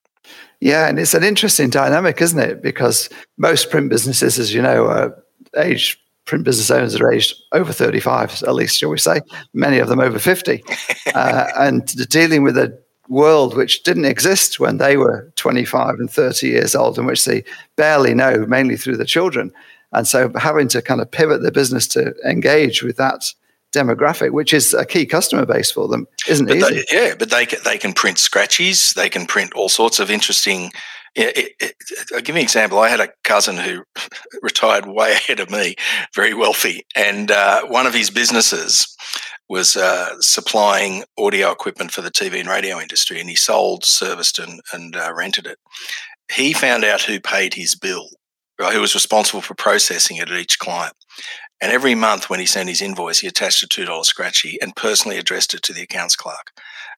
Yeah, 0.59 0.87
and 0.87 0.99
it's 0.99 1.13
an 1.13 1.23
interesting 1.23 1.69
dynamic, 1.69 2.21
isn't 2.21 2.39
it? 2.39 2.61
Because 2.61 3.09
most 3.37 3.69
print 3.69 3.89
businesses, 3.89 4.39
as 4.39 4.53
you 4.53 4.61
know, 4.61 4.85
are 4.85 5.23
age 5.55 5.99
print 6.27 6.43
business 6.43 6.69
owners 6.69 6.95
are 6.99 7.11
aged 7.11 7.35
over 7.53 7.73
35, 7.73 8.43
at 8.43 8.53
least, 8.53 8.77
shall 8.77 8.89
we 8.89 8.99
say, 8.99 9.21
many 9.53 9.79
of 9.79 9.87
them 9.87 9.99
over 9.99 10.19
50. 10.19 10.63
uh, 11.15 11.47
and 11.57 11.87
dealing 12.09 12.43
with 12.43 12.57
a 12.57 12.77
world 13.09 13.55
which 13.55 13.83
didn't 13.83 14.05
exist 14.05 14.59
when 14.59 14.77
they 14.77 14.97
were 14.97 15.31
25 15.37 15.95
and 15.95 16.11
30 16.11 16.47
years 16.47 16.75
old, 16.75 16.97
and 16.97 17.07
which 17.07 17.25
they 17.25 17.43
barely 17.77 18.13
know, 18.13 18.45
mainly 18.47 18.77
through 18.77 18.97
the 18.97 19.05
children. 19.05 19.51
And 19.93 20.07
so 20.07 20.31
having 20.35 20.67
to 20.69 20.81
kind 20.81 21.01
of 21.01 21.09
pivot 21.09 21.41
the 21.41 21.51
business 21.51 21.87
to 21.87 22.13
engage 22.25 22.83
with 22.83 22.97
that 22.97 23.33
demographic, 23.73 24.31
which 24.31 24.53
is 24.53 24.73
a 24.73 24.85
key 24.85 25.05
customer 25.05 25.45
base 25.45 25.71
for 25.71 25.87
them, 25.87 26.07
isn't. 26.27 26.47
They, 26.47 26.85
yeah, 26.91 27.15
but 27.17 27.29
they 27.29 27.45
they 27.45 27.77
can 27.77 27.93
print 27.93 28.17
scratchies, 28.17 28.93
they 28.95 29.09
can 29.09 29.25
print 29.25 29.53
all 29.53 29.69
sorts 29.69 29.99
of 29.99 30.11
interesting 30.11 30.71
it, 31.17 31.53
it, 31.59 31.75
I'll 32.13 32.21
give 32.21 32.35
you 32.35 32.39
an 32.39 32.43
example. 32.43 32.79
I 32.79 32.89
had 32.89 32.99
a 32.99 33.09
cousin 33.23 33.57
who 33.57 33.83
retired 34.41 34.85
way 34.85 35.13
ahead 35.13 35.39
of 35.39 35.49
me, 35.49 35.75
very 36.15 36.33
wealthy, 36.33 36.85
and 36.95 37.31
uh, 37.31 37.65
one 37.65 37.87
of 37.87 37.93
his 37.93 38.09
businesses 38.09 38.95
was 39.49 39.77
uh, 39.77 40.19
supplying 40.19 41.03
audio 41.17 41.51
equipment 41.51 41.91
for 41.91 42.01
the 42.01 42.11
TV 42.11 42.39
and 42.39 42.49
radio 42.49 42.79
industry, 42.79 43.19
and 43.19 43.29
he 43.29 43.35
sold, 43.35 43.83
serviced, 43.83 44.39
and, 44.39 44.59
and 44.73 44.95
uh, 44.95 45.11
rented 45.13 45.47
it. 45.47 45.57
He 46.31 46.53
found 46.53 46.83
out 46.83 47.01
who 47.01 47.19
paid 47.19 47.53
his 47.53 47.73
bill, 47.73 48.09
right, 48.59 48.73
who 48.73 48.81
was 48.81 48.93
responsible 48.93 49.41
for 49.41 49.55
processing 49.55 50.17
it 50.17 50.29
at 50.29 50.37
each 50.37 50.59
client. 50.59 50.93
And 51.61 51.71
every 51.71 51.95
month 51.95 52.29
when 52.29 52.39
he 52.39 52.45
sent 52.45 52.69
his 52.69 52.81
invoice, 52.81 53.19
he 53.19 53.27
attached 53.27 53.63
a 53.63 53.67
$2 53.67 54.05
scratchy 54.05 54.61
and 54.61 54.75
personally 54.75 55.17
addressed 55.17 55.53
it 55.53 55.63
to 55.63 55.73
the 55.73 55.81
accounts 55.81 56.15
clerk 56.15 56.51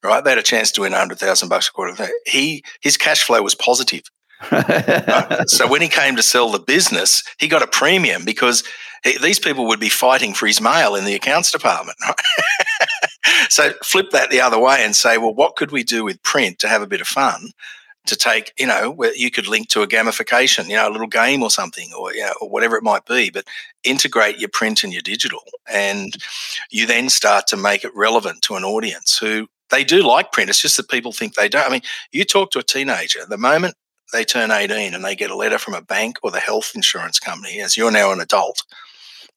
right? 0.03 0.23
They 0.23 0.31
had 0.31 0.39
a 0.39 0.43
chance 0.43 0.71
to 0.73 0.81
win 0.81 0.93
hundred 0.93 1.19
thousand 1.19 1.49
bucks 1.49 1.69
a 1.69 1.71
quarter. 1.71 2.09
He 2.25 2.63
his 2.81 2.97
cash 2.97 3.23
flow 3.23 3.41
was 3.41 3.55
positive. 3.55 4.03
So 5.47 5.67
when 5.67 5.81
he 5.81 5.89
came 5.89 6.15
to 6.15 6.23
sell 6.23 6.49
the 6.49 6.59
business, 6.59 7.23
he 7.39 7.47
got 7.47 7.63
a 7.63 7.67
premium 7.67 8.23
because 8.23 8.63
he, 9.03 9.17
these 9.17 9.39
people 9.39 9.67
would 9.67 9.79
be 9.79 9.89
fighting 9.89 10.33
for 10.33 10.47
his 10.47 10.61
mail 10.61 10.95
in 10.95 11.05
the 11.05 11.15
accounts 11.15 11.51
department. 11.51 11.97
Right? 12.05 12.15
so 13.49 13.71
flip 13.83 14.11
that 14.11 14.29
the 14.29 14.41
other 14.41 14.59
way 14.59 14.83
and 14.83 14.95
say, 14.95 15.17
well, 15.17 15.33
what 15.33 15.55
could 15.55 15.71
we 15.71 15.83
do 15.83 16.03
with 16.03 16.21
print 16.23 16.59
to 16.59 16.67
have 16.67 16.81
a 16.81 16.87
bit 16.87 17.01
of 17.01 17.07
fun? 17.07 17.49
To 18.05 18.15
take, 18.15 18.53
you 18.57 18.65
know, 18.65 18.89
where 18.89 19.13
you 19.15 19.29
could 19.29 19.47
link 19.47 19.69
to 19.69 19.81
a 19.81 19.87
gamification, 19.87 20.67
you 20.67 20.75
know, 20.75 20.89
a 20.89 20.91
little 20.91 21.07
game 21.07 21.43
or 21.43 21.51
something, 21.51 21.89
or 21.97 22.13
you 22.13 22.21
know, 22.21 22.33
or 22.41 22.49
whatever 22.49 22.75
it 22.75 22.83
might 22.83 23.05
be, 23.05 23.29
but 23.29 23.45
integrate 23.83 24.39
your 24.39 24.49
print 24.49 24.83
and 24.83 24.91
your 24.91 25.03
digital, 25.03 25.43
and 25.71 26.15
you 26.71 26.87
then 26.87 27.09
start 27.09 27.45
to 27.47 27.57
make 27.57 27.83
it 27.83 27.95
relevant 27.95 28.41
to 28.43 28.55
an 28.55 28.63
audience 28.63 29.17
who 29.17 29.47
they 29.71 29.83
do 29.83 30.03
like 30.03 30.31
print. 30.31 30.49
It's 30.49 30.61
just 30.61 30.77
that 30.77 30.89
people 30.89 31.11
think 31.11 31.35
they 31.35 31.49
don't. 31.49 31.67
I 31.67 31.71
mean, 31.71 31.81
you 32.11 32.25
talk 32.25 32.51
to 32.51 32.59
a 32.59 32.63
teenager, 32.63 33.25
the 33.27 33.37
moment 33.37 33.75
they 34.11 34.23
turn 34.23 34.51
18 34.51 34.93
and 34.93 35.03
they 35.03 35.15
get 35.15 35.31
a 35.31 35.35
letter 35.35 35.57
from 35.57 35.73
a 35.73 35.81
bank 35.81 36.17
or 36.23 36.31
the 36.31 36.39
health 36.39 36.71
insurance 36.75 37.19
company, 37.19 37.59
as 37.59 37.77
you're 37.77 37.91
now 37.91 38.11
an 38.11 38.21
adult, 38.21 38.63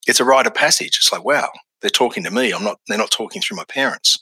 it's 0.06 0.20
a 0.20 0.24
rite 0.24 0.46
of 0.46 0.54
passage. 0.54 0.98
It's 0.98 1.12
like, 1.12 1.24
wow, 1.24 1.50
they're 1.80 1.90
talking 1.90 2.24
to 2.24 2.30
me. 2.30 2.52
I'm 2.52 2.64
not, 2.64 2.80
they're 2.88 2.98
not 2.98 3.10
talking 3.10 3.42
through 3.42 3.58
my 3.58 3.64
parents. 3.64 4.18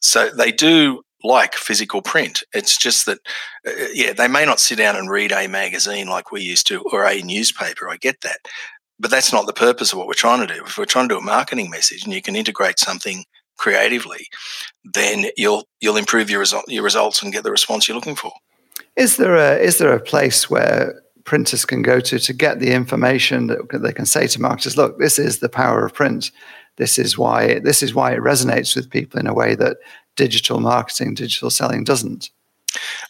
So 0.00 0.30
they 0.30 0.52
do 0.52 1.02
like 1.22 1.54
physical 1.54 2.00
print. 2.00 2.42
It's 2.54 2.78
just 2.78 3.06
that, 3.06 3.18
uh, 3.66 3.88
yeah, 3.92 4.12
they 4.12 4.28
may 4.28 4.46
not 4.46 4.60
sit 4.60 4.78
down 4.78 4.96
and 4.96 5.10
read 5.10 5.32
a 5.32 5.46
magazine 5.48 6.08
like 6.08 6.32
we 6.32 6.40
used 6.42 6.66
to 6.68 6.82
or 6.92 7.04
a 7.04 7.20
newspaper. 7.22 7.88
I 7.88 7.96
get 7.98 8.22
that. 8.22 8.38
But 8.98 9.10
that's 9.10 9.32
not 9.32 9.46
the 9.46 9.52
purpose 9.52 9.92
of 9.92 9.98
what 9.98 10.06
we're 10.06 10.14
trying 10.14 10.46
to 10.46 10.54
do. 10.54 10.62
If 10.64 10.76
we're 10.76 10.84
trying 10.84 11.08
to 11.08 11.14
do 11.14 11.18
a 11.18 11.22
marketing 11.22 11.70
message 11.70 12.04
and 12.04 12.12
you 12.12 12.22
can 12.22 12.36
integrate 12.36 12.78
something 12.78 13.24
creatively, 13.60 14.26
then 14.84 15.26
you'll 15.36 15.64
you'll 15.80 15.98
improve 15.98 16.30
your 16.30 16.40
result 16.40 16.64
your 16.66 16.82
results 16.82 17.22
and 17.22 17.32
get 17.32 17.44
the 17.44 17.50
response 17.50 17.86
you're 17.86 17.94
looking 17.94 18.16
for. 18.16 18.32
Is 18.96 19.16
there 19.16 19.36
a 19.36 19.56
is 19.56 19.78
there 19.78 19.92
a 19.92 20.00
place 20.00 20.50
where 20.50 21.00
printers 21.24 21.64
can 21.64 21.82
go 21.82 22.00
to 22.00 22.18
to 22.18 22.32
get 22.32 22.58
the 22.58 22.72
information 22.72 23.46
that 23.46 23.82
they 23.82 23.92
can 23.92 24.06
say 24.06 24.26
to 24.26 24.40
marketers, 24.40 24.76
look, 24.76 24.98
this 24.98 25.18
is 25.18 25.38
the 25.38 25.48
power 25.48 25.84
of 25.84 25.94
print. 25.94 26.30
This 26.76 26.98
is 26.98 27.18
why 27.18 27.60
this 27.60 27.82
is 27.82 27.94
why 27.94 28.12
it 28.12 28.20
resonates 28.20 28.74
with 28.74 28.90
people 28.90 29.20
in 29.20 29.26
a 29.26 29.34
way 29.34 29.54
that 29.54 29.76
digital 30.16 30.58
marketing, 30.60 31.14
digital 31.14 31.50
selling 31.50 31.84
doesn't. 31.84 32.30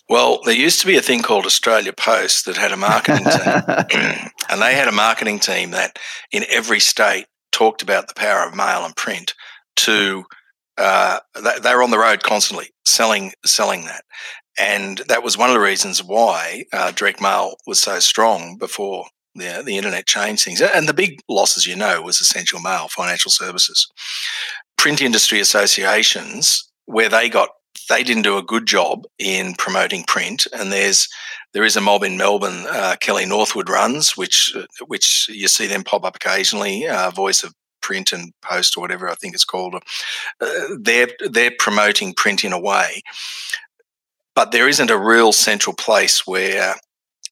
Well, 0.08 0.40
there 0.44 0.54
used 0.54 0.80
to 0.80 0.86
be 0.86 0.96
a 0.96 1.02
thing 1.02 1.22
called 1.22 1.46
Australia 1.46 1.92
Post 1.92 2.46
that 2.46 2.56
had 2.56 2.72
a 2.72 2.76
marketing 2.76 3.24
team, 3.24 4.30
and 4.48 4.60
they 4.60 4.74
had 4.74 4.88
a 4.88 4.92
marketing 4.92 5.38
team 5.38 5.70
that 5.70 5.98
in 6.32 6.44
every 6.48 6.80
state 6.80 7.26
talked 7.52 7.82
about 7.82 8.08
the 8.08 8.14
power 8.14 8.46
of 8.46 8.54
mail 8.54 8.84
and 8.84 8.96
print 8.96 9.34
to 9.76 10.24
uh, 10.80 11.20
they 11.62 11.74
were 11.74 11.82
on 11.82 11.90
the 11.90 11.98
road 11.98 12.22
constantly 12.22 12.70
selling 12.84 13.32
selling 13.44 13.84
that, 13.84 14.04
and 14.58 15.02
that 15.08 15.22
was 15.22 15.38
one 15.38 15.50
of 15.50 15.54
the 15.54 15.60
reasons 15.60 16.02
why 16.02 16.64
uh, 16.72 16.90
direct 16.92 17.20
mail 17.20 17.54
was 17.66 17.78
so 17.78 17.98
strong 17.98 18.56
before 18.56 19.04
the 19.34 19.62
the 19.64 19.76
internet 19.76 20.06
changed 20.06 20.44
things. 20.44 20.60
And 20.60 20.88
the 20.88 20.94
big 20.94 21.20
losses, 21.28 21.66
you 21.66 21.76
know, 21.76 22.02
was 22.02 22.20
essential 22.20 22.60
mail, 22.60 22.88
financial 22.88 23.30
services, 23.30 23.86
print 24.76 25.00
industry 25.00 25.40
associations, 25.40 26.68
where 26.86 27.08
they 27.08 27.28
got 27.28 27.50
they 27.88 28.02
didn't 28.02 28.22
do 28.22 28.38
a 28.38 28.42
good 28.42 28.66
job 28.66 29.04
in 29.18 29.54
promoting 29.54 30.04
print. 30.04 30.46
And 30.52 30.72
there's 30.72 31.08
there 31.52 31.64
is 31.64 31.76
a 31.76 31.80
mob 31.80 32.04
in 32.04 32.16
Melbourne, 32.16 32.66
uh, 32.70 32.96
Kellie 33.00 33.26
Northwood 33.26 33.68
runs, 33.68 34.16
which 34.16 34.56
which 34.86 35.28
you 35.28 35.48
see 35.48 35.66
them 35.66 35.84
pop 35.84 36.04
up 36.04 36.16
occasionally. 36.16 36.86
Uh, 36.86 37.10
Voice 37.10 37.42
of 37.42 37.54
print 37.80 38.12
and 38.12 38.32
post 38.42 38.76
or 38.76 38.80
whatever 38.80 39.08
I 39.08 39.14
think 39.14 39.34
it's 39.34 39.44
called. 39.44 39.74
Uh, 40.40 40.48
they're 40.78 41.08
they're 41.30 41.52
promoting 41.58 42.14
print 42.14 42.44
in 42.44 42.52
a 42.52 42.60
way, 42.60 43.02
but 44.34 44.52
there 44.52 44.68
isn't 44.68 44.90
a 44.90 44.98
real 44.98 45.32
central 45.32 45.74
place 45.74 46.26
where 46.26 46.74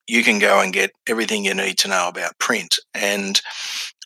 you 0.07 0.25
can 0.25 0.39
go 0.39 0.61
and 0.61 0.73
get 0.73 0.91
everything 1.07 1.45
you 1.45 1.55
need 1.55 1.79
to 1.79 1.89
know 1.89 2.09
about 2.09 2.39
print. 2.39 2.79
And 2.95 3.41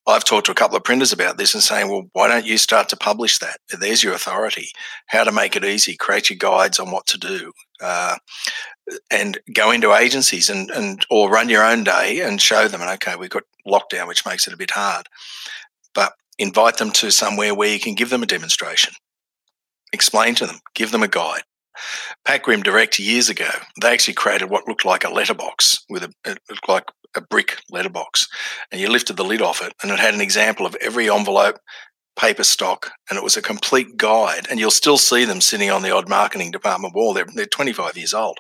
I've 0.07 0.25
talked 0.25 0.47
to 0.47 0.53
a 0.53 0.57
couple 0.57 0.77
of 0.77 0.83
printers 0.83 1.13
about 1.13 1.39
this 1.39 1.55
and 1.55 1.63
saying, 1.63 1.89
well, 1.89 2.09
why 2.13 2.27
don't 2.27 2.45
you 2.45 2.59
start 2.59 2.89
to 2.89 2.97
publish 2.97 3.39
that? 3.39 3.59
There's 3.79 4.03
your 4.03 4.15
authority. 4.15 4.69
How 5.07 5.23
to 5.23 5.31
make 5.31 5.55
it 5.55 5.65
easy. 5.65 5.97
Create 5.97 6.29
your 6.29 6.39
guides 6.39 6.81
on 6.81 6.91
what 6.91 7.07
to 7.07 7.19
do. 7.19 7.53
Uh, 7.81 8.17
and 9.11 9.39
go 9.55 9.71
into 9.71 9.95
agencies 9.95 10.51
and, 10.51 10.71
and 10.71 11.07
or 11.09 11.31
run 11.31 11.49
your 11.49 11.65
own 11.65 11.85
day 11.85 12.21
and 12.21 12.41
show 12.41 12.67
them 12.69 12.81
and 12.81 12.91
okay 12.91 13.15
we've 13.17 13.31
got 13.31 13.45
lockdown 13.67 14.09
which 14.09 14.27
makes 14.27 14.47
it 14.47 14.53
a 14.53 14.57
bit 14.57 14.73
hard 14.73 15.07
invite 16.39 16.79
them 16.79 16.91
to 16.93 17.11
somewhere 17.11 17.55
where 17.55 17.73
you 17.73 17.81
can 17.81 17.95
give 17.95 18.11
them 18.11 18.23
a 18.23 18.27
demonstration, 18.27 18.95
explain 19.93 20.35
to 20.37 20.47
them, 20.47 20.59
give 20.75 20.91
them 20.91 21.03
a 21.03 21.09
guide. 21.09 21.43
Pat 22.25 22.43
Grimm 22.43 22.63
Direct 22.63 22.99
years 22.99 23.29
ago, 23.29 23.49
they 23.81 23.93
actually 23.93 24.15
created 24.15 24.51
what 24.51 24.69
looked 24.69 24.85
like 24.85 25.05
a 25.05 25.13
letterbox 25.13 25.85
with 25.89 26.05
a 26.05 26.13
it 26.25 26.39
looked 26.51 26.69
like 26.69 26.85
a 27.17 27.21
brick 27.21 27.59
letterbox, 27.71 28.29
and 28.71 28.81
you 28.81 28.89
lifted 28.89 29.17
the 29.17 29.25
lid 29.25 29.43
off 29.43 29.63
it, 29.63 29.73
and 29.83 29.91
it 29.91 29.99
had 29.99 30.15
an 30.15 30.21
example 30.21 30.67
of 30.67 30.77
every 30.77 31.11
envelope, 31.11 31.59
paper 32.17 32.45
stock, 32.45 32.93
and 33.09 33.17
it 33.17 33.25
was 33.25 33.37
a 33.37 33.43
complete 33.43 33.97
guide. 33.97 34.47
And 34.51 34.59
you'll 34.61 34.71
still 34.71 34.99
see 34.99 35.25
them 35.25 35.41
sitting 35.41 35.71
on 35.71 35.83
the 35.83 35.91
odd 35.95 36.09
marketing 36.09 36.51
department 36.51 36.95
wall. 36.95 37.15
They're 37.15 37.27
they're 37.35 37.47
25 37.47 37.97
years 37.97 38.15
old, 38.15 38.39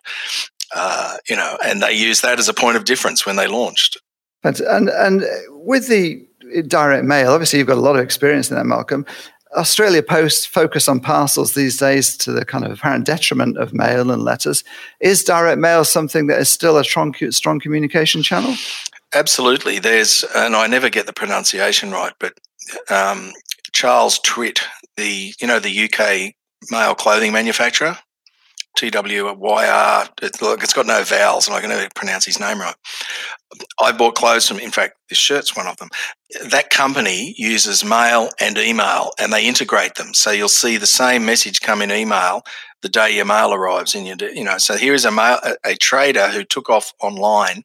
uh, 0.74 1.16
you 1.28 1.36
know, 1.36 1.58
and 1.64 1.82
they 1.82 1.92
use 1.92 2.20
that 2.20 2.38
as 2.38 2.48
a 2.48 2.54
point 2.54 2.76
of 2.76 2.84
difference 2.84 3.26
when 3.26 3.36
they 3.36 3.46
launched. 3.46 3.98
And 4.44 4.60
and, 4.60 4.88
and 4.88 5.24
with 5.50 5.88
the 5.88 6.26
direct 6.66 7.04
mail, 7.04 7.32
obviously 7.32 7.58
you've 7.58 7.68
got 7.68 7.78
a 7.78 7.80
lot 7.80 7.96
of 7.96 8.02
experience 8.02 8.50
in 8.50 8.56
that, 8.56 8.66
Malcolm. 8.66 9.06
Australia 9.56 10.02
Post 10.02 10.48
focus 10.48 10.88
on 10.88 11.00
parcels 11.00 11.52
these 11.52 11.76
days 11.76 12.16
to 12.16 12.32
the 12.32 12.44
kind 12.44 12.64
of 12.64 12.72
apparent 12.72 13.04
detriment 13.04 13.58
of 13.58 13.74
mail 13.74 14.10
and 14.10 14.22
letters. 14.22 14.64
Is 15.00 15.24
direct 15.24 15.58
mail 15.58 15.84
something 15.84 16.26
that 16.28 16.40
is 16.40 16.48
still 16.48 16.78
a 16.78 16.84
strong, 16.84 17.14
strong 17.30 17.60
communication 17.60 18.22
channel? 18.22 18.54
Absolutely. 19.14 19.78
There's, 19.78 20.24
and 20.34 20.56
I 20.56 20.66
never 20.66 20.88
get 20.88 21.04
the 21.06 21.12
pronunciation 21.12 21.90
right, 21.90 22.14
but 22.18 22.32
um, 22.88 23.32
Charles 23.72 24.18
Twitt, 24.20 24.60
the 24.96 25.34
you 25.40 25.46
know 25.46 25.58
the 25.58 25.84
UK 25.84 26.34
male 26.70 26.94
clothing 26.94 27.32
manufacturer, 27.32 27.98
TWYR. 28.78 30.08
It, 30.22 30.42
look, 30.42 30.62
it's 30.62 30.72
got 30.72 30.86
no 30.86 31.02
vowels, 31.04 31.46
and 31.46 31.56
I 31.56 31.60
can 31.60 31.70
never 31.70 31.88
pronounce 31.94 32.24
his 32.24 32.40
name 32.40 32.60
right. 32.60 32.74
I 33.80 33.92
bought 33.92 34.14
clothes 34.14 34.48
from, 34.48 34.58
in 34.58 34.70
fact, 34.70 34.94
this 35.08 35.18
shirt's 35.18 35.56
one 35.56 35.66
of 35.66 35.76
them. 35.76 35.88
That 36.46 36.70
company 36.70 37.34
uses 37.36 37.84
mail 37.84 38.30
and 38.40 38.56
email, 38.58 39.12
and 39.18 39.32
they 39.32 39.46
integrate 39.46 39.96
them. 39.96 40.14
So 40.14 40.30
you'll 40.30 40.48
see 40.48 40.76
the 40.76 40.86
same 40.86 41.24
message 41.24 41.60
come 41.60 41.82
in 41.82 41.90
email 41.90 42.42
the 42.82 42.88
day 42.88 43.14
your 43.14 43.24
mail 43.24 43.54
arrives 43.54 43.94
in 43.94 44.04
your, 44.04 44.16
you 44.32 44.44
know. 44.44 44.58
So 44.58 44.76
here 44.76 44.94
is 44.94 45.04
a 45.04 45.10
mail, 45.10 45.38
a, 45.44 45.54
a 45.64 45.74
trader 45.76 46.28
who 46.28 46.44
took 46.44 46.68
off 46.68 46.92
online 47.00 47.62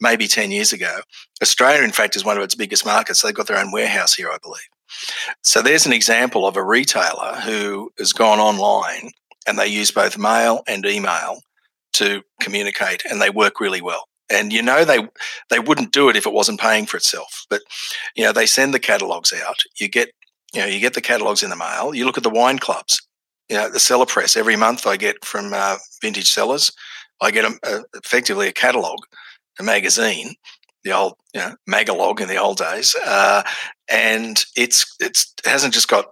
maybe 0.00 0.28
10 0.28 0.50
years 0.50 0.72
ago. 0.72 1.00
Australia, 1.42 1.82
in 1.82 1.90
fact, 1.90 2.16
is 2.16 2.24
one 2.24 2.36
of 2.36 2.42
its 2.42 2.54
biggest 2.54 2.86
markets. 2.86 3.22
They've 3.22 3.34
got 3.34 3.48
their 3.48 3.58
own 3.58 3.72
warehouse 3.72 4.14
here, 4.14 4.30
I 4.30 4.38
believe. 4.42 4.68
So 5.42 5.60
there's 5.62 5.86
an 5.86 5.92
example 5.92 6.46
of 6.46 6.56
a 6.56 6.62
retailer 6.62 7.40
who 7.44 7.90
has 7.98 8.12
gone 8.12 8.38
online 8.38 9.10
and 9.48 9.58
they 9.58 9.66
use 9.66 9.90
both 9.90 10.18
mail 10.18 10.62
and 10.68 10.84
email 10.84 11.40
to 11.94 12.22
communicate 12.40 13.02
and 13.10 13.20
they 13.20 13.30
work 13.30 13.60
really 13.60 13.80
well. 13.80 14.08
And 14.30 14.52
you 14.52 14.62
know 14.62 14.84
they 14.84 15.08
they 15.48 15.58
wouldn't 15.58 15.92
do 15.92 16.08
it 16.10 16.16
if 16.16 16.26
it 16.26 16.32
wasn't 16.34 16.60
paying 16.60 16.84
for 16.84 16.98
itself. 16.98 17.46
But 17.48 17.62
you 18.14 18.24
know 18.24 18.32
they 18.32 18.46
send 18.46 18.74
the 18.74 18.78
catalogs 18.78 19.32
out. 19.32 19.62
You 19.80 19.88
get 19.88 20.10
you 20.52 20.60
know 20.60 20.66
you 20.66 20.80
get 20.80 20.94
the 20.94 21.00
catalogs 21.00 21.42
in 21.42 21.50
the 21.50 21.56
mail. 21.56 21.94
You 21.94 22.04
look 22.04 22.18
at 22.18 22.24
the 22.24 22.30
wine 22.30 22.58
clubs. 22.58 23.00
You 23.48 23.56
know 23.56 23.70
the 23.70 23.80
cellar 23.80 24.04
press 24.04 24.36
every 24.36 24.56
month 24.56 24.86
i 24.86 24.98
get 24.98 25.24
from 25.24 25.54
uh, 25.54 25.78
vintage 26.02 26.28
cellars 26.30 26.70
i 27.22 27.30
get 27.30 27.46
a, 27.46 27.58
a, 27.64 27.82
effectively 27.94 28.46
a 28.46 28.52
catalog 28.52 28.98
a 29.58 29.62
magazine 29.62 30.34
the 30.84 30.92
old 30.92 31.14
you 31.32 31.40
know 31.40 31.54
magalog 31.66 32.20
in 32.20 32.28
the 32.28 32.36
old 32.36 32.58
days 32.58 32.94
uh, 33.06 33.42
and 33.90 34.44
it's 34.54 34.94
it's 35.00 35.32
it 35.42 35.48
hasn't 35.48 35.72
just 35.72 35.88
got 35.88 36.10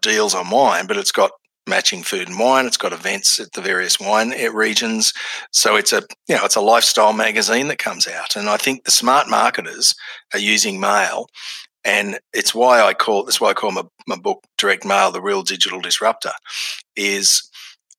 deals 0.00 0.34
on 0.34 0.50
wine 0.50 0.86
but 0.86 0.96
it's 0.96 1.12
got 1.12 1.32
matching 1.66 2.02
food 2.02 2.28
and 2.28 2.38
wine. 2.38 2.66
It's 2.66 2.76
got 2.76 2.92
events 2.92 3.38
at 3.38 3.52
the 3.52 3.60
various 3.60 4.00
wine 4.00 4.30
regions. 4.52 5.12
So 5.52 5.76
it's 5.76 5.92
a 5.92 6.02
you 6.28 6.36
know 6.36 6.44
it's 6.44 6.56
a 6.56 6.60
lifestyle 6.60 7.12
magazine 7.12 7.68
that 7.68 7.78
comes 7.78 8.06
out, 8.06 8.36
and 8.36 8.48
I 8.48 8.56
think 8.56 8.84
the 8.84 8.90
smart 8.90 9.28
marketers 9.28 9.94
are 10.32 10.40
using 10.40 10.80
mail, 10.80 11.26
and 11.84 12.18
it's 12.32 12.54
why 12.54 12.82
I 12.82 12.94
call 12.94 13.24
that's 13.24 13.40
why 13.40 13.50
I 13.50 13.54
call 13.54 13.72
my, 13.72 13.84
my 14.06 14.16
book 14.16 14.44
Direct 14.58 14.84
Mail: 14.84 15.12
The 15.12 15.22
Real 15.22 15.42
Digital 15.42 15.80
Disruptor, 15.80 16.32
is 16.96 17.48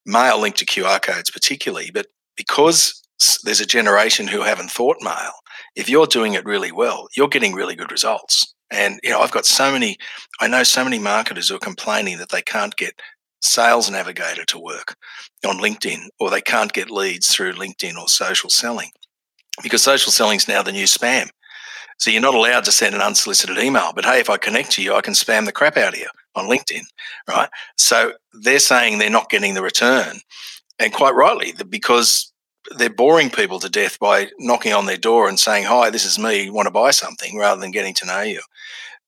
mail 0.06 0.40
linked 0.40 0.58
to 0.58 0.66
QR 0.66 1.00
codes 1.00 1.30
particularly, 1.30 1.90
but 1.92 2.06
because 2.36 3.00
there's 3.44 3.60
a 3.60 3.66
generation 3.66 4.26
who 4.26 4.42
haven't 4.42 4.70
thought 4.70 4.96
mail. 5.00 5.32
If 5.76 5.88
you're 5.88 6.06
doing 6.06 6.34
it 6.34 6.44
really 6.44 6.72
well, 6.72 7.08
you're 7.16 7.28
getting 7.28 7.54
really 7.54 7.74
good 7.74 7.92
results. 7.92 8.54
And 8.70 8.98
you 9.02 9.10
know, 9.10 9.20
I've 9.20 9.30
got 9.30 9.46
so 9.46 9.70
many, 9.70 9.96
I 10.40 10.48
know 10.48 10.62
so 10.62 10.84
many 10.84 10.98
marketers 10.98 11.48
who 11.48 11.56
are 11.56 11.60
complaining 11.60 12.18
that 12.18 12.30
they 12.30 12.42
can't 12.42 12.76
get 12.76 13.00
sales 13.44 13.90
navigator 13.90 14.44
to 14.46 14.58
work 14.58 14.96
on 15.46 15.58
LinkedIn, 15.58 16.08
or 16.18 16.30
they 16.30 16.40
can't 16.40 16.72
get 16.72 16.90
leads 16.90 17.32
through 17.32 17.52
LinkedIn 17.52 17.96
or 17.96 18.08
social 18.08 18.50
selling 18.50 18.90
because 19.62 19.82
social 19.82 20.10
selling 20.10 20.36
is 20.36 20.48
now 20.48 20.62
the 20.62 20.72
new 20.72 20.84
spam. 20.84 21.28
So 21.98 22.10
you're 22.10 22.20
not 22.20 22.34
allowed 22.34 22.64
to 22.64 22.72
send 22.72 22.94
an 22.94 23.02
unsolicited 23.02 23.58
email. 23.58 23.92
But 23.94 24.04
hey, 24.04 24.18
if 24.18 24.28
I 24.28 24.36
connect 24.36 24.72
to 24.72 24.82
you, 24.82 24.94
I 24.94 25.00
can 25.00 25.14
spam 25.14 25.46
the 25.46 25.52
crap 25.52 25.76
out 25.76 25.94
of 25.94 26.00
you 26.00 26.08
on 26.34 26.46
LinkedIn, 26.46 26.82
right? 27.28 27.48
So 27.78 28.14
they're 28.32 28.58
saying 28.58 28.98
they're 28.98 29.10
not 29.10 29.30
getting 29.30 29.54
the 29.54 29.62
return, 29.62 30.18
and 30.78 30.92
quite 30.92 31.14
rightly, 31.14 31.54
because 31.68 32.32
they're 32.76 32.90
boring 32.90 33.30
people 33.30 33.60
to 33.60 33.68
death 33.68 33.98
by 33.98 34.28
knocking 34.38 34.72
on 34.72 34.86
their 34.86 34.96
door 34.96 35.28
and 35.28 35.38
saying, 35.38 35.64
"Hi, 35.64 35.90
this 35.90 36.04
is 36.04 36.18
me. 36.18 36.50
Want 36.50 36.66
to 36.66 36.72
buy 36.72 36.90
something?" 36.90 37.38
rather 37.38 37.60
than 37.60 37.70
getting 37.70 37.94
to 37.94 38.06
know 38.06 38.22
you. 38.22 38.40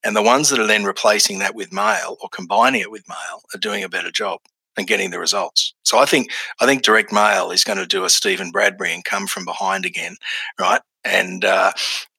And 0.05 0.15
the 0.15 0.23
ones 0.23 0.51
that 0.51 0.61
are 0.61 0.67
then 0.67 0.85
replacing 0.85 1.39
that 1.41 1.55
with 1.55 1.73
mail 1.73 2.17
or 2.21 2.29
combining 2.29 2.81
it 2.81 2.91
with 2.91 3.09
mail 3.09 3.43
are 3.55 3.59
doing 3.59 3.83
a 3.83 3.89
better 3.89 4.11
job 4.11 4.41
and 4.77 4.87
getting 4.87 5.11
the 5.11 5.19
results. 5.19 5.75
So 5.85 5.99
I 5.99 6.05
think 6.05 6.31
I 6.61 6.67
think 6.67 6.83
direct 6.83 7.13
mail 7.13 7.51
is 7.51 7.65
going 7.65 7.79
to 7.79 7.87
do 7.87 8.05
a 8.05 8.11
Steven 8.11 8.51
Bradbury 8.51 8.93
and 8.93 9.05
come 9.05 9.27
from 9.27 9.45
behind 9.45 9.85
again, 9.85 10.17
right? 10.61 10.81
And 11.05 11.45
uh, 11.45 11.73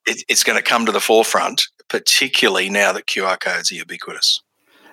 it, 0.05 0.23
it's 0.27 0.43
going 0.43 0.57
to 0.57 0.63
come 0.63 0.85
to 0.85 0.91
the 0.91 0.99
forefront, 0.99 1.67
particularly 1.87 2.69
now 2.69 2.91
that 2.93 3.05
QR 3.05 3.39
codes 3.39 3.71
are 3.71 3.75
ubiquitous. 3.75 4.41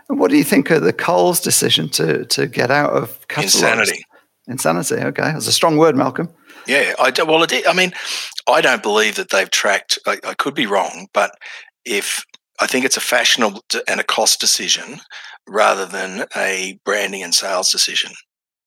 And 0.09 0.19
what 0.19 0.31
do 0.31 0.37
you 0.37 0.45
think 0.45 0.71
of 0.71 0.83
the 0.83 0.93
Coles 0.93 1.41
decision 1.41 1.89
to 1.91 2.25
to 2.27 2.47
get 2.47 2.71
out 2.71 2.93
of 2.93 3.27
catalogs? 3.29 3.55
insanity? 3.55 4.05
Insanity. 4.47 4.97
Okay, 4.97 5.33
that's 5.33 5.47
a 5.47 5.53
strong 5.53 5.79
word, 5.79 5.97
Malcolm. 5.97 6.29
Yeah, 6.67 6.95
I 6.99 7.11
do, 7.11 7.27
well, 7.27 7.43
it, 7.43 7.69
I 7.69 7.73
mean, 7.75 7.93
I 8.49 8.61
don't 8.61 8.83
believe 8.83 9.17
that 9.17 9.31
they've 9.31 9.51
tracked. 9.51 9.99
I, 10.07 10.19
I 10.25 10.35
could 10.35 10.55
be 10.55 10.67
wrong, 10.67 11.09
but 11.13 11.37
if 11.85 12.25
I 12.61 12.67
think 12.67 12.85
it's 12.85 12.97
a 12.97 13.01
fashionable 13.01 13.63
and 13.89 14.01
a 14.01 14.05
cost 14.05 14.41
decision 14.41 15.01
rather 15.49 15.87
than 15.87 16.27
a 16.37 16.79
branding 16.85 17.23
and 17.23 17.35
sales 17.35 17.71
decision. 17.71 18.13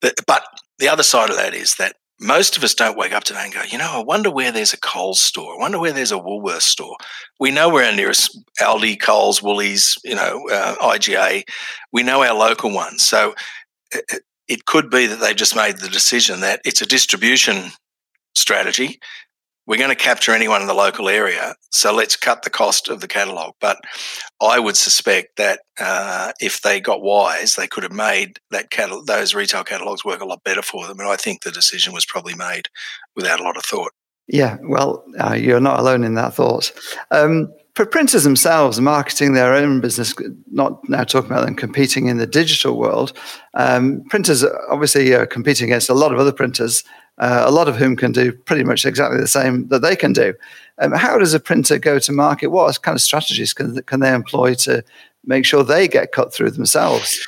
But, 0.02 0.44
the 0.80 0.90
other 0.90 1.02
side 1.02 1.32
of 1.32 1.38
that 1.38 1.56
is 1.56 1.74
that 1.78 1.96
most 2.20 2.56
of 2.56 2.64
us 2.64 2.76
don't 2.76 3.00
wake 3.00 3.12
up 3.12 3.24
today 3.24 3.42
and 3.44 3.54
go, 3.54 3.64
you 3.68 3.80
know, 3.80 3.90
I 3.94 4.04
wonder 4.04 4.30
where 4.30 4.52
there's 4.52 4.74
a 4.74 4.80
Coles 4.80 5.20
store. 5.20 5.56
I 5.56 5.58
wonder 5.58 5.80
where 5.80 5.92
there's 5.92 6.12
a 6.12 6.20
Woolworths 6.20 6.62
store. 6.62 6.96
We 7.40 7.50
know 7.50 7.68
where 7.70 7.84
our 7.84 7.96
nearest 7.96 8.40
Aldi, 8.60 9.02
Coles, 9.02 9.42
Woolies, 9.42 9.98
you 10.04 10.14
know, 10.14 10.48
uh, 10.52 10.76
IGA. 10.76 11.44
We 11.92 12.04
know 12.04 12.24
our 12.24 12.36
local 12.36 12.72
ones. 12.72 13.04
So 13.04 13.34
it, 13.92 14.22
it 14.48 14.66
could 14.66 14.92
be 14.92 15.08
that 15.08 15.20
they've 15.20 15.36
just 15.36 15.56
made 15.56 15.78
the 15.78 15.90
decision 15.90 16.42
that 16.42 16.62
it's 16.64 16.84
a 16.84 16.86
distribution 16.86 17.72
strategy 18.36 19.00
we're 19.68 19.78
going 19.78 19.90
to 19.90 19.96
capture 19.96 20.32
anyone 20.32 20.62
in 20.62 20.68
the 20.68 20.74
local 20.74 21.10
area, 21.10 21.56
so 21.72 21.94
let's 21.94 22.16
cut 22.16 22.44
the 22.44 22.50
cost 22.50 22.88
of 22.88 23.02
the 23.02 23.08
catalogue. 23.08 23.54
But 23.60 23.78
I 24.42 24.60
would 24.60 24.78
suspect 24.78 25.36
that 25.36 25.60
uh, 25.80 26.32
if 26.40 26.62
they 26.62 26.80
got 26.80 27.02
wise, 27.02 27.56
they 27.56 27.68
could 27.68 27.84
have 27.84 27.92
made 27.92 28.40
that 28.50 28.72
catalog, 28.72 29.06
those 29.06 29.36
retail 29.36 29.66
catalogues 29.66 30.06
work 30.06 30.22
a 30.22 30.26
lot 30.26 30.44
better 30.44 30.62
for 30.62 30.88
them. 30.88 31.00
And 31.00 31.10
I 31.10 31.18
think 31.18 31.44
the 31.44 31.52
decision 31.52 31.94
was 31.94 32.06
probably 32.06 32.34
made 32.34 32.70
without 33.16 33.42
a 33.42 33.44
lot 33.44 33.58
of 33.58 33.64
thought. 33.64 33.92
Yeah, 34.28 34.58
well, 34.64 35.04
uh, 35.20 35.34
you're 35.34 35.60
not 35.60 35.80
alone 35.80 36.04
in 36.04 36.16
that 36.16 36.34
thought. 36.34 36.72
Um, 37.12 37.54
for 37.76 37.86
printers 37.86 38.24
themselves, 38.24 38.82
marketing 38.82 39.34
their 39.34 39.54
own 39.54 39.82
business, 39.82 40.16
not 40.52 40.80
now 40.90 41.04
talking 41.04 41.32
about 41.32 41.46
them 41.46 41.56
competing 41.56 42.08
in 42.08 42.18
the 42.18 42.26
digital 42.26 42.78
world, 42.78 43.14
um, 43.54 44.04
printers 44.10 44.44
obviously 44.70 45.14
are 45.14 45.28
competing 45.28 45.68
against 45.68 45.90
a 45.90 45.94
lot 45.94 46.12
of 46.12 46.20
other 46.20 46.32
printers 46.32 46.84
uh, 47.18 47.44
a 47.46 47.52
lot 47.52 47.68
of 47.68 47.76
whom 47.76 47.96
can 47.96 48.12
do 48.12 48.32
pretty 48.32 48.64
much 48.64 48.86
exactly 48.86 49.20
the 49.20 49.28
same 49.28 49.68
that 49.70 49.82
they 49.82 49.96
can 49.96 50.14
do. 50.14 50.34
Um, 50.80 50.92
how 50.92 51.18
does 51.18 51.34
a 51.34 51.40
printer 51.40 51.80
go 51.80 52.00
to 52.00 52.12
market? 52.12 52.48
What 52.48 52.82
kind 52.82 52.96
of 52.96 53.02
strategies 53.02 53.54
can, 53.54 53.82
can 53.84 54.00
they 54.00 54.14
employ 54.14 54.54
to 54.56 54.84
make 55.26 55.46
sure 55.46 55.64
they 55.64 55.88
get 55.88 56.12
cut 56.12 56.34
through 56.34 56.52
themselves? 56.52 57.20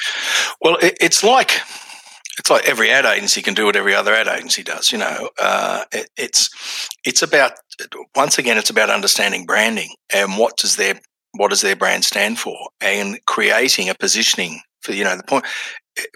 Well, 0.62 0.78
it, 0.78 0.98
it's 1.02 1.24
like 1.24 1.62
it's 2.38 2.50
like 2.50 2.68
every 2.68 2.90
ad 2.90 3.06
agency 3.06 3.42
can 3.42 3.54
do 3.54 3.66
what 3.66 3.76
every 3.76 3.94
other 3.94 4.14
ad 4.14 4.28
agency 4.28 4.64
does. 4.64 4.92
You 4.92 5.00
know, 5.00 5.30
uh, 5.40 5.84
it, 5.92 6.10
it's 6.18 6.90
it's 7.04 7.22
about 7.22 7.54
once 8.16 8.38
again, 8.38 8.58
it's 8.58 8.70
about 8.70 8.90
understanding 8.90 9.46
branding 9.46 9.90
and 10.14 10.38
what 10.38 10.58
does 10.58 10.76
their 10.76 11.00
what 11.34 11.50
does 11.50 11.62
their 11.62 11.76
brand 11.76 12.06
stand 12.06 12.40
for, 12.40 12.58
and 12.82 13.20
creating 13.26 13.90
a 13.90 13.96
positioning 13.96 14.62
you 14.90 15.04
know 15.04 15.16
the 15.16 15.24
point 15.24 15.46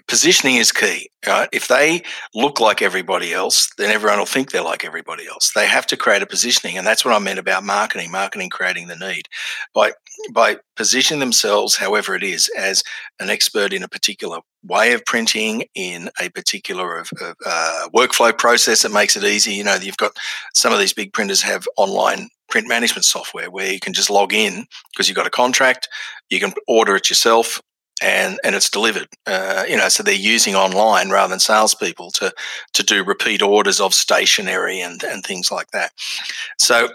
positioning 0.08 0.56
is 0.56 0.72
key. 0.72 1.10
Right? 1.26 1.48
If 1.52 1.68
they 1.68 2.02
look 2.34 2.60
like 2.60 2.82
everybody 2.82 3.32
else, 3.32 3.70
then 3.78 3.90
everyone 3.90 4.18
will 4.18 4.26
think 4.26 4.50
they're 4.50 4.62
like 4.62 4.84
everybody 4.84 5.26
else. 5.26 5.52
They 5.52 5.66
have 5.66 5.86
to 5.88 5.96
create 5.96 6.22
a 6.22 6.26
positioning, 6.26 6.76
and 6.76 6.86
that's 6.86 7.04
what 7.04 7.14
I 7.14 7.18
meant 7.18 7.38
about 7.38 7.64
marketing. 7.64 8.10
Marketing 8.10 8.50
creating 8.50 8.88
the 8.88 8.96
need 8.96 9.28
by 9.74 9.92
by 10.32 10.58
positioning 10.76 11.20
themselves, 11.20 11.76
however 11.76 12.14
it 12.14 12.22
is, 12.22 12.50
as 12.56 12.82
an 13.20 13.30
expert 13.30 13.72
in 13.72 13.82
a 13.82 13.88
particular 13.88 14.38
way 14.62 14.92
of 14.92 15.04
printing, 15.04 15.64
in 15.74 16.10
a 16.20 16.28
particular 16.30 17.00
uh, 17.00 17.88
workflow 17.94 18.36
process 18.36 18.82
that 18.82 18.92
makes 18.92 19.16
it 19.16 19.24
easy. 19.24 19.54
You 19.54 19.64
know, 19.64 19.74
you've 19.74 19.96
got 19.96 20.16
some 20.54 20.72
of 20.72 20.78
these 20.78 20.92
big 20.92 21.12
printers 21.12 21.42
have 21.42 21.66
online 21.76 22.28
print 22.48 22.68
management 22.68 23.04
software 23.04 23.50
where 23.50 23.72
you 23.72 23.80
can 23.80 23.92
just 23.92 24.10
log 24.10 24.32
in 24.32 24.66
because 24.92 25.08
you've 25.08 25.16
got 25.16 25.26
a 25.26 25.30
contract, 25.30 25.88
you 26.30 26.38
can 26.38 26.52
order 26.68 26.94
it 26.94 27.08
yourself, 27.08 27.60
and 28.02 28.38
and 28.44 28.54
it's 28.54 28.70
delivered. 28.70 29.08
Uh, 29.26 29.64
you 29.68 29.76
know, 29.76 29.88
so 29.88 30.02
they're 30.02 30.14
using 30.14 30.54
online 30.54 31.10
rather 31.10 31.30
than 31.30 31.40
salespeople 31.40 32.10
to 32.12 32.32
to 32.72 32.82
do 32.82 33.04
repeat 33.04 33.42
orders 33.42 33.80
of 33.80 33.94
stationery 33.94 34.80
and 34.80 35.02
and 35.04 35.24
things 35.24 35.50
like 35.50 35.70
that. 35.70 35.92
So 36.58 36.88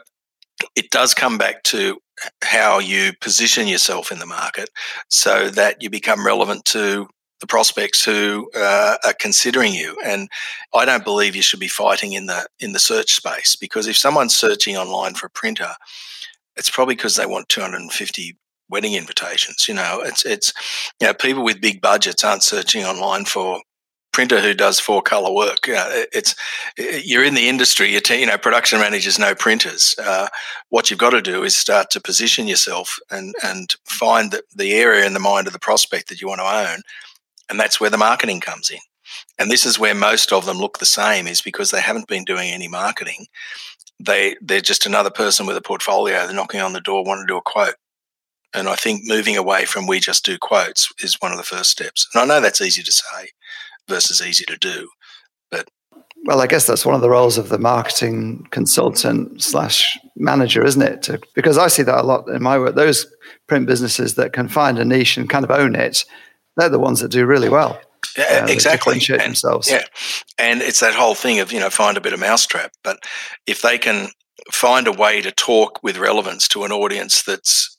it 0.76 0.90
does 0.92 1.14
come 1.14 1.38
back 1.38 1.64
to 1.64 2.00
how 2.44 2.80
you 2.80 3.14
position 3.22 3.68
yourself 3.68 4.12
in 4.12 4.20
the 4.20 4.26
market 4.26 4.70
so 5.10 5.50
that 5.50 5.82
you 5.82 5.90
become 5.90 6.26
relevant 6.26 6.66
to 6.66 7.08
the 7.40 7.48
prospects 7.48 8.04
who 8.04 8.50
uh, 8.56 8.98
are 9.06 9.14
considering 9.20 9.74
you. 9.74 9.96
And 10.04 10.28
I 10.74 10.84
don't 10.84 11.06
believe 11.06 11.36
you 11.36 11.42
should 11.42 11.62
be 11.62 11.70
fighting 11.70 12.14
in 12.14 12.26
the 12.26 12.48
in 12.60 12.74
the 12.74 12.80
search 12.80 13.16
space 13.16 13.56
because 13.56 13.88
if 13.88 13.98
someone's 13.98 14.36
searching 14.36 14.76
online 14.76 15.14
for 15.14 15.28
a 15.28 15.32
printer, 15.32 15.72
it's 16.58 16.70
probably 16.70 16.96
because 16.96 17.16
they 17.16 17.26
want 17.26 17.50
250 17.50 18.36
wedding 18.70 18.94
invitations. 18.94 19.68
You 19.68 19.76
know, 19.76 20.02
it's 20.06 20.26
it's 20.26 20.54
you 21.00 21.08
know 21.08 21.14
people 21.14 21.44
with 21.44 21.62
big 21.62 21.82
budgets 21.82 22.24
aren't 22.24 22.44
searching 22.44 22.84
online 22.84 23.26
for 23.26 23.62
printer 24.12 24.42
who 24.42 24.54
does 24.54 24.80
four 24.80 25.02
color 25.02 25.34
work. 25.34 25.68
You 25.68 25.74
know, 25.74 26.04
it's 26.12 26.36
you're 26.78 27.24
in 27.24 27.36
the 27.36 27.48
industry. 27.48 27.94
You, 27.94 28.02
you 28.10 28.26
know, 28.26 28.38
production 28.38 28.80
managers 28.80 29.20
know 29.20 29.36
printers. 29.36 29.96
Uh, 29.98 30.28
what 30.70 30.90
you've 30.90 31.00
got 31.00 31.12
to 31.12 31.22
do 31.22 31.44
is 31.44 31.56
start 31.56 31.90
to 31.92 32.02
position 32.02 32.48
yourself 32.48 33.00
and 33.12 33.34
and 33.44 33.76
find 33.86 34.32
the, 34.32 34.44
the 34.56 34.74
area 34.74 35.06
in 35.06 35.14
the 35.14 35.20
mind 35.20 35.48
of 35.48 35.54
the 35.54 35.60
prospect 35.60 36.10
that 36.10 36.22
you 36.22 36.28
want 36.28 36.42
to 36.42 36.72
own, 36.72 36.82
and 37.50 37.60
that's 37.60 37.80
where 37.80 37.90
the 37.90 37.98
marketing 37.98 38.40
comes 38.40 38.70
in. 38.70 38.80
And 39.38 39.50
this 39.50 39.66
is 39.66 39.80
where 39.80 39.96
most 39.96 40.32
of 40.32 40.46
them 40.46 40.58
look 40.58 40.80
the 40.80 40.86
same, 40.86 41.28
is 41.28 41.42
because 41.42 41.72
they 41.72 41.82
haven't 41.82 42.08
been 42.08 42.24
doing 42.24 42.50
any 42.50 42.68
marketing. 42.68 43.26
They 44.00 44.36
they're 44.42 44.62
just 44.62 44.86
another 44.86 45.12
person 45.12 45.46
with 45.46 45.58
a 45.58 45.62
portfolio. 45.62 46.26
They're 46.26 46.36
knocking 46.36 46.62
on 46.62 46.74
the 46.74 46.82
door, 46.82 47.04
wanting 47.04 47.26
to 47.28 47.34
do 47.34 47.38
a 47.38 47.42
quote. 47.42 47.76
And 48.54 48.68
I 48.68 48.76
think 48.76 49.02
moving 49.06 49.38
away 49.38 49.66
from 49.66 49.86
we 49.86 50.00
just 50.00 50.26
do 50.26 50.38
quotes 50.38 50.92
is 51.04 51.18
one 51.20 51.32
of 51.32 51.38
the 51.38 51.44
first 51.44 51.70
steps. 51.70 52.08
And 52.14 52.22
I 52.22 52.26
know 52.26 52.42
that's 52.42 52.62
easy 52.62 52.82
to 52.84 52.92
say 52.92 53.30
versus 53.88 54.22
easy 54.22 54.46
to 54.46 54.58
do, 54.58 54.90
but 55.52 55.68
well, 56.26 56.42
I 56.42 56.48
guess 56.48 56.68
that's 56.68 56.86
one 56.86 56.96
of 56.96 57.02
the 57.02 57.10
roles 57.10 57.38
of 57.38 57.50
the 57.50 57.58
marketing 57.58 58.46
consultant 58.52 59.42
slash 59.42 59.98
manager, 60.16 60.64
isn't 60.64 60.82
it? 60.82 61.02
To, 61.04 61.20
because 61.34 61.58
I 61.58 61.68
see 61.68 61.84
that 61.84 62.00
a 62.00 62.04
lot 62.04 62.28
in 62.28 62.44
my 62.44 62.60
work. 62.60 62.76
Those 62.76 63.06
print 63.48 63.68
businesses 63.68 64.16
that 64.16 64.34
can 64.34 64.50
find 64.50 64.78
a 64.80 64.86
niche 64.86 65.18
and 65.18 65.30
kind 65.30 65.46
of 65.46 65.52
own 65.52 65.76
it, 65.76 66.06
they're 66.58 66.70
the 66.70 66.80
ones 66.80 67.00
that 67.00 67.12
do 67.12 67.26
really 67.26 67.50
well. 67.50 67.80
Yeah, 68.18 68.44
uh, 68.44 68.48
exactly. 68.48 69.02
And, 69.10 69.22
themselves. 69.22 69.70
Yeah, 69.70 69.86
and 70.38 70.62
it's 70.62 70.82
that 70.82 70.94
whole 70.94 71.16
thing 71.16 71.40
of 71.40 71.52
you 71.52 71.60
know 71.60 71.70
find 71.70 71.98
a 71.98 72.02
bit 72.02 72.14
of 72.14 72.20
mousetrap. 72.20 72.74
But 72.84 73.00
if 73.48 73.62
they 73.62 73.78
can 73.78 74.10
find 74.52 74.88
a 74.88 74.92
way 74.92 75.22
to 75.22 75.32
talk 75.32 75.82
with 75.84 75.98
relevance 75.98 76.48
to 76.50 76.64
an 76.64 76.72
audience 76.72 77.24
that's 77.24 77.78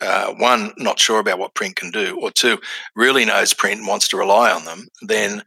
uh, 0.00 0.32
one, 0.34 0.72
not 0.76 0.98
sure 0.98 1.18
about 1.20 1.38
what 1.38 1.54
print 1.54 1.76
can 1.76 1.90
do, 1.90 2.18
or 2.20 2.30
two, 2.30 2.58
really 2.94 3.24
knows 3.24 3.54
print 3.54 3.78
and 3.78 3.88
wants 3.88 4.08
to 4.08 4.16
rely 4.16 4.50
on 4.50 4.64
them, 4.64 4.88
then 5.02 5.42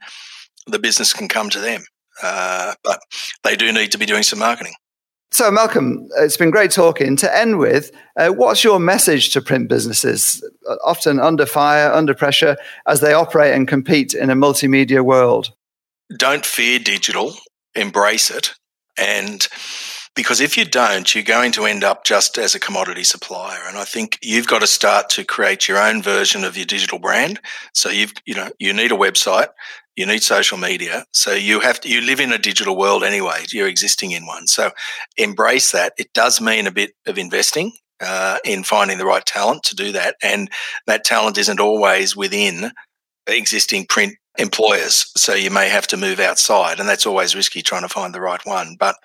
the 0.67 0.79
business 0.79 1.13
can 1.13 1.27
come 1.27 1.49
to 1.49 1.59
them. 1.59 1.83
Uh, 2.21 2.73
but 2.83 2.99
they 3.43 3.55
do 3.55 3.71
need 3.71 3.91
to 3.91 3.97
be 3.97 4.05
doing 4.05 4.23
some 4.23 4.39
marketing. 4.39 4.73
So, 5.31 5.51
Malcolm, 5.51 6.09
it's 6.17 6.37
been 6.37 6.49
great 6.49 6.71
talking. 6.71 7.15
To 7.17 7.37
end 7.37 7.59
with, 7.59 7.91
uh, 8.17 8.29
what's 8.29 8.63
your 8.63 8.79
message 8.79 9.31
to 9.33 9.41
print 9.41 9.69
businesses, 9.69 10.43
uh, 10.67 10.75
often 10.83 11.19
under 11.19 11.45
fire, 11.45 11.91
under 11.91 12.15
pressure, 12.15 12.57
as 12.87 12.99
they 12.99 13.13
operate 13.13 13.53
and 13.53 13.67
compete 13.67 14.13
in 14.13 14.31
a 14.31 14.35
multimedia 14.35 15.01
world? 15.03 15.51
Don't 16.17 16.45
fear 16.45 16.79
digital, 16.79 17.35
embrace 17.75 18.31
it, 18.31 18.55
and 18.97 19.47
because 20.19 20.41
if 20.41 20.57
you 20.57 20.65
don't, 20.65 21.15
you're 21.15 21.23
going 21.23 21.49
to 21.53 21.63
end 21.65 21.81
up 21.81 22.03
just 22.03 22.37
as 22.37 22.53
a 22.53 22.59
commodity 22.59 23.05
supplier. 23.05 23.61
And 23.65 23.77
I 23.77 23.85
think 23.85 24.19
you've 24.21 24.47
got 24.47 24.59
to 24.59 24.67
start 24.67 25.07
to 25.11 25.23
create 25.23 25.69
your 25.69 25.77
own 25.77 26.03
version 26.03 26.43
of 26.43 26.57
your 26.57 26.65
digital 26.65 26.99
brand. 26.99 27.39
So 27.73 27.89
you've, 27.89 28.11
you 28.25 28.35
know, 28.35 28.49
you 28.59 28.73
need 28.73 28.91
a 28.91 28.97
website, 28.97 29.47
you 29.95 30.05
need 30.05 30.21
social 30.21 30.57
media. 30.57 31.05
So 31.13 31.31
you 31.31 31.61
have 31.61 31.79
to, 31.79 31.89
you 31.89 32.01
live 32.01 32.19
in 32.19 32.33
a 32.33 32.37
digital 32.37 32.75
world 32.75 33.01
anyway. 33.01 33.45
You're 33.49 33.69
existing 33.69 34.11
in 34.11 34.25
one. 34.25 34.45
So 34.47 34.71
embrace 35.15 35.71
that. 35.71 35.93
It 35.97 36.11
does 36.11 36.41
mean 36.41 36.67
a 36.67 36.71
bit 36.71 36.91
of 37.07 37.17
investing. 37.17 37.71
Uh, 38.01 38.37
in 38.45 38.63
finding 38.63 38.97
the 38.97 39.05
right 39.05 39.25
talent 39.25 39.61
to 39.61 39.75
do 39.75 39.91
that. 39.91 40.15
And 40.23 40.49
that 40.87 41.03
talent 41.03 41.37
isn't 41.37 41.59
always 41.59 42.15
within 42.15 42.71
existing 43.27 43.87
print 43.87 44.15
employers. 44.37 45.11
So 45.17 45.33
you 45.33 45.49
may 45.49 45.69
have 45.69 45.87
to 45.87 45.97
move 45.97 46.19
outside, 46.19 46.79
and 46.79 46.87
that's 46.87 47.05
always 47.05 47.35
risky 47.35 47.61
trying 47.61 47.81
to 47.81 47.89
find 47.89 48.13
the 48.13 48.21
right 48.21 48.45
one. 48.45 48.75
But 48.79 48.95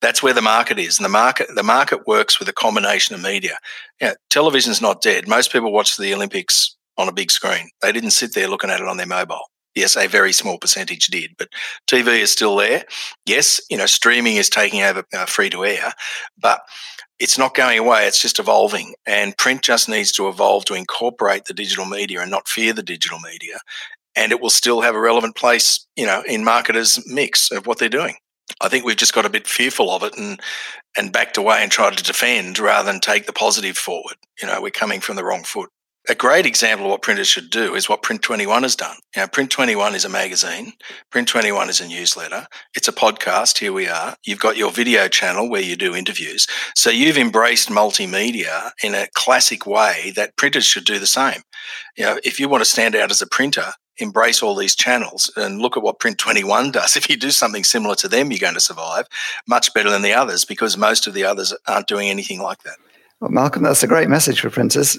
that's 0.00 0.22
where 0.22 0.34
the 0.34 0.42
market 0.42 0.78
is, 0.78 0.98
and 0.98 1.04
the 1.04 1.10
market 1.10 1.48
the 1.54 1.62
market 1.62 2.06
works 2.06 2.38
with 2.38 2.48
a 2.48 2.52
combination 2.52 3.14
of 3.14 3.22
media. 3.22 3.58
You 4.00 4.08
know, 4.08 4.14
television's 4.30 4.80
not 4.80 5.02
dead. 5.02 5.28
Most 5.28 5.52
people 5.52 5.72
watch 5.72 5.96
the 5.96 6.14
Olympics 6.14 6.76
on 6.96 7.08
a 7.08 7.12
big 7.12 7.30
screen. 7.30 7.70
They 7.82 7.92
didn't 7.92 8.10
sit 8.10 8.34
there 8.34 8.48
looking 8.48 8.70
at 8.70 8.80
it 8.80 8.88
on 8.88 8.96
their 8.96 9.06
mobile. 9.06 9.50
Yes, 9.74 9.96
a 9.96 10.06
very 10.06 10.32
small 10.32 10.56
percentage 10.56 11.08
did, 11.08 11.34
but 11.36 11.48
TV 11.88 12.20
is 12.20 12.30
still 12.30 12.54
there. 12.56 12.84
Yes, 13.26 13.60
you 13.70 13.76
know, 13.76 13.86
streaming 13.86 14.36
is 14.36 14.48
taking 14.48 14.82
over 14.82 15.02
uh, 15.12 15.26
free 15.26 15.50
to 15.50 15.64
air, 15.64 15.92
but 16.38 16.60
it's 17.18 17.38
not 17.38 17.54
going 17.54 17.78
away. 17.78 18.06
It's 18.06 18.22
just 18.22 18.38
evolving. 18.38 18.94
And 19.06 19.36
print 19.36 19.62
just 19.62 19.88
needs 19.88 20.12
to 20.12 20.28
evolve 20.28 20.64
to 20.66 20.74
incorporate 20.74 21.46
the 21.46 21.54
digital 21.54 21.86
media 21.86 22.20
and 22.20 22.30
not 22.30 22.48
fear 22.48 22.72
the 22.72 22.82
digital 22.82 23.18
media. 23.18 23.58
And 24.16 24.32
it 24.32 24.40
will 24.40 24.50
still 24.50 24.80
have 24.82 24.94
a 24.94 25.00
relevant 25.00 25.36
place, 25.36 25.86
you 25.96 26.06
know, 26.06 26.22
in 26.26 26.44
marketers' 26.44 27.02
mix 27.06 27.50
of 27.50 27.66
what 27.66 27.78
they're 27.78 27.88
doing. 27.88 28.16
I 28.60 28.68
think 28.68 28.84
we've 28.84 28.96
just 28.96 29.14
got 29.14 29.26
a 29.26 29.30
bit 29.30 29.46
fearful 29.46 29.90
of 29.90 30.02
it 30.02 30.16
and 30.16 30.40
and 30.96 31.12
backed 31.12 31.36
away 31.36 31.58
and 31.60 31.72
tried 31.72 31.96
to 31.96 32.04
defend 32.04 32.58
rather 32.58 32.90
than 32.90 33.00
take 33.00 33.26
the 33.26 33.32
positive 33.32 33.76
forward. 33.76 34.14
You 34.40 34.46
know, 34.46 34.60
we're 34.62 34.70
coming 34.70 35.00
from 35.00 35.16
the 35.16 35.24
wrong 35.24 35.42
foot. 35.42 35.70
A 36.06 36.14
great 36.14 36.44
example 36.44 36.84
of 36.84 36.90
what 36.90 37.00
printers 37.00 37.28
should 37.28 37.48
do 37.48 37.74
is 37.74 37.88
what 37.88 38.02
Print 38.02 38.20
21 38.20 38.62
has 38.62 38.76
done. 38.76 38.96
Know, 39.16 39.26
Print 39.26 39.50
21 39.50 39.94
is 39.94 40.04
a 40.04 40.10
magazine. 40.10 40.74
Print 41.10 41.26
21 41.26 41.70
is 41.70 41.80
a 41.80 41.88
newsletter. 41.88 42.46
It's 42.74 42.88
a 42.88 42.92
podcast. 42.92 43.56
Here 43.56 43.72
we 43.72 43.88
are. 43.88 44.14
You've 44.22 44.38
got 44.38 44.58
your 44.58 44.70
video 44.70 45.08
channel 45.08 45.48
where 45.48 45.62
you 45.62 45.76
do 45.76 45.94
interviews. 45.94 46.46
So 46.76 46.90
you've 46.90 47.16
embraced 47.16 47.70
multimedia 47.70 48.72
in 48.82 48.94
a 48.94 49.08
classic 49.14 49.66
way 49.66 50.12
that 50.14 50.36
printers 50.36 50.66
should 50.66 50.84
do 50.84 50.98
the 50.98 51.06
same. 51.06 51.40
You 51.96 52.04
know, 52.04 52.20
if 52.22 52.38
you 52.38 52.50
want 52.50 52.62
to 52.62 52.70
stand 52.70 52.94
out 52.94 53.10
as 53.10 53.22
a 53.22 53.26
printer, 53.26 53.72
embrace 53.98 54.42
all 54.42 54.54
these 54.54 54.74
channels 54.74 55.30
and 55.36 55.60
look 55.60 55.76
at 55.76 55.82
what 55.82 55.98
Print 55.98 56.18
21 56.18 56.72
does. 56.72 56.96
If 56.96 57.08
you 57.08 57.16
do 57.16 57.30
something 57.30 57.64
similar 57.64 57.94
to 57.96 58.08
them, 58.08 58.30
you're 58.30 58.38
going 58.38 58.54
to 58.54 58.60
survive 58.60 59.06
much 59.46 59.72
better 59.74 59.90
than 59.90 60.02
the 60.02 60.12
others 60.12 60.44
because 60.44 60.76
most 60.76 61.06
of 61.06 61.14
the 61.14 61.24
others 61.24 61.54
aren't 61.66 61.86
doing 61.86 62.08
anything 62.08 62.40
like 62.40 62.62
that. 62.64 62.76
Well, 63.20 63.30
Malcolm, 63.30 63.62
that's 63.62 63.82
a 63.82 63.88
great 63.88 64.08
message 64.08 64.40
for 64.40 64.50
printers. 64.50 64.98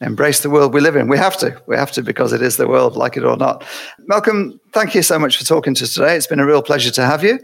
Embrace 0.00 0.40
the 0.40 0.50
world 0.50 0.74
we 0.74 0.80
live 0.80 0.96
in. 0.96 1.08
We 1.08 1.18
have 1.18 1.36
to. 1.38 1.60
We 1.66 1.76
have 1.76 1.92
to 1.92 2.02
because 2.02 2.32
it 2.32 2.42
is 2.42 2.56
the 2.56 2.68
world, 2.68 2.96
like 2.96 3.16
it 3.16 3.24
or 3.24 3.36
not. 3.36 3.64
Malcolm, 4.06 4.60
thank 4.72 4.94
you 4.94 5.02
so 5.02 5.18
much 5.18 5.38
for 5.38 5.44
talking 5.44 5.74
to 5.76 5.84
us 5.84 5.94
today. 5.94 6.16
It's 6.16 6.26
been 6.26 6.40
a 6.40 6.46
real 6.46 6.62
pleasure 6.62 6.90
to 6.90 7.06
have 7.06 7.22
you. 7.22 7.38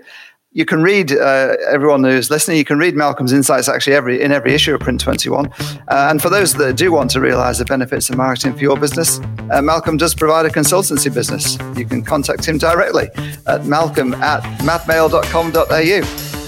You 0.53 0.65
can 0.65 0.83
read 0.83 1.13
uh, 1.13 1.55
everyone 1.69 2.03
who's 2.03 2.29
listening. 2.29 2.57
You 2.57 2.65
can 2.65 2.79
read 2.79 2.97
Malcolm's 2.97 3.33
insights 3.33 3.69
actually 3.69 3.95
every 3.95 4.21
in 4.21 4.33
every 4.33 4.53
issue 4.53 4.75
of 4.75 4.81
Print 4.81 5.01
21. 5.01 5.47
Uh, 5.47 5.79
and 5.89 6.21
for 6.21 6.29
those 6.29 6.55
that 6.55 6.77
do 6.77 6.91
want 6.91 7.11
to 7.13 7.21
realize 7.21 7.59
the 7.59 7.65
benefits 7.65 8.11
of 8.11 8.17
marketing 8.17 8.55
for 8.55 8.61
your 8.61 8.77
business, 8.77 9.21
uh, 9.53 9.63
Malcolm 9.63 9.97
does 9.97 10.15
provide 10.15 10.47
a 10.47 10.51
consultancy 10.51 11.13
business. 11.13 11.57
You 11.79 11.85
can 11.85 12.03
contact 12.03 12.45
him 12.47 12.59
directly 12.59 13.09
at 13.47 13.65
malcolm 13.65 14.15
at 14.15 14.43
madmail.com.au. 14.61 16.01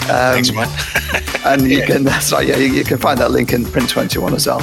Um, 0.03 0.09
Thanks, 0.09 0.53
man. 0.53 0.69
and 1.45 1.71
you 1.71 1.79
yeah. 1.79 1.87
can 1.87 2.03
that's 2.03 2.33
right, 2.33 2.47
yeah, 2.47 2.57
you, 2.57 2.73
you, 2.73 2.85
can 2.85 2.99
find 2.99 3.21
that 3.21 3.31
link 3.31 3.53
in 3.53 3.65
Print 3.65 3.89
21 3.89 4.35
as 4.35 4.49
well. 4.49 4.59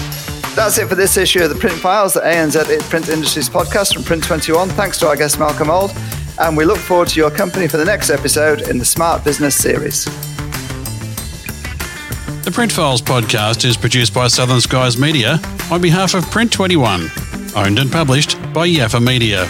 That's 0.55 0.77
it 0.77 0.89
for 0.89 0.95
this 0.95 1.15
issue 1.15 1.41
of 1.43 1.49
the 1.49 1.55
Print 1.55 1.77
Files, 1.77 2.15
the 2.15 2.19
ANZ 2.19 2.81
Print 2.89 3.07
Industries 3.07 3.47
podcast 3.47 3.93
from 3.93 4.03
Print 4.03 4.21
21. 4.25 4.67
Thanks 4.69 4.97
to 4.99 5.07
our 5.07 5.15
guest 5.15 5.39
Malcolm 5.39 5.69
Auld 5.69 5.91
and 6.39 6.55
we 6.55 6.65
look 6.65 6.77
forward 6.77 7.07
to 7.09 7.19
your 7.19 7.29
company 7.29 7.67
for 7.67 7.77
the 7.77 7.85
next 7.85 8.09
episode 8.09 8.67
in 8.69 8.77
the 8.77 8.85
Smart 8.85 9.23
Business 9.23 9.55
series. 9.55 10.05
The 12.43 12.51
Print 12.51 12.71
Files 12.71 13.01
podcast 13.01 13.65
is 13.65 13.77
produced 13.77 14.13
by 14.13 14.27
Southern 14.27 14.61
Skies 14.61 14.97
Media 14.97 15.39
on 15.69 15.81
behalf 15.81 16.13
of 16.15 16.23
Print 16.31 16.51
21, 16.51 17.09
owned 17.55 17.79
and 17.79 17.91
published 17.91 18.41
by 18.53 18.67
Yaffa 18.67 19.03
Media. 19.03 19.45